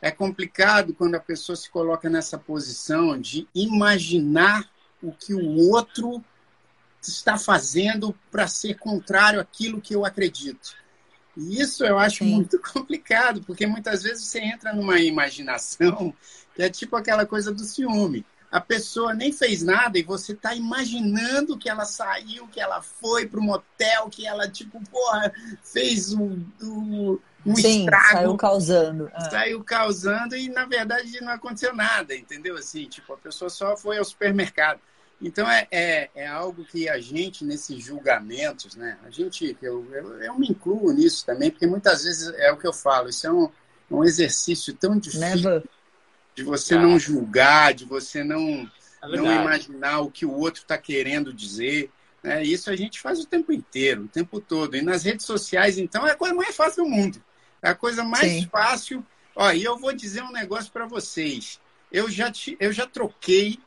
é 0.00 0.10
complicado 0.10 0.94
quando 0.94 1.16
a 1.16 1.20
pessoa 1.20 1.56
se 1.56 1.70
coloca 1.70 2.08
nessa 2.08 2.38
posição 2.38 3.18
de 3.20 3.48
imaginar 3.54 4.68
o 5.02 5.12
que 5.12 5.34
o 5.34 5.70
outro 5.70 6.24
está 7.00 7.38
fazendo 7.38 8.14
para 8.30 8.48
ser 8.48 8.76
contrário 8.78 9.40
àquilo 9.40 9.80
que 9.80 9.94
eu 9.94 10.04
acredito. 10.04 10.76
E 11.38 11.62
isso 11.62 11.84
eu 11.84 11.96
acho 11.96 12.24
Sim. 12.24 12.34
muito 12.34 12.58
complicado, 12.72 13.40
porque 13.46 13.66
muitas 13.66 14.02
vezes 14.02 14.24
você 14.24 14.40
entra 14.40 14.72
numa 14.72 14.98
imaginação 14.98 16.12
que 16.54 16.62
é 16.62 16.68
tipo 16.68 16.96
aquela 16.96 17.24
coisa 17.24 17.52
do 17.52 17.62
ciúme. 17.62 18.26
A 18.50 18.60
pessoa 18.60 19.14
nem 19.14 19.30
fez 19.30 19.62
nada 19.62 19.98
e 19.98 20.02
você 20.02 20.32
está 20.32 20.54
imaginando 20.54 21.56
que 21.56 21.68
ela 21.68 21.84
saiu, 21.84 22.48
que 22.48 22.58
ela 22.58 22.80
foi 22.80 23.26
para 23.26 23.38
o 23.38 23.42
motel, 23.42 24.08
que 24.10 24.26
ela, 24.26 24.48
tipo, 24.48 24.82
porra, 24.90 25.30
fez 25.62 26.14
um, 26.14 26.42
um, 26.62 27.18
um 27.44 27.54
Sim, 27.54 27.80
estrago. 27.80 28.12
saiu 28.12 28.36
causando. 28.38 29.10
Ah. 29.12 29.30
Saiu 29.30 29.62
causando 29.62 30.34
e, 30.34 30.48
na 30.48 30.64
verdade, 30.64 31.20
não 31.20 31.30
aconteceu 31.30 31.74
nada, 31.74 32.16
entendeu? 32.16 32.56
Assim, 32.56 32.86
tipo, 32.86 33.12
a 33.12 33.18
pessoa 33.18 33.50
só 33.50 33.76
foi 33.76 33.98
ao 33.98 34.04
supermercado. 34.04 34.80
Então, 35.20 35.50
é, 35.50 35.66
é, 35.70 36.10
é, 36.14 36.26
algo 36.28 36.64
que 36.64 36.88
a 36.88 37.00
gente, 37.00 37.44
nesses 37.44 37.82
julgamentos, 37.84 38.76
né? 38.76 38.98
A 39.04 39.10
gente, 39.10 39.56
eu, 39.60 39.84
eu, 39.92 40.22
eu, 40.22 40.38
me 40.38 40.48
incluo 40.48 40.92
nisso 40.92 41.26
também, 41.26 41.50
porque 41.50 41.66
muitas 41.66 42.04
vezes 42.04 42.32
é 42.36 42.52
o 42.52 42.56
que 42.56 42.66
eu 42.66 42.72
falo, 42.72 43.08
isso 43.08 43.26
é 43.26 43.32
um, 43.32 43.50
um 43.90 44.04
exercício 44.04 44.72
tão 44.74 44.96
difícil 44.96 45.28
Never. 45.28 45.62
de 46.36 46.44
você 46.44 46.74
ah. 46.74 46.80
não 46.80 46.98
julgar, 47.00 47.74
de 47.74 47.84
você 47.84 48.22
não, 48.22 48.70
é 49.02 49.16
não 49.16 49.42
imaginar 49.42 50.00
o 50.00 50.10
que 50.10 50.24
o 50.24 50.32
outro 50.32 50.62
está 50.62 50.78
querendo 50.78 51.32
dizer. 51.32 51.90
Né? 52.22 52.44
Isso 52.44 52.70
a 52.70 52.76
gente 52.76 53.00
faz 53.00 53.18
o 53.18 53.26
tempo 53.26 53.52
inteiro, 53.52 54.04
o 54.04 54.08
tempo 54.08 54.40
todo. 54.40 54.76
E 54.76 54.82
nas 54.82 55.02
redes 55.02 55.26
sociais, 55.26 55.78
então, 55.78 56.06
é 56.06 56.12
a 56.12 56.16
coisa 56.16 56.34
mais 56.34 56.54
fácil 56.54 56.84
do 56.84 56.90
mundo. 56.90 57.22
É 57.60 57.70
a 57.70 57.74
coisa 57.74 58.04
mais 58.04 58.30
Sim. 58.30 58.48
fácil. 58.50 59.04
Ó, 59.34 59.50
e 59.50 59.64
eu 59.64 59.76
vou 59.78 59.92
dizer 59.92 60.22
um 60.22 60.32
negócio 60.32 60.70
para 60.70 60.86
vocês. 60.86 61.60
Eu 61.90 62.08
já, 62.10 62.30
te, 62.30 62.56
eu 62.60 62.72
já 62.72 62.86
troquei 62.86 63.58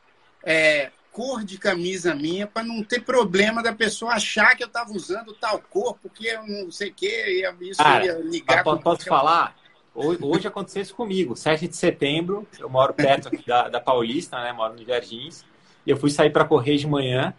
é, 0.42 0.90
cor 1.12 1.44
de 1.44 1.58
camisa 1.58 2.14
minha 2.14 2.46
para 2.46 2.64
não 2.64 2.82
ter 2.82 3.00
problema 3.02 3.62
da 3.62 3.72
pessoa 3.72 4.14
achar 4.14 4.56
que 4.56 4.64
eu 4.64 4.66
estava 4.66 4.90
usando 4.92 5.34
tal 5.34 5.60
cor, 5.60 5.96
porque 6.02 6.26
eu 6.26 6.46
não 6.46 6.70
sei 6.72 6.90
o 6.90 6.94
que, 6.94 7.46
isso 7.60 7.82
Cara, 7.82 8.06
ia 8.06 8.18
ligar 8.18 8.64
posso, 8.64 8.82
Posso 8.82 9.04
falar? 9.04 9.54
Hoje 9.94 10.48
aconteceu 10.48 10.80
isso 10.80 10.94
comigo. 10.94 11.36
7 11.36 11.68
de 11.68 11.76
setembro, 11.76 12.46
eu 12.58 12.68
moro 12.68 12.94
perto 12.94 13.30
da, 13.46 13.68
da 13.68 13.78
Paulista, 13.78 14.42
né? 14.42 14.50
Moro 14.50 14.74
no 14.74 14.84
Jardins. 14.84 15.44
E 15.86 15.90
eu 15.90 15.98
fui 15.98 16.10
sair 16.10 16.30
para 16.30 16.46
correr 16.46 16.76
de 16.76 16.86
manhã 16.86 17.34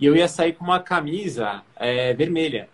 e 0.00 0.06
eu 0.06 0.16
ia 0.16 0.26
sair 0.26 0.54
com 0.54 0.64
uma 0.64 0.80
camisa 0.80 1.62
é, 1.76 2.14
vermelha. 2.14 2.70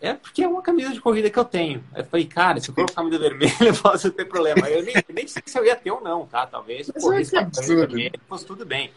É 0.00 0.14
porque 0.14 0.42
é 0.42 0.48
uma 0.48 0.62
camisa 0.62 0.92
de 0.92 1.00
corrida 1.00 1.28
que 1.28 1.38
eu 1.38 1.44
tenho. 1.44 1.84
Eu 1.94 2.04
falei, 2.04 2.24
cara, 2.24 2.60
se 2.60 2.70
eu 2.70 2.74
colocar 2.74 2.94
camisa 2.94 3.18
vermelha, 3.18 3.74
posso 3.82 4.10
ter 4.10 4.24
problema. 4.24 4.70
Eu 4.70 4.82
nem, 4.82 4.94
nem 5.12 5.28
sei 5.28 5.42
se 5.44 5.58
eu 5.58 5.66
ia 5.66 5.76
ter 5.76 5.90
ou 5.90 6.00
não, 6.00 6.24
tá? 6.24 6.46
Talvez 6.46 6.90
corresse 6.90 7.32
com 7.32 7.38
a 7.38 7.50
camisa 7.50 7.76
vermelha, 7.76 8.20
fosse 8.26 8.46
tudo 8.46 8.64
bem. 8.64 8.90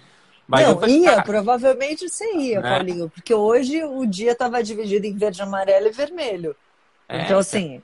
Mas 0.48 0.68
não, 0.68 0.80
falei, 0.80 1.00
ia, 1.00 1.22
provavelmente 1.22 2.10
você 2.10 2.34
ia, 2.36 2.62
né? 2.62 2.70
Paulinho, 2.70 3.10
porque 3.10 3.34
hoje 3.34 3.84
o 3.84 4.06
dia 4.06 4.34
estava 4.34 4.62
dividido 4.62 5.06
em 5.06 5.16
verde, 5.16 5.42
amarelo 5.42 5.88
e 5.88 5.92
vermelho. 5.92 6.56
É, 7.08 7.24
então, 7.24 7.40
assim, 7.40 7.82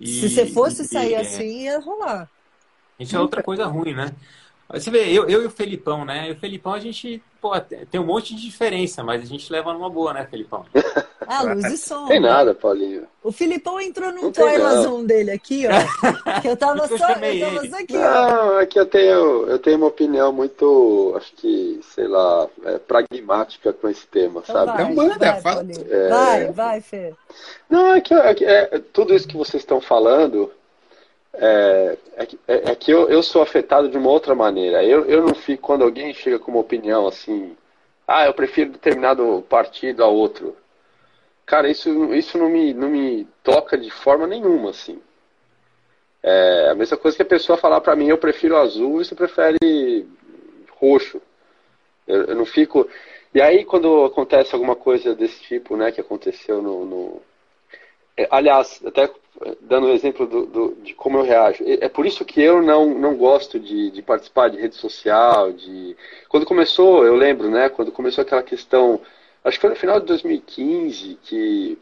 e, 0.00 0.06
se 0.06 0.30
você 0.30 0.46
fosse 0.46 0.84
sair 0.84 1.12
e, 1.12 1.16
assim, 1.16 1.62
ia 1.62 1.78
rolar. 1.80 2.28
Isso 2.98 3.16
é 3.16 3.20
outra 3.20 3.42
coisa 3.42 3.66
ruim, 3.66 3.94
né? 3.94 4.12
Você 4.68 4.90
vê, 4.90 5.12
eu, 5.12 5.28
eu 5.28 5.42
e 5.42 5.46
o 5.46 5.50
Felipão, 5.50 6.04
né? 6.04 6.28
E 6.28 6.32
o 6.32 6.36
Felipão, 6.36 6.72
a 6.72 6.80
gente, 6.80 7.22
pô, 7.40 7.58
tem 7.60 8.00
um 8.00 8.06
monte 8.06 8.34
de 8.34 8.42
diferença, 8.42 9.04
mas 9.04 9.22
a 9.22 9.26
gente 9.26 9.52
leva 9.52 9.72
numa 9.72 9.90
boa, 9.90 10.12
né, 10.12 10.26
Felipão? 10.26 10.64
Ah, 11.26 11.42
luz 11.42 11.64
e 11.64 11.76
som. 11.76 12.06
Tem 12.06 12.20
nada, 12.20 12.54
Paulinho. 12.54 13.06
O 13.22 13.32
Filipão 13.32 13.80
entrou 13.80 14.12
num 14.12 14.30
Toilazon 14.30 15.04
dele 15.04 15.30
aqui, 15.30 15.66
ó. 15.66 15.70
que 16.42 16.48
eu 16.48 16.56
tava 16.56 16.86
só, 16.86 16.94
eu 16.94 16.98
tava 16.98 17.68
só 17.68 17.76
aqui, 17.76 17.92
Não, 17.94 18.60
é 18.60 18.66
que 18.66 18.78
eu 18.78 18.86
tenho, 18.86 19.46
eu 19.46 19.58
tenho 19.58 19.76
uma 19.78 19.86
opinião 19.86 20.32
muito, 20.32 21.14
acho 21.16 21.32
que, 21.34 21.80
sei 21.94 22.06
lá, 22.06 22.48
é, 22.64 22.78
pragmática 22.78 23.72
com 23.72 23.88
esse 23.88 24.06
tema, 24.06 24.42
então 24.42 24.54
sabe? 24.54 24.72
Vai, 24.72 24.92
então 24.92 24.94
manda, 24.94 25.18
vai, 25.18 25.40
fala. 25.40 25.66
É... 25.90 26.08
Vai, 26.08 26.52
vai, 26.52 26.80
Fê. 26.80 27.14
Não, 27.68 27.94
é 27.94 28.00
que, 28.00 28.14
é, 28.14 28.34
que 28.34 28.44
é, 28.44 28.80
tudo 28.92 29.14
isso 29.14 29.28
que 29.28 29.36
vocês 29.36 29.62
estão 29.62 29.80
falando 29.80 30.50
é, 31.36 31.98
é, 32.16 32.22
é, 32.46 32.70
é, 32.70 32.74
que 32.74 32.92
eu, 32.92 33.08
eu 33.08 33.22
sou 33.22 33.42
afetado 33.42 33.88
de 33.88 33.98
uma 33.98 34.10
outra 34.10 34.34
maneira. 34.34 34.84
Eu, 34.84 35.04
eu 35.06 35.22
não 35.22 35.34
fico, 35.34 35.62
quando 35.62 35.82
alguém 35.82 36.14
chega 36.14 36.38
com 36.38 36.52
uma 36.52 36.60
opinião 36.60 37.06
assim, 37.06 37.56
ah, 38.06 38.26
eu 38.26 38.34
prefiro 38.34 38.70
determinado 38.70 39.44
partido 39.48 40.04
a 40.04 40.06
outro. 40.06 40.56
Cara, 41.46 41.68
isso, 41.68 42.14
isso 42.14 42.38
não, 42.38 42.48
me, 42.48 42.72
não 42.72 42.88
me 42.88 43.26
toca 43.42 43.76
de 43.76 43.90
forma 43.90 44.26
nenhuma, 44.26 44.70
assim. 44.70 45.00
É 46.22 46.70
a 46.70 46.74
mesma 46.74 46.96
coisa 46.96 47.16
que 47.16 47.22
a 47.22 47.26
pessoa 47.26 47.58
falar 47.58 47.80
para 47.82 47.94
mim, 47.94 48.08
eu 48.08 48.16
prefiro 48.16 48.56
azul 48.56 49.00
e 49.00 49.04
você 49.04 49.14
prefere 49.14 50.06
roxo. 50.70 51.20
Eu, 52.06 52.24
eu, 52.24 52.34
não 52.34 52.46
fico. 52.46 52.88
E 53.34 53.40
aí, 53.40 53.64
quando 53.64 54.04
acontece 54.04 54.54
alguma 54.54 54.74
coisa 54.74 55.14
desse 55.14 55.40
tipo, 55.42 55.76
né, 55.76 55.92
que 55.92 56.00
aconteceu 56.00 56.62
no, 56.62 56.86
no 56.86 57.22
É, 58.16 58.26
aliás, 58.30 58.80
até 58.86 59.10
dando 59.60 59.88
um 59.88 59.92
exemplo 59.92 60.26
do, 60.26 60.46
do, 60.46 60.74
de 60.82 60.94
como 60.94 61.18
eu 61.18 61.22
reajo. 61.22 61.64
É 61.66 61.88
por 61.88 62.06
isso 62.06 62.24
que 62.24 62.40
eu 62.40 62.62
não, 62.62 62.94
não 62.94 63.16
gosto 63.16 63.58
de, 63.58 63.90
de, 63.90 64.02
participar 64.02 64.48
de 64.48 64.60
rede 64.60 64.76
social. 64.76 65.52
De... 65.52 65.96
Quando 66.28 66.46
começou, 66.46 67.04
eu 67.04 67.16
lembro, 67.16 67.50
né? 67.50 67.68
Quando 67.68 67.92
começou 67.92 68.22
aquela 68.22 68.42
questão, 68.42 69.00
acho 69.44 69.58
que 69.58 69.60
foi 69.60 69.70
no 69.70 69.76
final 69.76 70.00
de 70.00 70.06
2015 70.06 71.18
que 71.22 71.78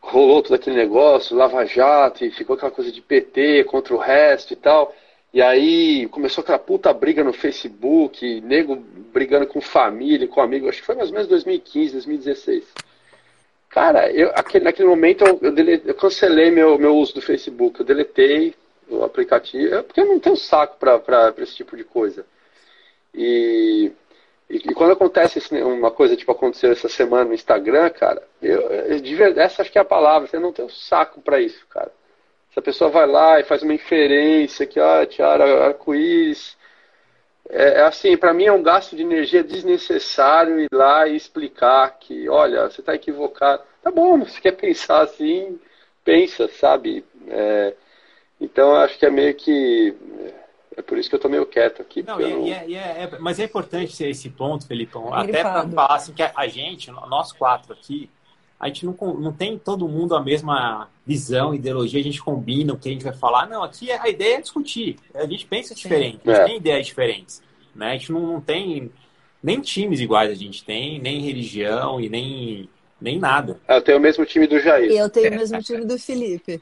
rolou 0.00 0.42
todo 0.42 0.54
aquele 0.54 0.76
negócio, 0.76 1.36
Lava 1.36 1.64
Jato, 1.64 2.24
e 2.24 2.30
ficou 2.30 2.56
aquela 2.56 2.72
coisa 2.72 2.90
de 2.90 3.00
PT 3.00 3.64
contra 3.64 3.94
o 3.94 3.98
resto 3.98 4.52
e 4.52 4.56
tal. 4.56 4.94
E 5.32 5.40
aí 5.40 6.06
começou 6.08 6.42
aquela 6.42 6.58
puta 6.58 6.92
briga 6.92 7.24
no 7.24 7.32
Facebook, 7.32 8.40
nego 8.42 8.76
brigando 9.12 9.46
com 9.46 9.60
família, 9.60 10.28
com 10.28 10.40
amigo. 10.40 10.68
Acho 10.68 10.80
que 10.80 10.86
foi 10.86 10.94
mais 10.94 11.08
ou 11.08 11.14
menos 11.14 11.28
2015, 11.28 11.92
2016. 11.92 12.64
Cara, 13.70 14.10
eu, 14.10 14.30
aquele, 14.34 14.64
naquele 14.64 14.88
momento 14.88 15.24
eu, 15.24 15.38
eu, 15.40 15.52
delete, 15.52 15.88
eu, 15.88 15.94
cancelei 15.94 16.50
meu, 16.50 16.78
meu 16.78 16.94
uso 16.96 17.14
do 17.14 17.22
Facebook. 17.22 17.80
Eu 17.80 17.86
deletei 17.86 18.54
o 18.88 19.02
aplicativo, 19.02 19.82
porque 19.84 20.00
eu 20.00 20.06
não 20.06 20.20
tenho 20.20 20.36
saco 20.36 20.76
para 20.78 21.32
esse 21.38 21.56
tipo 21.56 21.76
de 21.76 21.84
coisa. 21.84 22.26
E, 23.14 23.90
e, 24.52 24.56
e, 24.56 24.74
quando 24.74 24.92
acontece 24.92 25.40
uma 25.62 25.90
coisa 25.90 26.14
tipo 26.14 26.30
aconteceu 26.30 26.70
essa 26.70 26.86
semana 26.86 27.24
no 27.24 27.34
Instagram, 27.34 27.88
cara, 27.88 28.22
eu, 28.42 28.60
eu, 28.60 29.40
essa 29.40 29.62
acho 29.62 29.72
que 29.72 29.78
é 29.78 29.80
a 29.80 29.84
palavra, 29.84 30.28
eu 30.30 30.40
não 30.40 30.52
tenho 30.52 30.68
saco 30.68 31.22
para 31.22 31.40
isso, 31.40 31.66
cara. 31.68 31.90
Se 32.52 32.58
a 32.58 32.62
pessoa 32.62 32.90
vai 32.90 33.06
lá 33.06 33.40
e 33.40 33.44
faz 33.44 33.62
uma 33.62 33.72
inferência 33.72 34.66
que, 34.66 34.78
ah, 34.78 35.06
tiara 35.06 35.68
arco-íris, 35.68 36.54
é, 37.48 37.80
é 37.80 37.82
assim, 37.82 38.14
para 38.14 38.34
mim 38.34 38.44
é 38.44 38.52
um 38.52 38.62
gasto 38.62 38.94
de 38.94 39.02
energia 39.02 39.42
desnecessário 39.42 40.60
ir 40.60 40.68
lá 40.70 41.08
e 41.08 41.16
explicar 41.16 41.98
que, 41.98 42.28
olha, 42.28 42.68
você 42.68 42.82
está 42.82 42.94
equivocado. 42.94 43.62
Tá 43.82 43.90
bom, 43.90 44.18
você 44.18 44.38
quer 44.38 44.52
pensar 44.52 45.00
assim, 45.00 45.58
pensa, 46.04 46.46
sabe? 46.48 47.02
É, 47.28 47.74
então 48.38 48.76
acho 48.76 48.98
que 48.98 49.06
é 49.06 49.10
meio 49.10 49.34
que. 49.34 49.94
É 50.76 50.82
por 50.82 50.98
isso 50.98 51.08
que 51.08 51.14
eu 51.14 51.20
tô 51.20 51.28
meio 51.28 51.46
quieto 51.46 51.82
aqui. 51.82 52.02
Não, 52.02 52.20
e, 52.20 52.30
não... 52.30 52.46
E 52.46 52.52
é, 52.52 52.68
e 52.68 52.74
é, 52.74 53.02
é, 53.02 53.18
mas 53.18 53.38
é 53.38 53.44
importante 53.44 53.94
ser 53.94 54.08
esse 54.08 54.30
ponto, 54.30 54.66
Felipão, 54.66 55.12
até 55.12 55.42
para 55.42 55.68
falar 55.68 55.96
assim 55.96 56.12
que 56.12 56.22
a 56.22 56.46
gente, 56.46 56.90
nós 56.90 57.32
quatro 57.32 57.72
aqui, 57.72 58.08
a 58.58 58.68
gente 58.68 58.86
não, 58.86 58.94
não 59.14 59.32
tem 59.32 59.58
todo 59.58 59.88
mundo 59.88 60.14
a 60.14 60.22
mesma 60.22 60.88
visão, 61.04 61.52
ideologia, 61.52 62.00
a 62.00 62.04
gente 62.04 62.22
combina 62.22 62.72
o 62.72 62.78
que 62.78 62.88
a 62.88 62.92
gente 62.92 63.04
vai 63.04 63.12
falar. 63.12 63.48
Não, 63.48 63.62
aqui 63.62 63.90
a 63.90 64.08
ideia 64.08 64.36
é 64.36 64.40
discutir. 64.40 64.96
A 65.14 65.26
gente 65.26 65.46
pensa 65.46 65.74
diferente, 65.74 66.20
a 66.24 66.30
gente 66.30 66.40
é. 66.42 66.44
tem 66.44 66.56
ideias 66.58 66.86
diferentes. 66.86 67.42
Né? 67.74 67.90
A 67.90 67.92
gente 67.94 68.12
não, 68.12 68.20
não 68.20 68.40
tem 68.40 68.90
nem 69.42 69.60
times 69.60 70.00
iguais 70.00 70.30
a 70.30 70.34
gente 70.34 70.64
tem, 70.64 71.00
nem 71.00 71.20
religião 71.20 72.00
e 72.00 72.08
nem, 72.08 72.68
nem 73.00 73.18
nada. 73.18 73.60
Eu 73.68 73.82
tenho 73.82 73.98
o 73.98 74.00
mesmo 74.00 74.24
time 74.24 74.46
do 74.46 74.60
Jair. 74.60 74.90
E 74.92 74.96
eu 74.96 75.10
tenho 75.10 75.26
é. 75.26 75.30
o 75.30 75.34
mesmo 75.38 75.60
time 75.60 75.84
do 75.84 75.98
Felipe. 75.98 76.60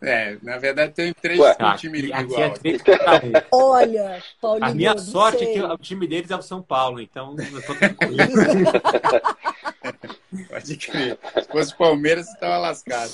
É, 0.00 0.38
na 0.42 0.58
verdade 0.58 0.92
tem 0.92 1.12
três 1.12 1.38
Ué, 1.38 1.54
com 1.54 1.76
time 1.76 1.98
aqui, 1.98 2.06
igual. 2.06 2.42
Aqui 2.42 2.42
é 2.42 2.50
três 2.50 2.82
Olha, 3.52 4.22
Paulinho. 4.40 4.66
A 4.66 4.74
minha 4.74 4.98
sorte 4.98 5.38
sei. 5.38 5.50
é 5.50 5.52
que 5.54 5.62
o 5.62 5.78
time 5.78 6.06
deles 6.06 6.30
é 6.30 6.36
o 6.36 6.42
São 6.42 6.62
Paulo, 6.62 7.00
então 7.00 7.36
eu 7.38 7.62
tô 7.62 7.74
tranquilo. 7.74 8.16
Pode 10.48 10.76
crer. 10.76 11.18
Se 11.34 11.48
fosse 11.48 11.76
Palmeiras, 11.76 12.26
você 12.26 12.32
estava 12.32 12.58
lascado. 12.58 13.10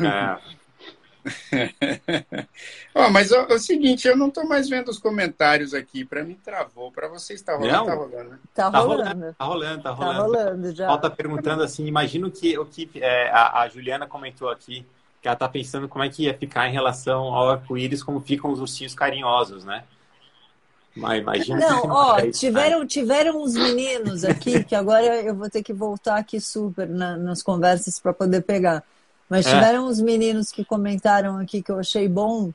É. 0.00 0.58
oh, 2.94 3.10
mas 3.10 3.30
é 3.30 3.40
o 3.40 3.58
seguinte, 3.58 4.06
eu 4.06 4.16
não 4.16 4.28
estou 4.28 4.46
mais 4.46 4.68
vendo 4.68 4.88
os 4.88 4.98
comentários 4.98 5.74
aqui. 5.74 6.04
Para 6.04 6.24
mim 6.24 6.38
travou. 6.42 6.90
Para 6.90 7.08
vocês 7.08 7.40
está 7.40 7.56
rolando, 7.56 7.86
tá 7.86 7.94
rolando, 7.94 8.30
né? 8.30 8.38
Tá, 8.54 8.70
tá 8.70 8.78
rolando. 8.78 9.34
Tá 9.34 9.44
rolando, 9.44 9.82
tá 9.82 9.90
rolando. 9.90 10.18
Tá 10.18 10.22
rolando 10.22 10.74
já. 10.74 10.84
Ela 10.84 10.98
tá 10.98 11.10
perguntando 11.10 11.62
assim, 11.62 11.86
imagino 11.86 12.30
que 12.30 12.58
o 12.58 12.64
que 12.64 12.90
é, 12.96 13.30
a, 13.30 13.60
a, 13.60 13.68
Juliana 13.68 14.06
comentou 14.06 14.48
aqui, 14.48 14.86
que 15.28 15.30
ela 15.30 15.36
tá 15.36 15.48
pensando 15.48 15.88
como 15.88 16.02
é 16.02 16.08
que 16.08 16.24
ia 16.24 16.34
ficar 16.34 16.68
em 16.68 16.72
relação 16.72 17.34
ao 17.34 17.50
arco-íris, 17.50 18.02
como 18.02 18.20
ficam 18.20 18.50
os 18.50 18.60
ursinhos 18.60 18.94
carinhosos, 18.94 19.64
né? 19.64 19.84
Mas 20.96 21.20
imagina. 21.20 21.58
Não, 21.60 21.84
ó, 21.84 22.20
tiveram, 22.30 22.86
tiveram 22.86 23.42
uns 23.42 23.54
meninos 23.54 24.24
aqui 24.24 24.64
que 24.64 24.74
agora 24.74 25.20
eu 25.20 25.34
vou 25.34 25.50
ter 25.50 25.62
que 25.62 25.72
voltar 25.72 26.16
aqui 26.16 26.40
super 26.40 26.88
na, 26.88 27.16
nas 27.16 27.42
conversas 27.42 28.00
para 28.00 28.12
poder 28.12 28.42
pegar. 28.42 28.82
Mas 29.28 29.46
é. 29.46 29.54
tiveram 29.54 29.86
uns 29.86 30.00
meninos 30.00 30.50
que 30.50 30.64
comentaram 30.64 31.36
aqui 31.36 31.62
que 31.62 31.70
eu 31.70 31.78
achei 31.78 32.08
bom, 32.08 32.50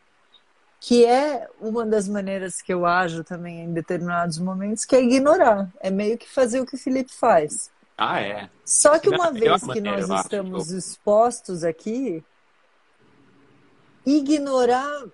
que 0.80 1.06
é 1.06 1.48
uma 1.62 1.86
das 1.86 2.08
maneiras 2.08 2.62
que 2.62 2.74
eu 2.74 2.86
ajo 2.86 3.24
também 3.24 3.62
em 3.62 3.72
determinados 3.72 4.40
momentos, 4.40 4.84
que 4.84 4.96
é 4.96 5.04
ignorar. 5.04 5.70
É 5.80 5.92
meio 5.92 6.18
que 6.18 6.28
fazer 6.28 6.60
o 6.60 6.66
que 6.66 6.76
o 6.76 6.80
Felipe 6.80 7.14
faz. 7.14 7.72
Ah, 7.96 8.20
é. 8.20 8.50
Só 8.66 8.98
que 8.98 9.08
uma 9.10 9.32
vez 9.32 9.64
que 9.64 9.80
nós 9.80 10.10
estamos 10.10 10.72
expostos 10.72 11.64
aqui, 11.64 12.24
ignorar 14.06 15.06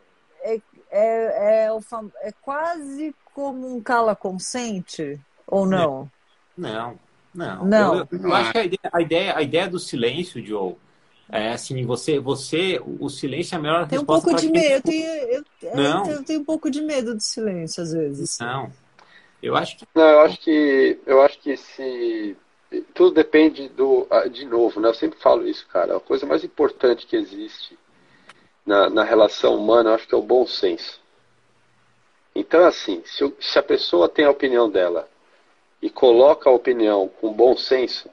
é 0.41 0.59
é, 0.91 1.65
é, 1.65 1.71
o 1.71 1.81
fam... 1.81 2.11
é 2.21 2.31
quase 2.41 3.13
como 3.33 3.75
um 3.75 3.81
cala 3.81 4.15
consente 4.15 5.19
ou 5.45 5.65
não? 5.65 6.09
Não, 6.57 6.99
não. 7.33 7.65
não. 7.65 7.95
Eu, 7.95 8.07
eu, 8.11 8.19
eu 8.21 8.33
acho 8.33 8.51
que 8.51 8.57
a 8.57 8.63
ideia, 8.63 8.89
a 8.91 9.01
ideia, 9.01 9.37
a 9.37 9.41
ideia 9.41 9.67
do 9.67 9.79
silêncio, 9.79 10.43
Joe, 10.43 10.75
é 11.31 11.51
assim, 11.51 11.85
você, 11.85 12.19
você, 12.19 12.81
o 12.83 13.07
silêncio 13.07 13.55
é 13.55 13.57
a 13.57 13.61
melhor 13.61 13.87
tem 13.87 13.99
um 13.99 14.05
pouco 14.05 14.33
de 14.35 14.49
medo, 14.49 14.73
eu 14.73 14.81
tenho, 14.81 15.05
eu, 15.05 15.43
não. 15.75 16.09
eu 16.09 16.23
tenho 16.23 16.41
um 16.41 16.45
pouco 16.45 16.71
de 16.71 16.81
medo 16.81 17.13
do 17.13 17.21
silêncio 17.21 17.83
às 17.83 17.93
vezes. 17.93 18.39
Não, 18.39 18.71
eu 19.41 19.55
acho 19.55 19.77
que. 19.77 19.85
Não, 19.93 20.03
eu 20.03 20.19
acho 20.21 20.41
que, 20.41 20.99
eu 21.05 21.21
acho 21.21 21.39
que 21.39 21.55
se 21.55 22.35
tudo 22.95 23.13
depende 23.13 23.69
do, 23.69 24.07
de 24.31 24.45
novo, 24.45 24.79
né? 24.79 24.89
Eu 24.89 24.93
sempre 24.93 25.19
falo 25.19 25.47
isso, 25.47 25.67
cara. 25.67 25.97
A 25.97 25.99
coisa 25.99 26.25
mais 26.25 26.43
importante 26.43 27.05
que 27.05 27.15
existe 27.15 27.77
na, 28.69 28.87
na 28.87 29.03
relação 29.03 29.55
humana, 29.55 29.89
eu 29.89 29.95
acho 29.95 30.07
que 30.07 30.13
é 30.13 30.17
o 30.17 30.21
bom 30.21 30.45
senso. 30.45 31.01
Então, 32.35 32.63
assim, 32.65 33.01
se, 33.03 33.33
se 33.39 33.57
a 33.57 33.63
pessoa 33.63 34.07
tem 34.07 34.25
a 34.25 34.29
opinião 34.29 34.69
dela 34.69 35.09
e 35.81 35.89
coloca 35.89 36.47
a 36.47 36.53
opinião 36.53 37.07
com 37.19 37.33
bom 37.33 37.57
senso, 37.57 38.07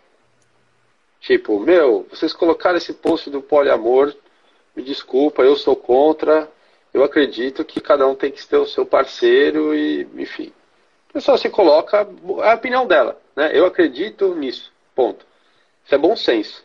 tipo, 1.20 1.60
meu, 1.60 2.06
vocês 2.08 2.32
colocaram 2.32 2.78
esse 2.78 2.94
post 2.94 3.28
do 3.28 3.42
poliamor, 3.42 4.14
me 4.74 4.82
desculpa, 4.82 5.42
eu 5.42 5.56
sou 5.56 5.76
contra, 5.76 6.50
eu 6.94 7.04
acredito 7.04 7.62
que 7.62 7.78
cada 7.78 8.06
um 8.06 8.14
tem 8.14 8.32
que 8.32 8.46
ter 8.46 8.56
o 8.56 8.66
seu 8.66 8.86
parceiro 8.86 9.74
e, 9.74 10.08
enfim. 10.16 10.54
A 11.10 11.12
pessoa 11.12 11.36
se 11.36 11.50
coloca, 11.50 12.08
é 12.42 12.52
a 12.52 12.54
opinião 12.54 12.86
dela, 12.86 13.20
né? 13.36 13.50
Eu 13.52 13.66
acredito 13.66 14.34
nisso, 14.34 14.72
ponto. 14.94 15.26
Isso 15.84 15.94
é 15.94 15.98
bom 15.98 16.16
senso. 16.16 16.64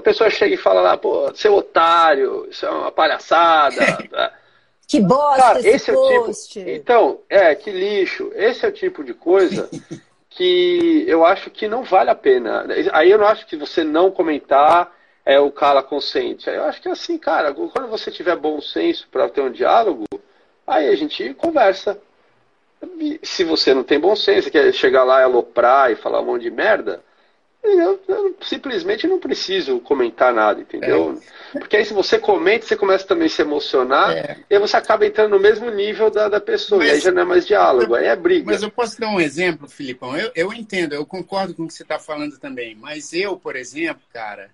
A 0.00 0.02
pessoa 0.02 0.30
chega 0.30 0.54
e 0.54 0.58
fala 0.58 0.80
lá, 0.80 0.96
pô, 0.96 1.30
seu 1.34 1.54
otário, 1.54 2.48
isso 2.50 2.64
é 2.64 2.70
uma 2.70 2.90
palhaçada. 2.90 3.98
Tá? 4.10 4.32
que 4.88 4.98
bosta 4.98 5.40
Cara, 5.40 5.58
esse, 5.60 5.68
esse 5.68 5.92
post. 5.92 6.58
É 6.58 6.62
o 6.62 6.64
tipo... 6.64 6.70
Então, 6.70 7.20
é, 7.28 7.54
que 7.54 7.70
lixo. 7.70 8.32
Esse 8.34 8.64
é 8.66 8.68
o 8.68 8.72
tipo 8.72 9.04
de 9.04 9.14
coisa 9.14 9.68
que 10.28 11.04
eu 11.06 11.24
acho 11.24 11.50
que 11.50 11.68
não 11.68 11.84
vale 11.84 12.10
a 12.10 12.14
pena. 12.14 12.66
Aí 12.92 13.10
eu 13.10 13.18
não 13.18 13.26
acho 13.26 13.46
que 13.46 13.56
você 13.56 13.84
não 13.84 14.10
comentar 14.10 14.90
é 15.24 15.38
o 15.38 15.52
cara 15.52 15.82
consciente. 15.82 16.48
Eu 16.48 16.64
acho 16.64 16.80
que 16.80 16.88
é 16.88 16.92
assim, 16.92 17.18
cara, 17.18 17.52
quando 17.54 17.88
você 17.88 18.10
tiver 18.10 18.34
bom 18.36 18.60
senso 18.60 19.06
para 19.12 19.28
ter 19.28 19.42
um 19.42 19.52
diálogo, 19.52 20.06
aí 20.66 20.88
a 20.88 20.96
gente 20.96 21.34
conversa. 21.34 22.00
Se 23.22 23.44
você 23.44 23.74
não 23.74 23.84
tem 23.84 24.00
bom 24.00 24.16
senso, 24.16 24.50
quer 24.50 24.72
chegar 24.72 25.04
lá 25.04 25.20
e 25.20 25.24
aloprar 25.24 25.92
e 25.92 25.96
falar 25.96 26.22
um 26.22 26.24
monte 26.24 26.42
de 26.42 26.50
merda, 26.50 27.04
eu, 27.62 28.00
eu, 28.08 28.36
simplesmente 28.42 29.06
não 29.06 29.18
preciso 29.18 29.80
comentar 29.80 30.32
nada, 30.32 30.60
entendeu? 30.60 31.20
É. 31.54 31.58
Porque 31.58 31.76
aí 31.76 31.84
se 31.84 31.92
você 31.92 32.18
comenta, 32.18 32.66
você 32.66 32.76
começa 32.76 33.06
também 33.06 33.26
a 33.26 33.30
se 33.30 33.42
emocionar, 33.42 34.16
é. 34.16 34.38
e 34.48 34.54
aí 34.54 34.60
você 34.60 34.76
acaba 34.76 35.06
entrando 35.06 35.32
no 35.32 35.38
mesmo 35.38 35.70
nível 35.70 36.10
da, 36.10 36.28
da 36.28 36.40
pessoa, 36.40 36.78
mas, 36.78 36.88
e 36.88 36.92
aí 36.92 37.00
já 37.00 37.12
não 37.12 37.22
é 37.22 37.24
mais 37.24 37.46
diálogo, 37.46 37.94
aí 37.94 38.06
é 38.06 38.16
briga. 38.16 38.46
Mas 38.46 38.62
eu 38.62 38.70
posso 38.70 38.98
dar 38.98 39.10
um 39.10 39.20
exemplo, 39.20 39.68
Filipão? 39.68 40.16
Eu, 40.16 40.30
eu 40.34 40.52
entendo, 40.52 40.94
eu 40.94 41.04
concordo 41.04 41.54
com 41.54 41.64
o 41.64 41.66
que 41.66 41.74
você 41.74 41.82
está 41.82 41.98
falando 41.98 42.38
também, 42.38 42.74
mas 42.74 43.12
eu, 43.12 43.36
por 43.36 43.56
exemplo, 43.56 44.02
cara, 44.12 44.50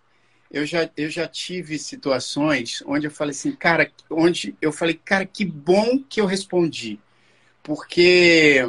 eu 0.50 0.66
já, 0.66 0.88
eu 0.96 1.09
já 1.09 1.28
tive 1.28 1.78
situações 1.78 2.82
onde 2.86 3.07
eu 3.07 3.11
falei 3.11 3.32
assim, 3.32 3.52
cara, 3.52 3.90
onde 4.11 4.57
eu 4.61 4.72
falei, 4.72 4.94
cara, 4.94 5.24
que 5.24 5.44
bom 5.44 6.02
que 6.09 6.20
eu 6.20 6.26
respondi. 6.26 6.98
Porque 7.62 8.64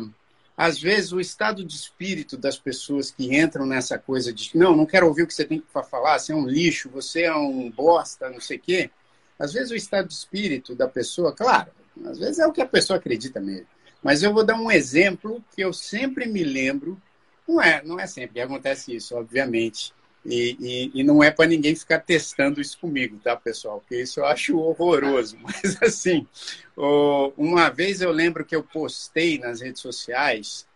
às 0.58 0.82
vezes 0.82 1.12
o 1.12 1.20
estado 1.20 1.64
de 1.64 1.76
espírito 1.76 2.36
das 2.36 2.58
pessoas 2.58 3.12
que 3.12 3.38
entram 3.38 3.64
nessa 3.64 4.00
coisa 4.00 4.34
de 4.34 4.58
não, 4.58 4.76
não 4.76 4.88
quero 4.88 5.06
ouvir 5.06 5.22
o 5.22 5.28
que 5.28 5.34
você 5.34 5.46
tem 5.46 5.60
para 5.60 5.84
falar, 5.84 6.18
você 6.18 6.34
é 6.34 6.36
um 6.36 6.48
lixo, 6.48 6.90
você 6.90 7.24
é 7.24 7.36
um 7.36 7.70
bosta, 7.70 8.28
não 8.28 8.42
sei 8.42 8.58
o 8.58 8.60
quê. 8.60 8.90
Às 9.38 9.54
vezes 9.54 9.70
o 9.70 9.76
estado 9.76 10.08
de 10.08 10.16
espírito 10.16 10.74
da 10.74 10.88
pessoa, 10.88 11.32
claro, 11.32 11.70
às 12.06 12.18
vezes 12.18 12.40
é 12.40 12.48
o 12.48 12.52
que 12.52 12.62
a 12.62 12.68
pessoa 12.68 12.98
acredita 12.98 13.40
mesmo. 13.40 13.68
Mas 14.02 14.24
eu 14.24 14.34
vou 14.34 14.44
dar 14.44 14.56
um 14.56 14.72
exemplo 14.72 15.44
que 15.56 15.62
eu 15.62 15.72
sempre 15.72 16.26
me 16.26 16.44
lembro. 16.44 17.00
Não 17.48 17.62
é, 17.62 17.84
não 17.84 18.00
é 18.00 18.08
sempre 18.08 18.34
que 18.34 18.42
acontece 18.42 18.96
isso, 18.96 19.16
obviamente. 19.16 19.94
E, 20.30 20.58
e, 20.60 20.92
e, 21.00 21.04
não 21.06 21.24
é 21.24 21.32
para 21.32 21.48
ninguém 21.48 21.74
ficar 21.74 22.00
testando 22.00 22.60
isso 22.60 22.78
comigo, 22.78 23.18
tá, 23.24 23.34
pessoal? 23.34 23.80
Porque 23.80 24.02
isso 24.02 24.20
eu 24.20 24.26
acho 24.26 24.60
horroroso. 24.60 25.38
Mas, 25.42 25.82
assim, 25.82 26.28
uma 27.38 27.70
vez 27.70 28.02
eu 28.02 28.12
lembro 28.12 28.44
que 28.44 28.54
eu 28.54 28.62
postei 28.62 29.40
nas 29.40 29.62
redes 29.62 29.82
sociais. 29.82 30.68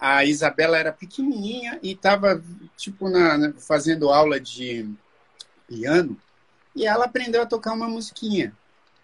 A, 0.00 0.24
Isabela 0.24 0.78
era 0.78 0.92
pequenininha 0.92 1.80
e 1.82 1.92
estava, 1.92 2.40
tipo, 2.76 3.08
na, 3.08 3.52
fazendo 3.58 4.10
aula 4.10 4.38
de 4.38 4.88
piano. 5.66 6.16
E 6.74 6.86
ela 6.86 7.06
aprendeu 7.06 7.42
a 7.42 7.46
tocar 7.46 7.72
uma 7.72 7.88
musiquinha. 7.88 8.54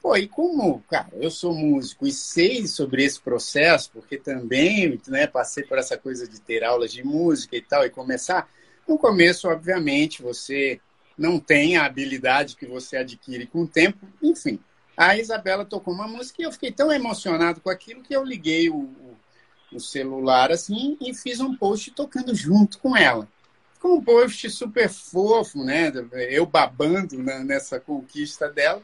Pô, 0.00 0.16
e 0.16 0.28
como, 0.28 0.80
cara, 0.88 1.08
eu 1.14 1.30
sou 1.30 1.52
músico 1.54 2.06
e 2.06 2.12
sei 2.12 2.66
sobre 2.66 3.04
esse 3.04 3.20
processo, 3.20 3.90
porque 3.92 4.16
também 4.16 5.00
né, 5.08 5.26
passei 5.26 5.64
por 5.64 5.78
essa 5.78 5.96
coisa 5.96 6.28
de 6.28 6.40
ter 6.40 6.62
aulas 6.62 6.92
de 6.92 7.04
música 7.04 7.56
e 7.56 7.62
tal, 7.62 7.84
e 7.84 7.90
começar. 7.90 8.48
No 8.86 8.98
começo, 8.98 9.48
obviamente, 9.48 10.22
você 10.22 10.80
não 11.16 11.38
tem 11.38 11.76
a 11.76 11.84
habilidade 11.84 12.56
que 12.56 12.66
você 12.66 12.96
adquire 12.96 13.46
com 13.46 13.62
o 13.62 13.68
tempo, 13.68 14.06
enfim. 14.22 14.58
A 14.96 15.16
Isabela 15.16 15.64
tocou 15.64 15.94
uma 15.94 16.06
música 16.06 16.42
e 16.42 16.44
eu 16.44 16.52
fiquei 16.52 16.70
tão 16.70 16.92
emocionado 16.92 17.60
com 17.60 17.70
aquilo 17.70 18.02
que 18.02 18.14
eu 18.14 18.24
liguei 18.24 18.68
o, 18.68 18.90
o 19.72 19.80
celular 19.80 20.50
assim 20.50 20.96
e 21.00 21.14
fiz 21.14 21.40
um 21.40 21.56
post 21.56 21.90
tocando 21.92 22.34
junto 22.34 22.78
com 22.78 22.96
ela. 22.96 23.28
Ficou 23.74 23.96
um 23.96 24.04
post 24.04 24.48
super 24.50 24.88
fofo, 24.88 25.64
né? 25.64 25.92
Eu 26.30 26.46
babando 26.46 27.18
nessa 27.18 27.80
conquista 27.80 28.48
dela. 28.48 28.82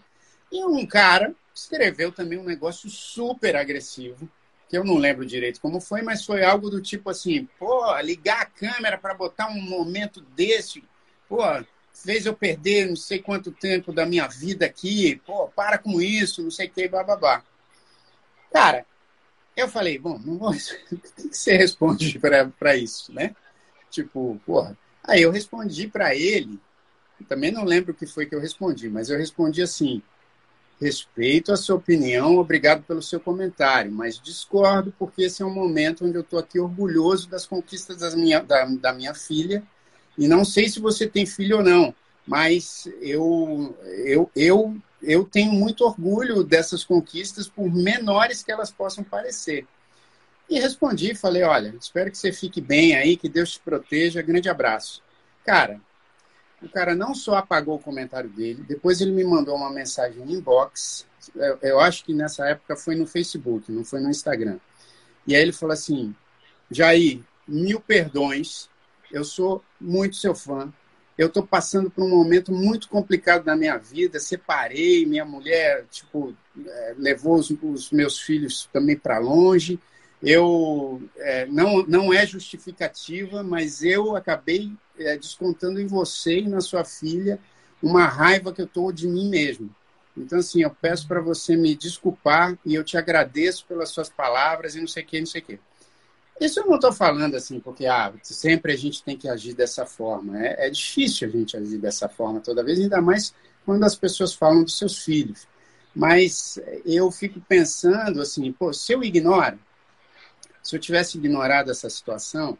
E 0.51 0.65
um 0.65 0.85
cara 0.87 1.35
escreveu 1.55 2.11
também 2.11 2.39
um 2.39 2.45
negócio 2.45 2.89
super 2.89 3.55
agressivo, 3.57 4.29
que 4.69 4.77
eu 4.77 4.85
não 4.85 4.97
lembro 4.97 5.25
direito 5.25 5.61
como 5.61 5.81
foi, 5.81 6.03
mas 6.03 6.25
foi 6.25 6.45
algo 6.45 6.69
do 6.69 6.81
tipo 6.81 7.11
assim: 7.11 7.49
pô, 7.59 7.99
ligar 8.01 8.43
a 8.43 8.47
câmera 8.47 8.99
para 8.99 9.15
botar 9.15 9.49
um 9.49 9.61
momento 9.61 10.21
desse, 10.21 10.85
pô, 11.29 11.39
fez 11.93 12.27
eu 12.27 12.35
perder 12.35 12.89
não 12.89 12.97
sei 12.97 13.21
quanto 13.21 13.51
tempo 13.51 13.93
da 13.93 14.07
minha 14.07 14.29
vida 14.29 14.67
aqui, 14.67 15.21
pô, 15.27 15.49
para 15.49 15.79
com 15.79 16.01
isso, 16.01 16.43
não 16.43 16.51
sei 16.51 16.67
o 16.67 16.71
que, 16.71 16.89
bababá. 16.89 17.43
Cara, 18.53 18.87
eu 19.57 19.69
falei, 19.69 19.99
bom, 19.99 20.19
não 20.25 20.39
vou... 20.39 20.51
o 20.53 20.55
que 20.55 21.29
você 21.33 21.57
responde 21.57 22.19
para 22.59 22.77
isso, 22.77 23.13
né? 23.13 23.35
Tipo, 23.91 24.41
porra. 24.47 24.77
Aí 25.03 25.23
eu 25.23 25.31
respondi 25.31 25.89
para 25.89 26.15
ele, 26.15 26.61
também 27.27 27.51
não 27.51 27.65
lembro 27.65 27.93
o 27.93 27.95
que 27.95 28.07
foi 28.07 28.27
que 28.27 28.35
eu 28.35 28.41
respondi, 28.41 28.89
mas 28.89 29.09
eu 29.09 29.19
respondi 29.19 29.63
assim: 29.63 30.03
Respeito 30.81 31.53
a 31.53 31.57
sua 31.57 31.75
opinião, 31.75 32.39
obrigado 32.39 32.85
pelo 32.85 33.03
seu 33.03 33.19
comentário, 33.19 33.91
mas 33.91 34.21
discordo 34.21 34.95
porque 34.97 35.23
esse 35.23 35.43
é 35.43 35.45
um 35.45 35.53
momento 35.53 36.07
onde 36.07 36.17
eu 36.17 36.21
estou 36.21 36.39
aqui 36.39 36.61
orgulhoso 36.61 37.29
das 37.29 37.45
conquistas 37.45 38.15
minha, 38.15 38.41
da, 38.41 38.65
da 38.65 38.93
minha 38.93 39.13
filha. 39.13 39.63
E 40.17 40.29
não 40.29 40.45
sei 40.45 40.69
se 40.69 40.79
você 40.79 41.07
tem 41.07 41.27
filho 41.27 41.59
ou 41.59 41.65
não, 41.65 41.93
mas 42.25 42.89
eu, 43.01 43.77
eu, 44.05 44.31
eu, 44.37 44.77
eu 45.03 45.25
tenho 45.25 45.51
muito 45.53 45.85
orgulho 45.85 46.45
dessas 46.45 46.85
conquistas, 46.85 47.49
por 47.49 47.69
menores 47.73 48.43
que 48.43 48.53
elas 48.53 48.71
possam 48.71 49.03
parecer. 49.03 49.67
E 50.49 50.61
respondi, 50.61 51.15
falei, 51.15 51.43
olha, 51.43 51.75
espero 51.81 52.11
que 52.11 52.17
você 52.17 52.33
fique 52.33 52.61
bem 52.61 52.95
aí, 52.95 53.17
que 53.17 53.29
Deus 53.29 53.53
te 53.53 53.61
proteja, 53.61 54.23
grande 54.23 54.49
abraço. 54.49 55.03
Cara, 55.45 55.81
o 56.63 56.69
cara 56.69 56.95
não 56.95 57.15
só 57.15 57.37
apagou 57.37 57.77
o 57.77 57.83
comentário 57.83 58.29
dele, 58.29 58.65
depois 58.67 59.01
ele 59.01 59.13
me 59.13 59.25
mandou 59.25 59.57
uma 59.57 59.71
mensagem 59.71 60.25
no 60.25 60.33
inbox. 60.33 61.07
Eu, 61.35 61.59
eu 61.63 61.81
acho 61.81 62.05
que 62.05 62.13
nessa 62.13 62.49
época 62.49 62.77
foi 62.77 62.97
no 62.97 63.07
Facebook, 63.07 63.71
não 63.71 63.85
foi 63.85 64.01
no 64.01 64.11
Instagram. 64.11 64.59
E 65.27 65.37
aí 65.37 65.43
ele 65.43 65.53
falou 65.53 65.73
assim: 65.73 66.15
Jair, 66.71 67.21
mil 67.47 67.81
perdões, 67.81 68.69
eu 69.13 69.25
sou 69.25 69.63
muito 69.81 70.17
seu 70.17 70.35
fã. 70.35 70.73
Eu 71.17 71.27
estou 71.27 71.45
passando 71.45 71.91
por 71.91 72.05
um 72.05 72.09
momento 72.09 72.53
muito 72.53 72.89
complicado 72.89 73.45
na 73.45 73.57
minha 73.57 73.77
vida. 73.77 74.21
Separei, 74.21 75.05
minha 75.05 75.25
mulher 75.25 75.85
tipo 75.91 76.35
é, 76.65 76.95
levou 76.97 77.37
os, 77.37 77.51
os 77.51 77.91
meus 77.91 78.21
filhos 78.21 78.69
também 78.73 78.97
para 78.97 79.19
longe. 79.19 79.79
Eu 80.23 81.03
é, 81.17 81.47
não 81.47 81.83
não 81.87 82.13
é 82.13 82.27
justificativa, 82.27 83.43
mas 83.43 83.83
eu 83.83 84.17
acabei 84.17 84.73
é, 85.01 85.17
descontando 85.17 85.81
em 85.81 85.87
você 85.87 86.41
e 86.41 86.49
na 86.49 86.61
sua 86.61 86.85
filha 86.85 87.39
uma 87.83 88.07
raiva 88.07 88.53
que 88.53 88.61
eu 88.61 88.67
estou 88.67 88.93
de 88.93 89.07
mim 89.07 89.29
mesmo. 89.29 89.75
Então, 90.17 90.39
assim, 90.39 90.63
eu 90.63 90.71
peço 90.71 91.07
para 91.07 91.21
você 91.21 91.57
me 91.57 91.75
desculpar 91.77 92.59
e 92.65 92.75
eu 92.75 92.83
te 92.83 92.97
agradeço 92.97 93.65
pelas 93.67 93.91
suas 93.91 94.09
palavras 94.09 94.75
e 94.75 94.81
não 94.81 94.89
sei 94.89 95.03
o 95.03 95.07
que, 95.07 95.21
não 95.21 95.27
sei 95.27 95.41
o 95.41 95.45
que. 95.45 95.61
Isso 96.41 96.61
eu 96.61 96.67
não 96.67 96.77
estou 96.77 96.93
falando 96.93 97.35
assim, 97.37 97.59
porque 97.59 97.87
ah, 97.87 98.13
sempre 98.23 98.73
a 98.73 98.77
gente 98.77 99.03
tem 99.03 99.17
que 99.17 99.29
agir 99.29 99.55
dessa 99.55 99.85
forma. 99.85 100.39
É, 100.39 100.67
é, 100.67 100.71
difícil 100.71 101.29
a 101.29 101.31
gente 101.31 101.57
agir 101.57 101.79
dessa 101.79 102.09
forma 102.09 102.41
toda 102.41 102.63
vez, 102.63 102.79
ainda 102.79 103.01
mais 103.01 103.35
quando 103.65 103.85
as 103.85 103.95
pessoas 103.95 104.33
falam 104.33 104.63
dos 104.63 104.79
seus 104.79 104.99
filhos. 104.99 105.47
Mas 105.95 106.59
eu 106.85 107.11
fico 107.11 107.41
pensando 107.41 108.21
assim, 108.21 108.53
pô, 108.53 108.73
se 108.73 108.93
eu 108.93 109.03
ignoro, 109.03 109.59
se 110.63 110.77
eu 110.77 110.81
tivesse 110.81 111.19
ignorado 111.19 111.71
essa 111.71 111.91
situação, 111.91 112.57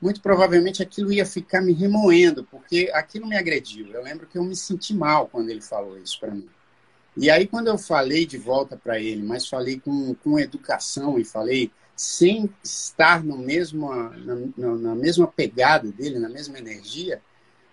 muito 0.00 0.20
provavelmente 0.20 0.82
aquilo 0.82 1.12
ia 1.12 1.26
ficar 1.26 1.60
me 1.60 1.72
remoendo, 1.72 2.44
porque 2.44 2.90
aquilo 2.94 3.26
me 3.26 3.36
agrediu. 3.36 3.88
Eu 3.88 4.02
lembro 4.02 4.26
que 4.26 4.38
eu 4.38 4.44
me 4.44 4.54
senti 4.54 4.94
mal 4.94 5.26
quando 5.26 5.50
ele 5.50 5.60
falou 5.60 5.98
isso 5.98 6.18
para 6.20 6.30
mim. 6.30 6.48
E 7.16 7.28
aí, 7.30 7.48
quando 7.48 7.66
eu 7.66 7.76
falei 7.76 8.24
de 8.24 8.38
volta 8.38 8.76
para 8.76 9.00
ele, 9.00 9.22
mas 9.24 9.48
falei 9.48 9.80
com, 9.80 10.14
com 10.14 10.38
educação 10.38 11.18
e 11.18 11.24
falei 11.24 11.70
sem 11.96 12.48
estar 12.62 13.24
no 13.24 13.36
mesmo, 13.36 13.92
na, 13.92 14.36
na, 14.76 14.94
mesma 14.94 15.26
pegada 15.26 15.90
dele, 15.90 16.20
na 16.20 16.28
mesma 16.28 16.58
energia, 16.58 17.20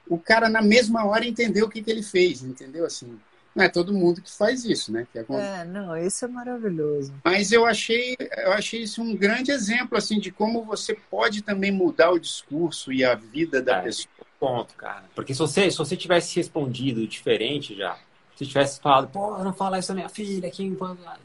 o 0.09 0.17
cara, 0.17 0.49
na 0.49 0.63
mesma 0.63 1.05
hora, 1.05 1.27
entendeu 1.27 1.67
o 1.67 1.69
que, 1.69 1.83
que 1.83 1.91
ele 1.91 2.01
fez, 2.01 2.41
entendeu? 2.41 2.85
Assim, 2.85 3.19
não 3.55 3.63
é 3.63 3.69
todo 3.69 3.93
mundo 3.93 4.21
que 4.21 4.29
faz 4.29 4.65
isso, 4.65 4.91
né? 4.91 5.07
Que 5.11 5.19
é, 5.19 5.25
é, 5.29 5.63
não, 5.63 5.95
isso 5.95 6.25
é 6.25 6.27
maravilhoso. 6.27 7.13
Mas 7.23 7.53
eu 7.53 7.65
achei, 7.65 8.17
eu 8.19 8.51
achei 8.51 8.81
isso 8.81 9.01
um 9.01 9.15
grande 9.15 9.49
exemplo, 9.49 9.97
assim, 9.97 10.19
de 10.19 10.29
como 10.29 10.63
você 10.63 10.93
pode 11.09 11.41
também 11.41 11.71
mudar 11.71 12.11
o 12.11 12.19
discurso 12.19 12.91
e 12.91 13.05
a 13.05 13.15
vida 13.15 13.61
da 13.61 13.77
é, 13.77 13.81
pessoa. 13.83 14.09
Ponto, 14.37 14.75
cara. 14.75 15.05
Porque 15.15 15.33
se 15.33 15.39
você, 15.39 15.71
se 15.71 15.77
você 15.77 15.95
tivesse 15.95 16.35
respondido 16.35 17.07
diferente 17.07 17.73
já, 17.73 17.97
se 18.35 18.45
tivesse 18.45 18.81
falado, 18.81 19.07
pô, 19.07 19.37
não 19.37 19.53
fala 19.53 19.79
isso 19.79 19.87
da 19.87 19.95
minha 19.95 20.09
filha, 20.09 20.49
aqui, 20.49 20.77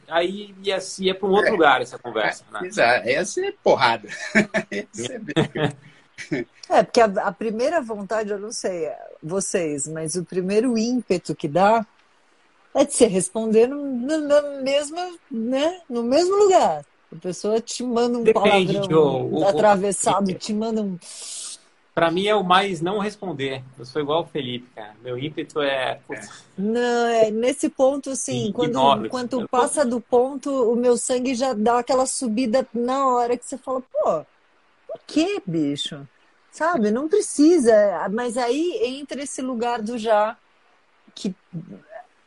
aí 0.07 0.55
ia, 0.63 0.77
ia 0.99 1.13
para 1.13 1.27
um 1.27 1.31
outro 1.31 1.49
é, 1.49 1.51
lugar 1.51 1.81
essa 1.81 1.99
conversa, 1.99 2.45
é, 2.49 2.53
né? 2.53 2.67
Exato, 2.67 3.09
ia 3.09 3.25
ser 3.25 3.57
porrada. 3.61 4.07
ia 4.71 4.87
ser 4.93 5.21
É, 6.69 6.83
porque 6.83 7.01
a, 7.01 7.05
a, 7.05 7.31
primeira 7.31 7.81
vontade, 7.81 8.29
eu 8.29 8.39
não 8.39 8.51
sei 8.51 8.89
vocês, 9.21 9.87
mas 9.87 10.15
o 10.15 10.23
primeiro 10.23 10.77
ímpeto 10.77 11.35
que 11.35 11.47
dá 11.47 11.85
é 12.73 12.85
de 12.85 12.93
você 12.93 13.05
responder 13.07 13.67
no, 13.67 13.83
mesmo, 14.63 14.97
né, 15.29 15.81
no 15.89 16.03
mesmo 16.03 16.35
lugar. 16.35 16.85
A 17.11 17.15
pessoa 17.17 17.59
te 17.59 17.83
manda 17.83 18.17
um 18.17 18.23
Depende, 18.23 18.73
palavrão 18.73 19.29
o, 19.31 19.45
atravessado, 19.45 20.31
o, 20.31 20.33
te 20.33 20.53
manda 20.53 20.81
um... 20.81 20.97
Pra 21.93 22.09
mim 22.09 22.25
é 22.25 22.33
o 22.33 22.43
mais 22.43 22.79
não 22.79 22.99
responder. 22.99 23.61
Eu 23.77 23.83
sou 23.83 24.01
igual 24.01 24.21
o 24.21 24.25
Felipe, 24.25 24.65
cara. 24.73 24.95
Meu 25.03 25.17
ímpeto 25.17 25.61
é... 25.61 25.99
Não, 26.57 27.07
é 27.07 27.29
nesse 27.29 27.67
ponto, 27.67 28.11
assim, 28.11 28.49
quando, 28.53 29.09
quando 29.09 29.47
passa 29.49 29.83
do 29.83 29.99
ponto, 29.99 30.49
o 30.71 30.75
meu 30.77 30.95
sangue 30.95 31.35
já 31.35 31.51
dá 31.51 31.79
aquela 31.79 32.05
subida 32.05 32.65
na 32.73 33.07
hora 33.07 33.35
que 33.35 33.45
você 33.45 33.57
fala, 33.57 33.81
pô, 33.81 34.25
por 34.87 35.01
que, 35.05 35.41
bicho? 35.45 36.07
Sabe? 36.49 36.91
Não 36.91 37.09
precisa. 37.09 38.07
Mas 38.09 38.37
aí 38.37 38.79
entra 38.83 39.21
esse 39.21 39.41
lugar 39.41 39.81
do 39.81 39.97
já, 39.97 40.37
que 41.13 41.35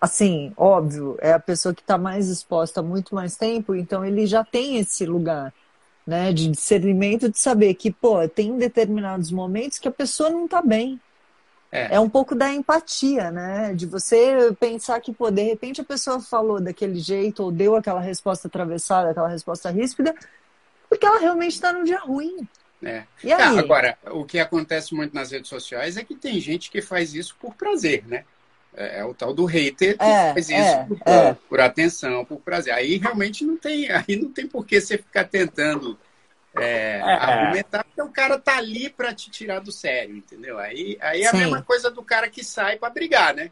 assim, 0.04 0.52
óbvio, 0.56 1.16
é 1.20 1.32
a 1.32 1.40
pessoa 1.40 1.74
que 1.74 1.80
está 1.80 1.96
mais 1.96 2.28
exposta 2.28 2.80
há 2.80 2.82
muito 2.82 3.14
mais 3.14 3.36
tempo, 3.36 3.74
então 3.74 4.04
ele 4.04 4.26
já 4.26 4.44
tem 4.44 4.76
esse 4.78 5.06
lugar, 5.06 5.52
né, 6.06 6.32
de 6.32 6.48
discernimento 6.48 7.30
de 7.30 7.38
saber 7.38 7.74
que, 7.74 7.90
pô, 7.90 8.28
tem 8.28 8.56
determinados 8.58 9.30
momentos 9.30 9.78
que 9.78 9.88
a 9.88 9.92
pessoa 9.92 10.30
não 10.30 10.44
está 10.44 10.60
bem. 10.60 11.00
É. 11.72 11.96
é 11.96 12.00
um 12.00 12.08
pouco 12.08 12.36
da 12.36 12.54
empatia, 12.54 13.32
né? 13.32 13.74
De 13.74 13.84
você 13.84 14.54
pensar 14.60 15.00
que, 15.00 15.12
pô, 15.12 15.28
de 15.28 15.42
repente 15.42 15.80
a 15.80 15.84
pessoa 15.84 16.20
falou 16.20 16.60
daquele 16.60 17.00
jeito 17.00 17.42
ou 17.42 17.50
deu 17.50 17.74
aquela 17.74 18.00
resposta 18.00 18.46
atravessada, 18.46 19.10
aquela 19.10 19.26
resposta 19.26 19.70
ríspida, 19.70 20.14
porque 20.88 21.04
ela 21.04 21.18
realmente 21.18 21.54
está 21.54 21.72
num 21.72 21.82
dia 21.82 21.98
ruim. 21.98 22.46
É. 22.80 23.02
E 23.24 23.32
aí? 23.32 23.58
agora, 23.58 23.98
o 24.12 24.24
que 24.24 24.38
acontece 24.38 24.94
muito 24.94 25.14
nas 25.14 25.32
redes 25.32 25.48
sociais 25.48 25.96
é 25.96 26.04
que 26.04 26.14
tem 26.14 26.38
gente 26.38 26.70
que 26.70 26.80
faz 26.80 27.12
isso 27.12 27.34
por 27.40 27.54
prazer, 27.54 28.04
né? 28.06 28.24
É, 28.76 29.00
é, 29.00 29.04
o 29.04 29.14
tal 29.14 29.32
do 29.32 29.44
hater 29.44 29.96
que 29.96 30.04
é, 30.04 30.32
faz 30.32 30.48
isso 30.48 30.58
é, 30.58 30.84
por, 30.84 30.98
é. 31.06 31.36
por, 31.48 31.60
atenção, 31.60 32.24
por 32.24 32.40
prazer. 32.40 32.74
Aí 32.74 32.96
realmente 32.96 33.44
não 33.44 33.56
tem, 33.56 33.88
aí 33.92 34.16
não 34.16 34.32
tem 34.32 34.46
por 34.46 34.66
que 34.66 34.80
você 34.80 34.98
ficar 34.98 35.24
tentando 35.24 35.98
é, 36.56 37.00
argumentar, 37.00 37.84
porque 37.84 38.02
o 38.02 38.08
cara 38.08 38.38
tá 38.38 38.56
ali 38.56 38.90
para 38.90 39.14
te 39.14 39.30
tirar 39.30 39.60
do 39.60 39.70
sério, 39.70 40.16
entendeu? 40.16 40.58
Aí, 40.58 40.98
aí 41.00 41.22
é 41.22 41.28
a 41.28 41.32
mesma 41.32 41.62
coisa 41.62 41.90
do 41.90 42.02
cara 42.02 42.28
que 42.28 42.44
sai 42.44 42.76
para 42.76 42.90
brigar, 42.90 43.34
né? 43.34 43.50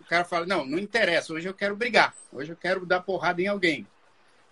O 0.00 0.04
cara 0.04 0.24
fala, 0.24 0.44
não, 0.44 0.66
não 0.66 0.78
interessa, 0.78 1.32
hoje 1.32 1.48
eu 1.48 1.54
quero 1.54 1.76
brigar, 1.76 2.14
hoje 2.30 2.52
eu 2.52 2.56
quero 2.56 2.84
dar 2.84 3.00
porrada 3.00 3.40
em 3.40 3.46
alguém. 3.46 3.86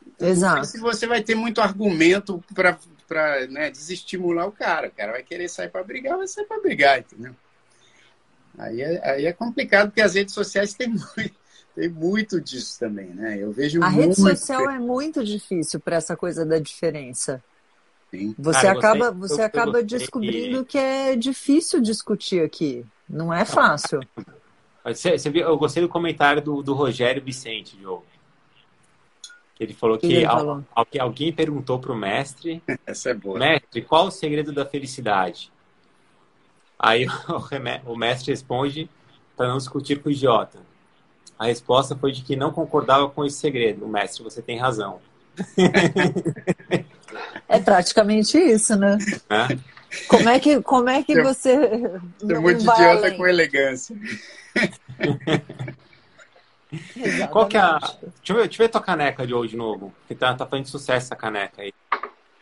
Então, 0.06 0.28
Exato. 0.28 0.64
Se 0.66 0.78
você 0.78 1.06
vai 1.06 1.22
ter 1.22 1.34
muito 1.34 1.60
argumento 1.60 2.42
para 2.54 3.46
né, 3.48 3.70
desestimular 3.70 4.46
o 4.46 4.52
cara, 4.52 4.88
o 4.88 4.92
cara 4.92 5.12
vai 5.12 5.22
querer 5.22 5.48
sair 5.48 5.68
para 5.68 5.84
brigar, 5.84 6.16
vai 6.16 6.26
sair 6.26 6.46
para 6.46 6.60
brigar, 6.60 6.98
entendeu? 7.00 7.34
Aí 8.58 8.80
é, 8.80 9.10
aí 9.10 9.26
é 9.26 9.32
complicado, 9.32 9.88
porque 9.88 10.00
as 10.00 10.14
redes 10.14 10.34
sociais 10.34 10.74
têm 10.74 10.88
muito, 11.16 11.34
tem 11.74 11.88
muito 11.88 12.40
disso 12.40 12.78
também, 12.78 13.08
né? 13.08 13.38
Eu 13.38 13.52
vejo 13.52 13.82
A 13.82 13.90
muito... 13.90 14.08
rede 14.08 14.20
social 14.20 14.68
é 14.70 14.78
muito 14.78 15.24
difícil 15.24 15.80
para 15.80 15.96
essa 15.96 16.16
coisa 16.16 16.44
da 16.44 16.58
diferença. 16.58 17.42
Sim. 18.10 18.34
Você 18.38 18.62
Cara, 18.62 18.78
acaba, 18.78 19.10
você, 19.12 19.34
você 19.34 19.42
acaba 19.42 19.82
descobrindo 19.82 20.64
que... 20.64 20.72
que 20.72 20.78
é 20.78 21.16
difícil 21.16 21.80
discutir 21.80 22.42
aqui. 22.42 22.84
Não 23.08 23.32
é 23.32 23.44
fácil. 23.44 24.00
Você, 24.84 25.16
você 25.16 25.30
viu, 25.30 25.42
eu 25.42 25.56
gostei 25.56 25.82
do 25.82 25.88
comentário 25.88 26.42
do, 26.42 26.62
do 26.62 26.74
Rogério 26.74 27.22
Vicente, 27.22 27.76
Diogo. 27.76 28.04
Ele 29.58 29.74
falou 29.74 29.98
que, 29.98 30.06
ele 30.06 30.24
falou? 30.24 30.64
Al, 30.74 30.86
alguém 31.00 31.32
perguntou 31.32 31.78
para 31.78 31.92
o 31.92 31.96
mestre: 31.96 32.62
Essa 32.86 33.10
é 33.10 33.14
boa. 33.14 33.38
Mestre, 33.38 33.82
qual 33.82 34.06
o 34.06 34.10
segredo 34.10 34.52
da 34.52 34.64
felicidade? 34.64 35.52
Aí 36.80 37.06
o, 37.86 37.92
o 37.92 37.96
mestre 37.96 38.32
responde 38.32 38.90
para 39.36 39.48
não 39.48 39.58
discutir 39.58 40.02
com 40.02 40.08
o 40.08 40.12
idiota. 40.12 40.58
A 41.38 41.46
resposta 41.46 41.94
foi 41.94 42.12
de 42.12 42.22
que 42.22 42.36
não 42.36 42.50
concordava 42.50 43.08
com 43.08 43.24
esse 43.24 43.36
segredo. 43.36 43.84
O 43.84 43.88
mestre, 43.88 44.24
você 44.24 44.42
tem 44.42 44.58
razão. 44.58 44.98
É 47.48 47.58
praticamente 47.58 48.38
isso, 48.38 48.76
né? 48.76 48.98
É? 49.28 49.58
Como 50.06 50.28
é 50.28 50.38
que, 50.38 50.62
como 50.62 50.88
é 50.88 51.02
que 51.02 51.20
você. 51.22 51.52
É 51.52 52.38
muito 52.38 52.60
idiota 52.60 52.82
além? 52.82 53.16
com 53.16 53.26
elegância. 53.26 53.96
Qual 57.30 57.48
que 57.48 57.56
é 57.56 57.60
a. 57.60 57.78
Deixa 57.78 57.98
eu, 58.28 58.36
ver, 58.36 58.42
deixa 58.42 58.62
eu 58.62 58.66
ver 58.66 58.68
tua 58.68 58.80
caneca 58.80 59.26
de 59.26 59.34
hoje 59.34 59.52
de 59.52 59.56
novo. 59.56 59.92
Que 60.06 60.14
tá, 60.14 60.34
tá 60.34 60.46
fazendo 60.46 60.66
sucesso 60.66 61.06
essa 61.06 61.16
caneca 61.16 61.62
aí. 61.62 61.72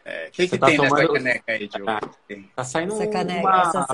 É, 0.08 0.28
o 0.28 0.30
que, 0.30 0.48
que 0.48 0.58
tá 0.58 0.66
tem 0.66 0.76
tomando... 0.78 0.94
nessa 0.94 1.12
caneca 1.12 1.52
aí, 1.52 1.68
Diogo? 1.68 1.90
Ah, 1.90 2.00
tá 2.56 2.64
saindo 2.64 2.94
essa 2.94 3.06
caneca, 3.06 3.40
uma, 3.40 3.60
essa, 3.60 3.86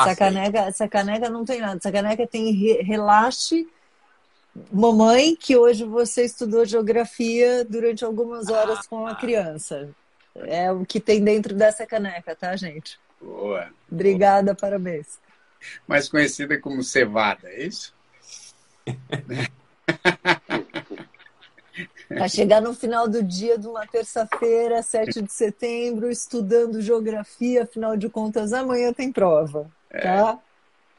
essa, 0.00 0.16
caneca, 0.16 0.58
essa 0.60 0.88
caneca 0.88 1.28
não 1.28 1.44
tem 1.44 1.60
nada. 1.60 1.76
Essa 1.76 1.92
caneca 1.92 2.26
tem 2.26 2.52
relaxe. 2.82 3.68
Mamãe, 4.72 5.36
que 5.36 5.58
hoje 5.58 5.84
você 5.84 6.24
estudou 6.24 6.64
geografia 6.64 7.66
durante 7.66 8.02
algumas 8.02 8.48
horas 8.48 8.86
com 8.86 9.06
a 9.06 9.14
criança. 9.14 9.90
É 10.34 10.72
o 10.72 10.86
que 10.86 11.00
tem 11.00 11.22
dentro 11.22 11.54
dessa 11.54 11.86
caneca, 11.86 12.34
tá, 12.34 12.56
gente? 12.56 12.98
Boa. 13.20 13.68
Obrigada, 13.92 14.54
boa. 14.54 14.56
parabéns. 14.56 15.18
Mais 15.86 16.08
conhecida 16.08 16.58
como 16.58 16.82
cevada, 16.82 17.46
é 17.46 17.64
isso? 17.64 17.94
Para 22.08 22.26
chegar 22.26 22.62
no 22.62 22.72
final 22.72 23.06
do 23.06 23.22
dia 23.22 23.58
de 23.58 23.66
uma 23.66 23.86
terça-feira, 23.86 24.82
7 24.82 25.20
de 25.20 25.32
setembro, 25.32 26.10
estudando 26.10 26.80
geografia, 26.80 27.64
afinal 27.64 27.96
de 27.96 28.08
contas, 28.08 28.54
amanhã 28.54 28.92
tem 28.94 29.12
prova, 29.12 29.70
é. 29.90 30.00
tá? 30.00 30.38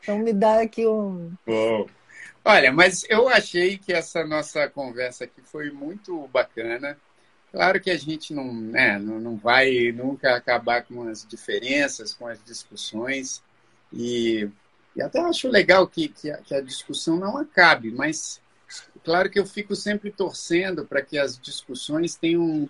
Então 0.01 0.19
me 0.19 0.31
dá 0.31 0.61
aqui 0.61 0.85
um. 0.85 1.31
Bom. 1.45 1.87
Olha, 2.45 2.71
mas 2.71 3.03
eu 3.09 3.27
achei 3.27 3.77
que 3.77 3.91
essa 3.91 4.25
nossa 4.25 4.69
conversa 4.69 5.25
aqui 5.25 5.41
foi 5.43 5.71
muito 5.71 6.27
bacana. 6.27 6.97
Claro 7.51 7.81
que 7.81 7.89
a 7.89 7.97
gente 7.97 8.33
não, 8.33 8.53
né, 8.53 8.99
não 8.99 9.35
vai 9.35 9.91
nunca 9.91 10.35
acabar 10.35 10.83
com 10.83 11.07
as 11.07 11.25
diferenças, 11.25 12.13
com 12.13 12.27
as 12.27 12.43
discussões, 12.43 13.41
e, 13.91 14.47
e 14.95 15.01
até 15.01 15.19
acho 15.19 15.47
legal 15.47 15.87
que, 15.87 16.09
que 16.09 16.29
a, 16.29 16.37
que, 16.37 16.53
a, 16.53 16.61
discussão 16.61 17.17
não 17.17 17.37
acabe, 17.37 17.91
mas 17.91 18.39
claro 19.03 19.29
que 19.29 19.39
eu 19.39 19.45
fico 19.45 19.75
sempre 19.75 20.11
torcendo 20.11 20.85
para 20.85 21.01
que 21.01 21.17
as 21.17 21.39
discussões 21.39 22.15
tenham 22.15 22.41
um, 22.41 22.69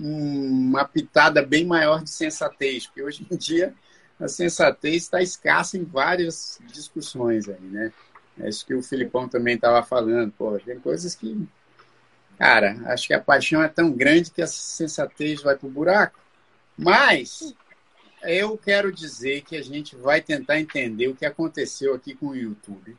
uma 0.00 0.84
pitada 0.84 1.44
bem 1.44 1.64
maior 1.64 2.02
de 2.02 2.10
sensatez, 2.10 2.86
porque 2.86 3.02
hoje 3.02 3.26
em 3.30 3.36
dia 3.36 3.74
a 4.20 4.28
sensatez 4.28 5.04
está 5.04 5.20
escassa 5.20 5.76
em 5.76 5.84
várias 5.84 6.60
discussões 6.72 7.48
aí, 7.48 7.60
né? 7.60 7.92
É 8.38 8.48
isso 8.48 8.64
que 8.64 8.74
o 8.74 8.82
Filipão 8.82 9.28
também 9.28 9.56
estava 9.56 9.82
falando, 9.82 10.32
pô, 10.32 10.58
tem 10.58 10.78
coisas 10.78 11.14
que 11.14 11.46
Cara, 12.38 12.76
acho 12.86 13.06
que 13.06 13.14
a 13.14 13.20
paixão 13.20 13.62
é 13.62 13.68
tão 13.68 13.92
grande 13.92 14.30
que 14.30 14.42
a 14.42 14.46
sensatez 14.46 15.42
vai 15.42 15.56
pro 15.56 15.68
buraco. 15.68 16.18
Mas 16.76 17.54
eu 18.22 18.58
quero 18.58 18.92
dizer 18.92 19.42
que 19.42 19.56
a 19.56 19.62
gente 19.62 19.94
vai 19.94 20.20
tentar 20.20 20.58
entender 20.58 21.08
o 21.08 21.14
que 21.14 21.24
aconteceu 21.24 21.94
aqui 21.94 22.14
com 22.14 22.28
o 22.28 22.36
YouTube. 22.36 22.96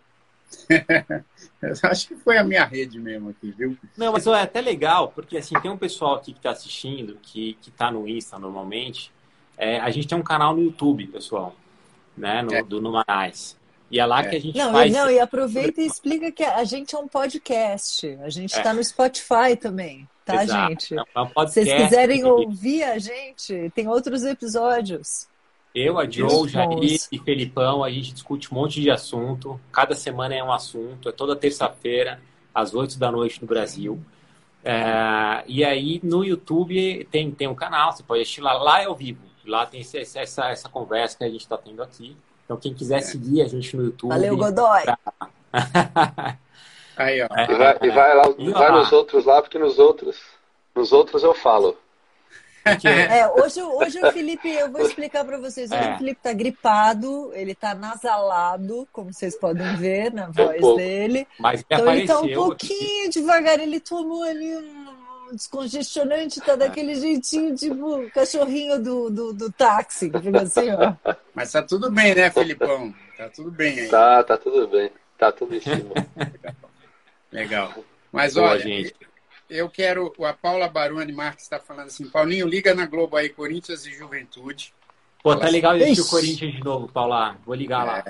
acho 1.83 2.07
que 2.07 2.15
foi 2.15 2.37
a 2.37 2.43
minha 2.43 2.65
rede 2.65 2.99
mesmo 2.99 3.29
aqui, 3.29 3.51
viu? 3.51 3.77
Não, 3.97 4.11
mas 4.13 4.25
é 4.27 4.41
até 4.41 4.61
legal, 4.61 5.09
porque 5.09 5.37
assim, 5.37 5.55
tem 5.61 5.71
um 5.71 5.77
pessoal 5.77 6.15
aqui 6.15 6.31
que 6.33 6.39
está 6.39 6.51
assistindo, 6.51 7.17
que, 7.21 7.57
que 7.61 7.71
tá 7.71 7.91
no 7.91 8.07
Insta 8.07 8.37
normalmente. 8.39 9.11
É, 9.57 9.79
a 9.79 9.89
gente 9.91 10.07
tem 10.07 10.17
um 10.17 10.23
canal 10.23 10.55
no 10.55 10.63
YouTube, 10.63 11.07
pessoal, 11.07 11.55
né? 12.17 12.41
No, 12.41 12.53
é. 12.53 12.63
Do 12.63 12.81
Numanais. 12.81 13.57
E 13.89 13.99
é 13.99 14.05
lá 14.05 14.21
é. 14.21 14.29
que 14.29 14.35
a 14.35 14.41
gente 14.41 14.57
não, 14.57 14.71
faz. 14.71 14.91
Não, 14.91 15.09
e 15.09 15.19
aproveita 15.19 15.79
e 15.79 15.85
explica 15.85 16.31
que 16.31 16.43
a 16.43 16.63
gente 16.63 16.95
é 16.95 16.97
um 16.97 17.07
podcast. 17.07 18.17
A 18.23 18.29
gente 18.29 18.51
está 18.55 18.71
é. 18.71 18.73
no 18.73 18.83
Spotify 18.83 19.55
também, 19.59 20.07
tá, 20.25 20.43
Exato. 20.43 20.69
gente? 20.69 20.95
É 20.97 21.21
um 21.21 21.27
podcast, 21.27 21.53
Se 21.53 21.65
vocês 21.65 21.83
quiserem 21.83 22.23
ouvir 22.23 22.83
a 22.83 22.97
gente, 22.97 23.71
tem 23.75 23.87
outros 23.87 24.23
episódios. 24.23 25.27
Eu, 25.73 25.97
a 25.97 26.07
Joe, 26.07 26.47
Jair 26.47 26.99
e 27.11 27.17
Felipão, 27.17 27.83
a 27.83 27.89
gente 27.89 28.13
discute 28.13 28.53
um 28.53 28.57
monte 28.57 28.79
de 28.79 28.91
assunto. 28.91 29.59
Cada 29.71 29.95
semana 29.95 30.35
é 30.35 30.43
um 30.43 30.51
assunto. 30.51 31.09
É 31.09 31.11
toda 31.11 31.35
terça-feira, 31.35 32.21
às 32.53 32.75
8 32.75 32.99
da 32.99 33.11
noite 33.11 33.41
no 33.41 33.47
Brasil. 33.47 33.99
É, 34.63 35.43
e 35.47 35.63
aí 35.63 35.99
no 36.03 36.23
YouTube 36.23 37.05
tem, 37.11 37.31
tem 37.31 37.47
um 37.47 37.55
canal, 37.55 37.91
você 37.91 38.03
pode 38.03 38.21
assistir 38.21 38.41
lá. 38.41 38.53
Lá 38.53 38.81
é 38.81 38.85
ao 38.85 38.95
vivo. 38.95 39.19
Lá 39.45 39.65
tem 39.65 39.81
essa, 39.81 39.97
essa, 39.97 40.49
essa 40.49 40.69
conversa 40.69 41.17
que 41.17 41.23
a 41.23 41.29
gente 41.29 41.41
está 41.41 41.57
tendo 41.57 41.81
aqui. 41.81 42.15
Então, 42.45 42.55
quem 42.57 42.73
quiser 42.73 42.99
é. 42.99 43.01
seguir 43.01 43.41
a 43.41 43.47
gente 43.47 43.75
no 43.75 43.85
YouTube. 43.85 44.09
Valeu, 44.09 44.37
Godoy! 44.37 44.83
Pra... 44.83 44.97
Aí, 46.95 47.21
ó. 47.23 47.27
É, 47.35 47.51
e 47.51 47.55
vai, 47.55 47.77
e 47.81 47.89
vai 47.89 48.15
lá, 48.15 48.23
e 48.37 48.51
vai 48.51 48.71
nos 48.71 48.91
outros 48.91 49.25
lá, 49.25 49.41
porque 49.41 49.57
nos 49.57 49.79
outros, 49.79 50.21
nos 50.75 50.91
outros 50.91 51.23
eu 51.23 51.33
falo. 51.33 51.75
É, 52.65 53.27
hoje, 53.27 53.61
hoje 53.61 53.99
o 53.99 54.11
Felipe, 54.13 54.49
eu 54.49 54.71
vou 54.71 54.81
explicar 54.81 55.25
para 55.25 55.37
vocês. 55.37 55.71
Hoje 55.71 55.83
é. 55.83 55.95
o 55.95 55.97
Felipe 55.97 56.19
tá 56.21 56.33
gripado, 56.33 57.31
ele 57.33 57.53
tá 57.53 57.75
nasalado, 57.75 58.87
como 58.91 59.11
vocês 59.13 59.35
podem 59.35 59.75
ver 59.75 60.13
na 60.13 60.27
voz 60.27 60.63
um 60.63 60.75
dele. 60.77 61.27
Mas 61.37 61.61
então 61.61 61.93
ele 61.93 62.07
tá 62.07 62.19
um 62.19 62.33
pouquinho 62.33 63.07
aqui. 63.07 63.09
devagar, 63.09 63.59
ele 63.59 63.79
tomou 63.79 64.23
ali 64.23 64.55
um 64.55 65.35
descongestionante 65.35 66.39
tá 66.41 66.55
daquele 66.55 66.95
jeitinho, 66.95 67.55
tipo, 67.55 68.09
cachorrinho 68.11 68.81
do, 68.81 69.09
do, 69.09 69.33
do 69.33 69.51
táxi, 69.51 70.09
que 70.09 70.19
fica 70.19 70.41
assim, 70.41 70.69
ó. 70.71 71.15
Mas 71.33 71.51
tá 71.51 71.61
tudo 71.61 71.91
bem, 71.91 72.15
né, 72.15 72.29
Felipão? 72.29 72.93
Tá 73.17 73.29
tudo 73.29 73.51
bem 73.51 73.79
aí. 73.79 73.89
Tá, 73.89 74.23
tá 74.23 74.37
tudo 74.37 74.67
bem. 74.67 74.91
Tá 75.17 75.31
tudo 75.31 75.55
em 75.55 75.59
cima. 75.59 75.93
Legal. 77.31 77.73
Mas 78.11 78.35
Boa, 78.35 78.51
olha, 78.51 78.59
gente. 78.59 78.93
Eu 79.53 79.69
quero. 79.69 80.13
A 80.23 80.33
Paula 80.33 80.67
Baroni 80.67 81.11
Marques 81.11 81.43
está 81.43 81.59
falando 81.59 81.87
assim: 81.87 82.09
Paulinho, 82.09 82.47
liga 82.47 82.73
na 82.73 82.85
Globo 82.85 83.15
aí, 83.15 83.29
Corinthians 83.29 83.85
e 83.85 83.93
Juventude. 83.93 84.73
Pô, 85.21 85.35
tá 85.35 85.47
legal 85.47 85.75
assistir 85.75 86.01
o 86.01 86.07
Corinthians 86.07 86.53
de 86.53 86.63
novo, 86.63 86.89
Paula. 86.89 87.37
Vou 87.45 87.55
ligar 87.55 87.83
é, 87.83 87.85
lá. 87.85 88.05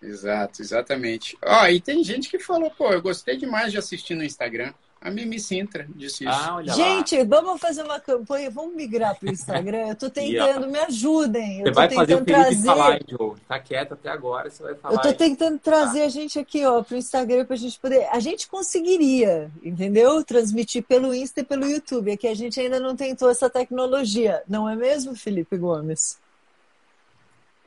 Exato, 0.00 0.62
exatamente. 0.62 1.36
Ó, 1.44 1.66
e 1.66 1.80
tem 1.80 2.04
gente 2.04 2.28
que 2.28 2.38
falou, 2.38 2.70
pô, 2.70 2.92
eu 2.92 3.02
gostei 3.02 3.36
demais 3.36 3.72
de 3.72 3.78
assistir 3.78 4.14
no 4.14 4.22
Instagram. 4.22 4.72
A 5.02 5.10
Mimi 5.10 5.40
Sintra 5.40 5.84
disse 5.96 6.24
isso. 6.24 6.32
Ah, 6.32 6.62
Gente, 6.62 7.18
lá. 7.18 7.24
vamos 7.24 7.60
fazer 7.60 7.82
uma 7.82 7.98
campanha, 7.98 8.48
vamos 8.50 8.76
migrar 8.76 9.18
para 9.18 9.28
o 9.28 9.32
Instagram. 9.32 9.88
Eu 9.88 9.92
estou 9.94 10.10
tentando, 10.10 10.68
me 10.68 10.78
ajudem. 10.78 11.58
Eu 11.58 11.66
você 11.66 11.72
vai 11.72 11.90
fazer 11.90 12.14
o 12.14 12.24
trazer... 12.24 12.64
falar, 12.64 13.00
Joe. 13.08 13.34
Tá 13.48 13.58
quieto 13.58 13.94
até 13.94 14.08
agora, 14.08 14.48
você 14.48 14.62
vai 14.62 14.74
falar. 14.76 14.94
Eu 14.94 14.96
estou 14.98 15.12
tentando 15.12 15.58
trazer 15.58 16.02
a 16.02 16.08
gente 16.08 16.38
aqui, 16.38 16.64
ó, 16.64 16.82
para 16.82 16.94
o 16.94 16.98
Instagram 16.98 17.44
para 17.44 17.54
a 17.54 17.58
gente 17.58 17.80
poder. 17.80 18.08
A 18.12 18.20
gente 18.20 18.46
conseguiria, 18.46 19.50
entendeu? 19.62 20.22
Transmitir 20.22 20.84
pelo 20.84 21.12
Insta 21.12 21.40
e 21.40 21.44
pelo 21.44 21.66
YouTube. 21.66 22.12
Aqui 22.12 22.28
a 22.28 22.34
gente 22.34 22.60
ainda 22.60 22.78
não 22.78 22.94
tentou 22.94 23.28
essa 23.28 23.50
tecnologia, 23.50 24.42
não 24.48 24.68
é 24.68 24.76
mesmo, 24.76 25.16
Felipe 25.16 25.56
Gomes? 25.56 26.21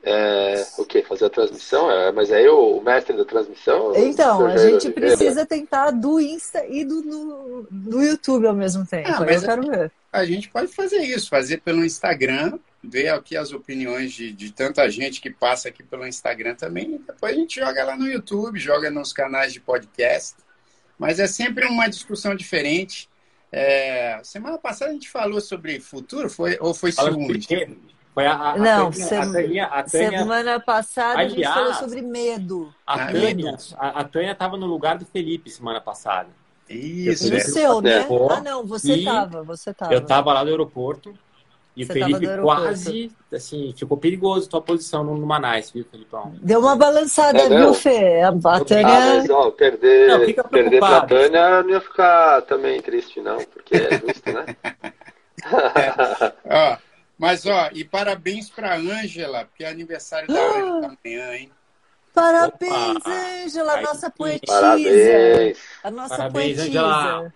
É, 0.08 0.64
o 0.78 0.84
que? 0.84 1.02
Fazer 1.02 1.24
a 1.24 1.30
transmissão? 1.30 1.90
É, 1.90 2.12
mas 2.12 2.30
é 2.30 2.40
eu 2.40 2.76
o 2.76 2.80
mestre 2.80 3.16
da 3.16 3.24
transmissão? 3.24 3.92
Então, 3.96 4.46
a 4.46 4.56
gente 4.56 4.88
precisa 4.90 5.44
tentar 5.44 5.90
do 5.90 6.20
Insta 6.20 6.64
e 6.64 6.84
do, 6.84 7.02
do, 7.02 7.68
do 7.68 8.00
YouTube 8.00 8.46
ao 8.46 8.54
mesmo 8.54 8.86
tempo. 8.86 9.08
Ah, 9.12 9.18
mas 9.18 9.42
eu 9.42 9.48
quero 9.48 9.68
ver. 9.68 9.90
A 10.12 10.24
gente 10.24 10.48
pode 10.48 10.68
fazer 10.68 10.98
isso, 10.98 11.28
fazer 11.28 11.60
pelo 11.60 11.84
Instagram, 11.84 12.56
ver 12.84 13.08
aqui 13.08 13.36
as 13.36 13.50
opiniões 13.50 14.12
de, 14.12 14.32
de 14.32 14.52
tanta 14.52 14.88
gente 14.88 15.20
que 15.20 15.28
passa 15.28 15.70
aqui 15.70 15.82
pelo 15.82 16.06
Instagram 16.06 16.54
também. 16.54 17.02
Depois 17.04 17.32
a 17.32 17.36
gente 17.36 17.58
joga 17.58 17.82
lá 17.82 17.96
no 17.96 18.06
YouTube, 18.06 18.60
joga 18.60 18.88
nos 18.92 19.12
canais 19.12 19.52
de 19.52 19.58
podcast. 19.58 20.36
Mas 20.96 21.18
é 21.18 21.26
sempre 21.26 21.66
uma 21.66 21.88
discussão 21.88 22.36
diferente. 22.36 23.08
É, 23.50 24.20
semana 24.22 24.56
passada 24.56 24.92
a 24.92 24.94
gente 24.94 25.10
falou 25.10 25.40
sobre 25.40 25.80
futuro, 25.80 26.30
foi, 26.30 26.56
ou 26.60 26.72
foi 26.72 26.92
ciúme? 26.92 27.40
Foi 28.16 28.24
a, 28.24 28.32
a, 28.32 28.56
Não, 28.56 28.88
a 28.88 28.90
Tânia, 28.90 29.20
a 29.20 29.30
Tânia, 29.30 29.64
a 29.66 29.82
Tânia, 29.82 30.18
semana 30.20 30.58
passada 30.58 31.20
aliás, 31.20 31.32
a 31.32 31.36
gente 31.36 31.52
falou 31.52 31.74
sobre 31.74 32.00
medo. 32.00 32.74
A 32.86 33.08
Tânia, 33.12 33.58
a, 33.76 34.04
Tânia 34.04 34.32
estava 34.32 34.56
no 34.56 34.64
lugar 34.64 34.96
do 34.96 35.04
Felipe 35.04 35.50
semana 35.50 35.82
passada. 35.82 36.30
Isso, 36.66 37.30
no 37.30 37.38
seu, 37.40 37.82
né? 37.82 38.06
Ah, 38.30 38.40
não, 38.40 38.64
você 38.64 38.94
estava, 38.94 39.42
você 39.42 39.68
estava. 39.68 39.92
Eu 39.92 39.98
estava 39.98 40.32
lá 40.32 40.42
no 40.42 40.48
aeroporto 40.48 41.12
e 41.76 41.84
você 41.84 41.92
o 41.92 41.92
Felipe 41.92 42.26
quase, 42.40 43.12
assim, 43.30 43.74
ficou 43.76 43.98
perigoso 43.98 44.46
a 44.46 44.50
tua 44.50 44.62
posição 44.62 45.04
no, 45.04 45.14
no 45.14 45.26
Manais, 45.26 45.70
viu, 45.70 45.84
Felipão? 45.84 46.32
Deu 46.40 46.60
uma 46.60 46.74
balançada, 46.74 47.38
é, 47.38 47.48
viu, 47.50 47.74
Fê? 47.74 48.22
A, 48.22 48.28
a 48.28 48.64
Tânia... 48.64 48.86
Ah, 48.86 49.16
mas, 49.18 49.28
ó, 49.28 49.50
perder, 49.50 50.08
não, 50.08 50.48
perder 50.48 50.78
pra 50.78 51.02
Tânia 51.02 51.62
não 51.62 51.68
ia 51.68 51.80
ficar 51.82 52.40
também 52.46 52.80
triste, 52.80 53.20
não, 53.20 53.36
porque 53.44 53.76
é 53.76 53.98
justo, 53.98 54.32
né? 54.32 54.56
é. 55.76 56.32
Ó, 56.48 56.85
mas, 57.18 57.46
ó, 57.46 57.70
e 57.72 57.84
parabéns 57.84 58.50
para 58.50 58.76
Ângela, 58.76 59.44
porque 59.46 59.64
é 59.64 59.68
aniversário 59.68 60.28
da 60.28 60.40
Ângela 60.40 60.96
amanhã, 61.04 61.34
hein? 61.34 61.50
Parabéns, 62.12 63.06
Ângela, 63.06 63.80
nossa 63.82 64.10
poetisa. 64.10 64.60
Parabéns. 64.60 65.58
A 65.82 65.90
nossa 65.90 66.16
Parabéns, 66.16 66.56
poetisa. 66.56 66.80
Angela. 66.80 67.34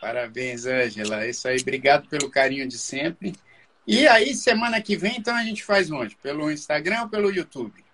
Parabéns, 0.00 0.66
Ângela. 0.66 1.24
É 1.24 1.30
isso 1.30 1.48
aí, 1.48 1.58
obrigado 1.60 2.08
pelo 2.08 2.30
carinho 2.30 2.68
de 2.68 2.78
sempre. 2.78 3.34
E 3.86 4.06
aí, 4.08 4.34
semana 4.34 4.80
que 4.80 4.96
vem, 4.96 5.16
então, 5.16 5.34
a 5.34 5.44
gente 5.44 5.64
faz 5.64 5.90
onde? 5.90 6.16
Pelo 6.16 6.50
Instagram 6.50 7.02
ou 7.02 7.08
pelo 7.08 7.30
YouTube? 7.30 7.84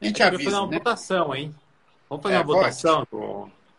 A 0.00 0.06
gente 0.06 0.22
a 0.22 0.28
avisa, 0.28 0.44
fazer 0.44 0.56
uma 0.56 0.70
né? 0.70 0.78
votação, 0.78 1.34
hein? 1.34 1.54
Vamos 2.08 2.22
fazer 2.22 2.34
é, 2.34 2.38
uma 2.38 2.44
votação? 2.44 3.06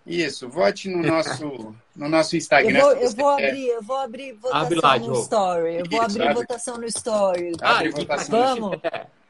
Isso, 0.07 0.47
vote 0.47 0.89
no 0.89 1.03
nosso, 1.05 1.75
no 1.95 2.07
nosso 2.07 2.37
Instagram. 2.37 2.79
Eu 2.79 2.81
vou, 2.81 2.91
eu 2.93 3.11
vou 3.11 3.29
abrir, 3.29 3.67
eu 3.67 3.83
vou 3.83 3.97
abrir 3.97 4.33
votação 4.33 4.61
Abre 4.61 4.79
lá, 4.81 4.99
no 4.99 5.13
Story. 5.21 5.75
Eu 5.75 5.85
vou 5.89 6.01
abrir 6.01 6.33
votação 6.33 6.77
no 6.77 6.85
Story. 6.85 7.51
Ah, 7.61 7.77
Abre 7.77 7.89
votação. 7.89 8.59
Vamos. 8.59 8.79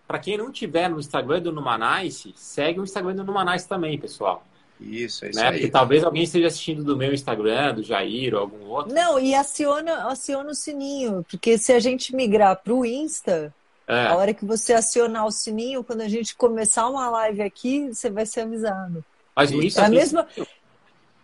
Para 0.08 0.20
quem 0.20 0.38
não 0.38 0.52
tiver 0.52 0.90
no 0.90 1.00
Instagram 1.00 1.42
do 1.42 1.52
Numanice, 1.52 2.34
segue 2.36 2.80
o 2.80 2.84
Instagram 2.84 3.16
do 3.16 3.26
Numanice 3.26 3.68
também, 3.68 4.00
pessoal. 4.00 4.42
Isso, 4.80 5.26
é 5.26 5.30
isso 5.32 5.40
né? 5.40 5.48
aí. 5.48 5.54
Porque 5.54 5.72
talvez 5.72 6.04
alguém 6.04 6.24
esteja 6.24 6.48
assistindo 6.48 6.84
do 6.84 6.96
meu 6.96 7.14
Instagram, 7.14 7.76
do 7.76 7.84
Jair 7.84 8.34
ou 8.34 8.42
algum 8.42 8.66
outro. 8.68 8.94
Não, 8.94 9.20
e 9.20 9.34
aciona, 9.34 10.08
aciona 10.08 10.52
o 10.52 10.56
sininho, 10.56 11.26
porque 11.30 11.58
se 11.58 11.74
a 11.74 11.80
gente 11.80 12.16
migrar 12.16 12.56
para 12.64 12.74
o 12.74 12.86
Insta, 12.86 13.54
é. 13.88 14.06
a 14.06 14.16
hora 14.16 14.34
que 14.34 14.46
você 14.46 14.74
acionar 14.74 15.26
o 15.26 15.32
sininho, 15.32 15.84
quando 15.84 16.02
a 16.02 16.08
gente 16.08 16.36
começar 16.36 16.88
uma 16.88 17.10
live 17.10 17.42
aqui, 17.42 17.88
você 17.88 18.10
vai 18.10 18.26
ser 18.26 18.42
avisado. 18.42 19.04
Mas 19.36 19.52
o 19.52 19.62
Insta 19.62 19.82
é 19.82 19.86
a 19.86 19.90
mesma. 19.90 20.28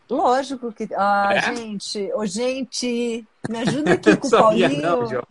Lógico 0.09 0.71
que. 0.71 0.87
Ah, 0.95 1.31
é? 1.33 1.55
gente, 1.55 2.11
ô, 2.13 2.25
gente, 2.25 3.25
me 3.49 3.57
ajuda 3.59 3.93
aqui 3.93 4.15
com 4.17 4.27
o 4.27 4.31
Paulinho. 4.31 4.81
Não, 4.81 5.23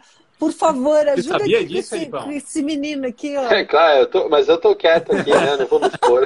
por 0.43 0.53
favor, 0.53 1.09
ajuda 1.09 1.37
aqui 1.37 1.64
disso, 1.66 1.91
com, 1.91 1.97
esse, 1.97 2.11
com, 2.11 2.33
esse, 2.33 2.62
menino 2.62 3.07
aqui, 3.07 3.37
ó. 3.37 3.45
É 3.45 3.64
claro, 3.64 4.01
eu 4.01 4.07
tô, 4.09 4.29
mas 4.29 4.49
eu 4.49 4.59
tô 4.59 4.75
quieto 4.75 5.14
aqui, 5.14 5.31
né? 5.31 5.57
Não 5.57 5.66
vou 5.66 5.79
me 5.79 5.87
expor. 5.87 6.25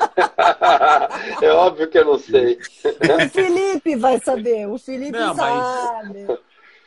é 1.42 1.50
óbvio 1.50 1.86
que 1.86 1.98
eu 1.98 2.06
não 2.06 2.18
sei. 2.18 2.58
O 2.82 3.28
Felipe 3.28 3.94
vai 3.96 4.18
saber, 4.18 4.68
o 4.68 4.78
Felipe 4.78 5.12
não, 5.12 5.34
sabe. 5.36 6.26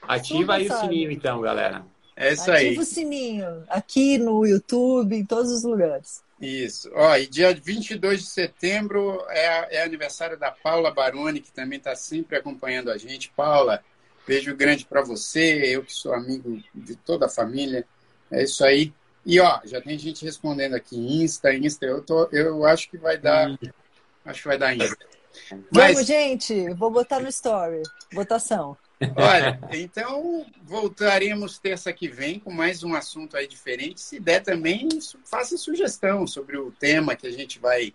Ativa 0.08 0.56
aí 0.56 0.68
sabe. 0.68 0.80
o 0.80 0.90
sininho, 0.90 1.12
então, 1.12 1.40
galera. 1.40 1.86
É 2.16 2.34
isso 2.34 2.50
Ativa 2.50 2.58
aí. 2.58 2.68
Ativa 2.70 2.82
o 2.82 2.86
sininho, 2.86 3.64
aqui 3.70 4.18
no 4.18 4.44
YouTube, 4.44 5.16
em 5.16 5.24
todos 5.24 5.52
os 5.52 5.64
lugares. 5.64 6.24
Isso. 6.40 6.90
Ó, 6.94 7.18
e 7.18 7.28
dia 7.28 7.54
22 7.54 8.22
de 8.22 8.28
setembro 8.28 9.26
é, 9.30 9.78
é 9.78 9.84
aniversário 9.84 10.38
da 10.38 10.52
Paula 10.52 10.92
Baroni, 10.92 11.42
que 11.42 11.52
também 11.52 11.78
está 11.78 11.96
sempre 11.96 12.38
acompanhando 12.38 12.90
a 12.90 12.98
gente. 12.98 13.32
Paula, 13.36 13.84
Beijo 14.30 14.56
grande 14.56 14.86
para 14.86 15.02
você, 15.02 15.76
eu 15.76 15.84
que 15.84 15.92
sou 15.92 16.14
amigo 16.14 16.62
de 16.76 16.96
toda 16.96 17.26
a 17.26 17.30
família. 17.30 17.84
É 18.30 18.44
isso 18.44 18.64
aí. 18.64 18.94
E 19.26 19.40
ó, 19.40 19.60
já 19.66 19.82
tem 19.82 19.98
gente 19.98 20.24
respondendo 20.24 20.76
aqui, 20.76 20.96
Insta, 20.96 21.52
Insta, 21.52 21.88
eu, 21.88 22.00
tô, 22.04 22.30
eu 22.32 22.64
acho 22.64 22.92
que 22.92 22.98
vai 23.00 23.18
dar. 23.18 23.58
Acho 24.24 24.42
que 24.44 24.48
vai 24.48 24.58
dar 24.60 24.76
Insta. 24.78 25.04
Mas... 25.72 25.94
Vamos, 25.96 26.06
gente, 26.06 26.72
vou 26.76 26.92
botar 26.92 27.20
no 27.20 27.28
story. 27.28 27.82
Votação. 28.14 28.78
Olha, 29.16 29.60
então 29.72 30.46
voltaremos 30.64 31.58
terça 31.58 31.94
que 31.94 32.10
vem 32.10 32.40
com 32.40 32.52
mais 32.52 32.84
um 32.84 32.94
assunto 32.94 33.38
aí 33.38 33.48
diferente. 33.48 34.02
Se 34.02 34.20
der 34.20 34.42
também, 34.42 34.90
faça 35.24 35.58
sugestão 35.58 36.28
sobre 36.28 36.58
o 36.58 36.72
tema 36.72 37.16
que 37.16 37.26
a 37.26 37.32
gente 37.32 37.60
vai, 37.60 37.94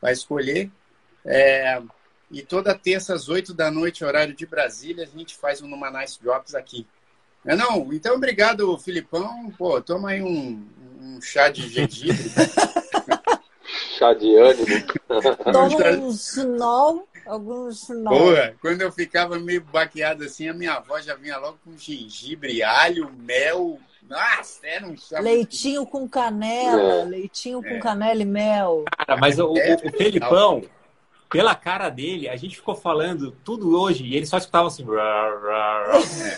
vai 0.00 0.12
escolher. 0.12 0.70
É, 1.24 1.80
e 2.30 2.42
toda 2.42 2.74
terça 2.74 3.14
às 3.14 3.30
8 3.30 3.54
da 3.54 3.70
noite, 3.70 4.04
horário 4.04 4.34
de 4.34 4.44
Brasília, 4.44 5.04
a 5.04 5.18
gente 5.18 5.36
faz 5.36 5.62
um 5.62 5.68
Numa 5.68 5.90
Nice 5.90 6.22
Drops 6.22 6.54
aqui. 6.54 6.86
Não, 7.44 7.56
não, 7.56 7.92
então 7.92 8.14
obrigado, 8.14 8.76
Filipão. 8.78 9.50
Pô, 9.56 9.80
toma 9.80 10.10
aí 10.10 10.22
um, 10.22 10.66
um 11.00 11.20
chá 11.20 11.48
de 11.48 11.66
gengibre. 11.68 12.30
chá 13.98 14.12
de 14.12 14.36
ânimo. 14.36 14.66
Toma 15.50 15.90
um 15.98 16.12
sinol, 16.12 17.08
algum 17.26 17.70
sinol. 17.72 18.18
Boa, 18.18 18.54
quando 18.60 18.82
eu 18.82 18.92
ficava 18.92 19.38
meio 19.38 19.62
baqueado 19.62 20.24
assim, 20.24 20.48
a 20.48 20.54
minha 20.54 20.74
avó 20.74 21.00
já 21.00 21.14
vinha 21.14 21.38
logo 21.38 21.58
com 21.64 21.76
gengibre, 21.76 22.62
alho, 22.62 23.10
mel. 23.18 23.78
Nossa, 24.08 24.66
era 24.66 24.86
um 24.86 24.96
chá. 24.96 25.20
Leitinho 25.20 25.86
com 25.86 26.08
canela, 26.08 27.02
é. 27.02 27.04
leitinho 27.04 27.62
com 27.62 27.68
é. 27.68 27.78
canela 27.78 28.20
e 28.20 28.26
mel. 28.26 28.84
Cara, 28.98 29.18
mas 29.18 29.38
o, 29.38 29.56
é, 29.56 29.74
o, 29.74 29.88
o 29.88 29.92
Felipão 29.92 30.62
pela 31.32 31.54
cara 31.54 31.88
dele, 31.88 32.28
a 32.28 32.36
gente 32.36 32.56
ficou 32.56 32.74
falando 32.74 33.34
tudo 33.42 33.80
hoje 33.80 34.04
e 34.04 34.14
ele 34.14 34.26
só 34.26 34.36
escutava 34.36 34.68
assim. 34.68 34.84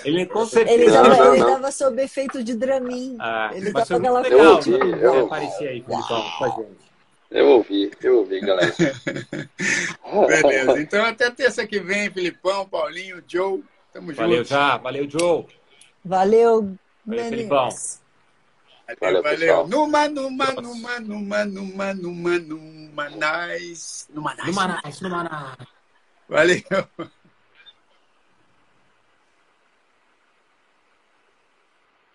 Ele 0.04 0.24
com 0.24 0.46
certeza. 0.46 0.72
Ele 0.72 0.92
tava, 0.92 1.36
ele 1.36 1.44
tava 1.44 1.72
sob 1.72 2.00
efeito 2.00 2.44
de 2.44 2.54
Dramin. 2.54 3.16
Ah, 3.18 3.50
ele 3.52 3.72
tava 3.72 3.96
aquela 3.96 4.20
legal, 4.20 4.54
coisa. 4.54 4.78
Né? 4.78 4.98
Eu... 5.02 5.26
aparecer 5.26 5.68
aí, 5.68 5.82
Filipão, 5.82 6.24
com 6.38 6.44
a 6.44 6.48
gente. 6.50 6.83
Eu 7.30 7.48
ouvi, 7.48 7.90
eu 8.02 8.18
ouvi, 8.18 8.40
galera. 8.40 8.72
Beleza. 10.42 10.80
Então 10.80 11.04
até 11.04 11.30
terça 11.30 11.66
que 11.66 11.80
vem, 11.80 12.10
Filipão, 12.10 12.68
Paulinho, 12.68 13.22
Joe. 13.26 13.62
Tamo 13.92 14.08
junto. 14.08 14.20
Valeu 14.20 14.44
já, 14.44 14.76
valeu, 14.76 15.08
Joe. 15.08 15.46
Valeu, 16.04 16.76
valeu 17.04 17.24
Filipão. 17.24 17.68
Valeu, 19.00 19.22
valeu. 19.22 19.66
Numa, 19.66 20.08
numa, 20.08 20.52
numa, 20.52 21.00
numa, 21.00 21.44
numa, 21.44 21.94
numa, 21.94 22.38
numa, 22.38 23.08
nice. 23.10 24.06
Numa 24.12 24.34
nice. 24.34 24.46
Numa 24.46 24.80
nice, 24.84 25.02
numa 25.02 25.22
nice. 25.24 25.68
Valeu. 26.28 26.88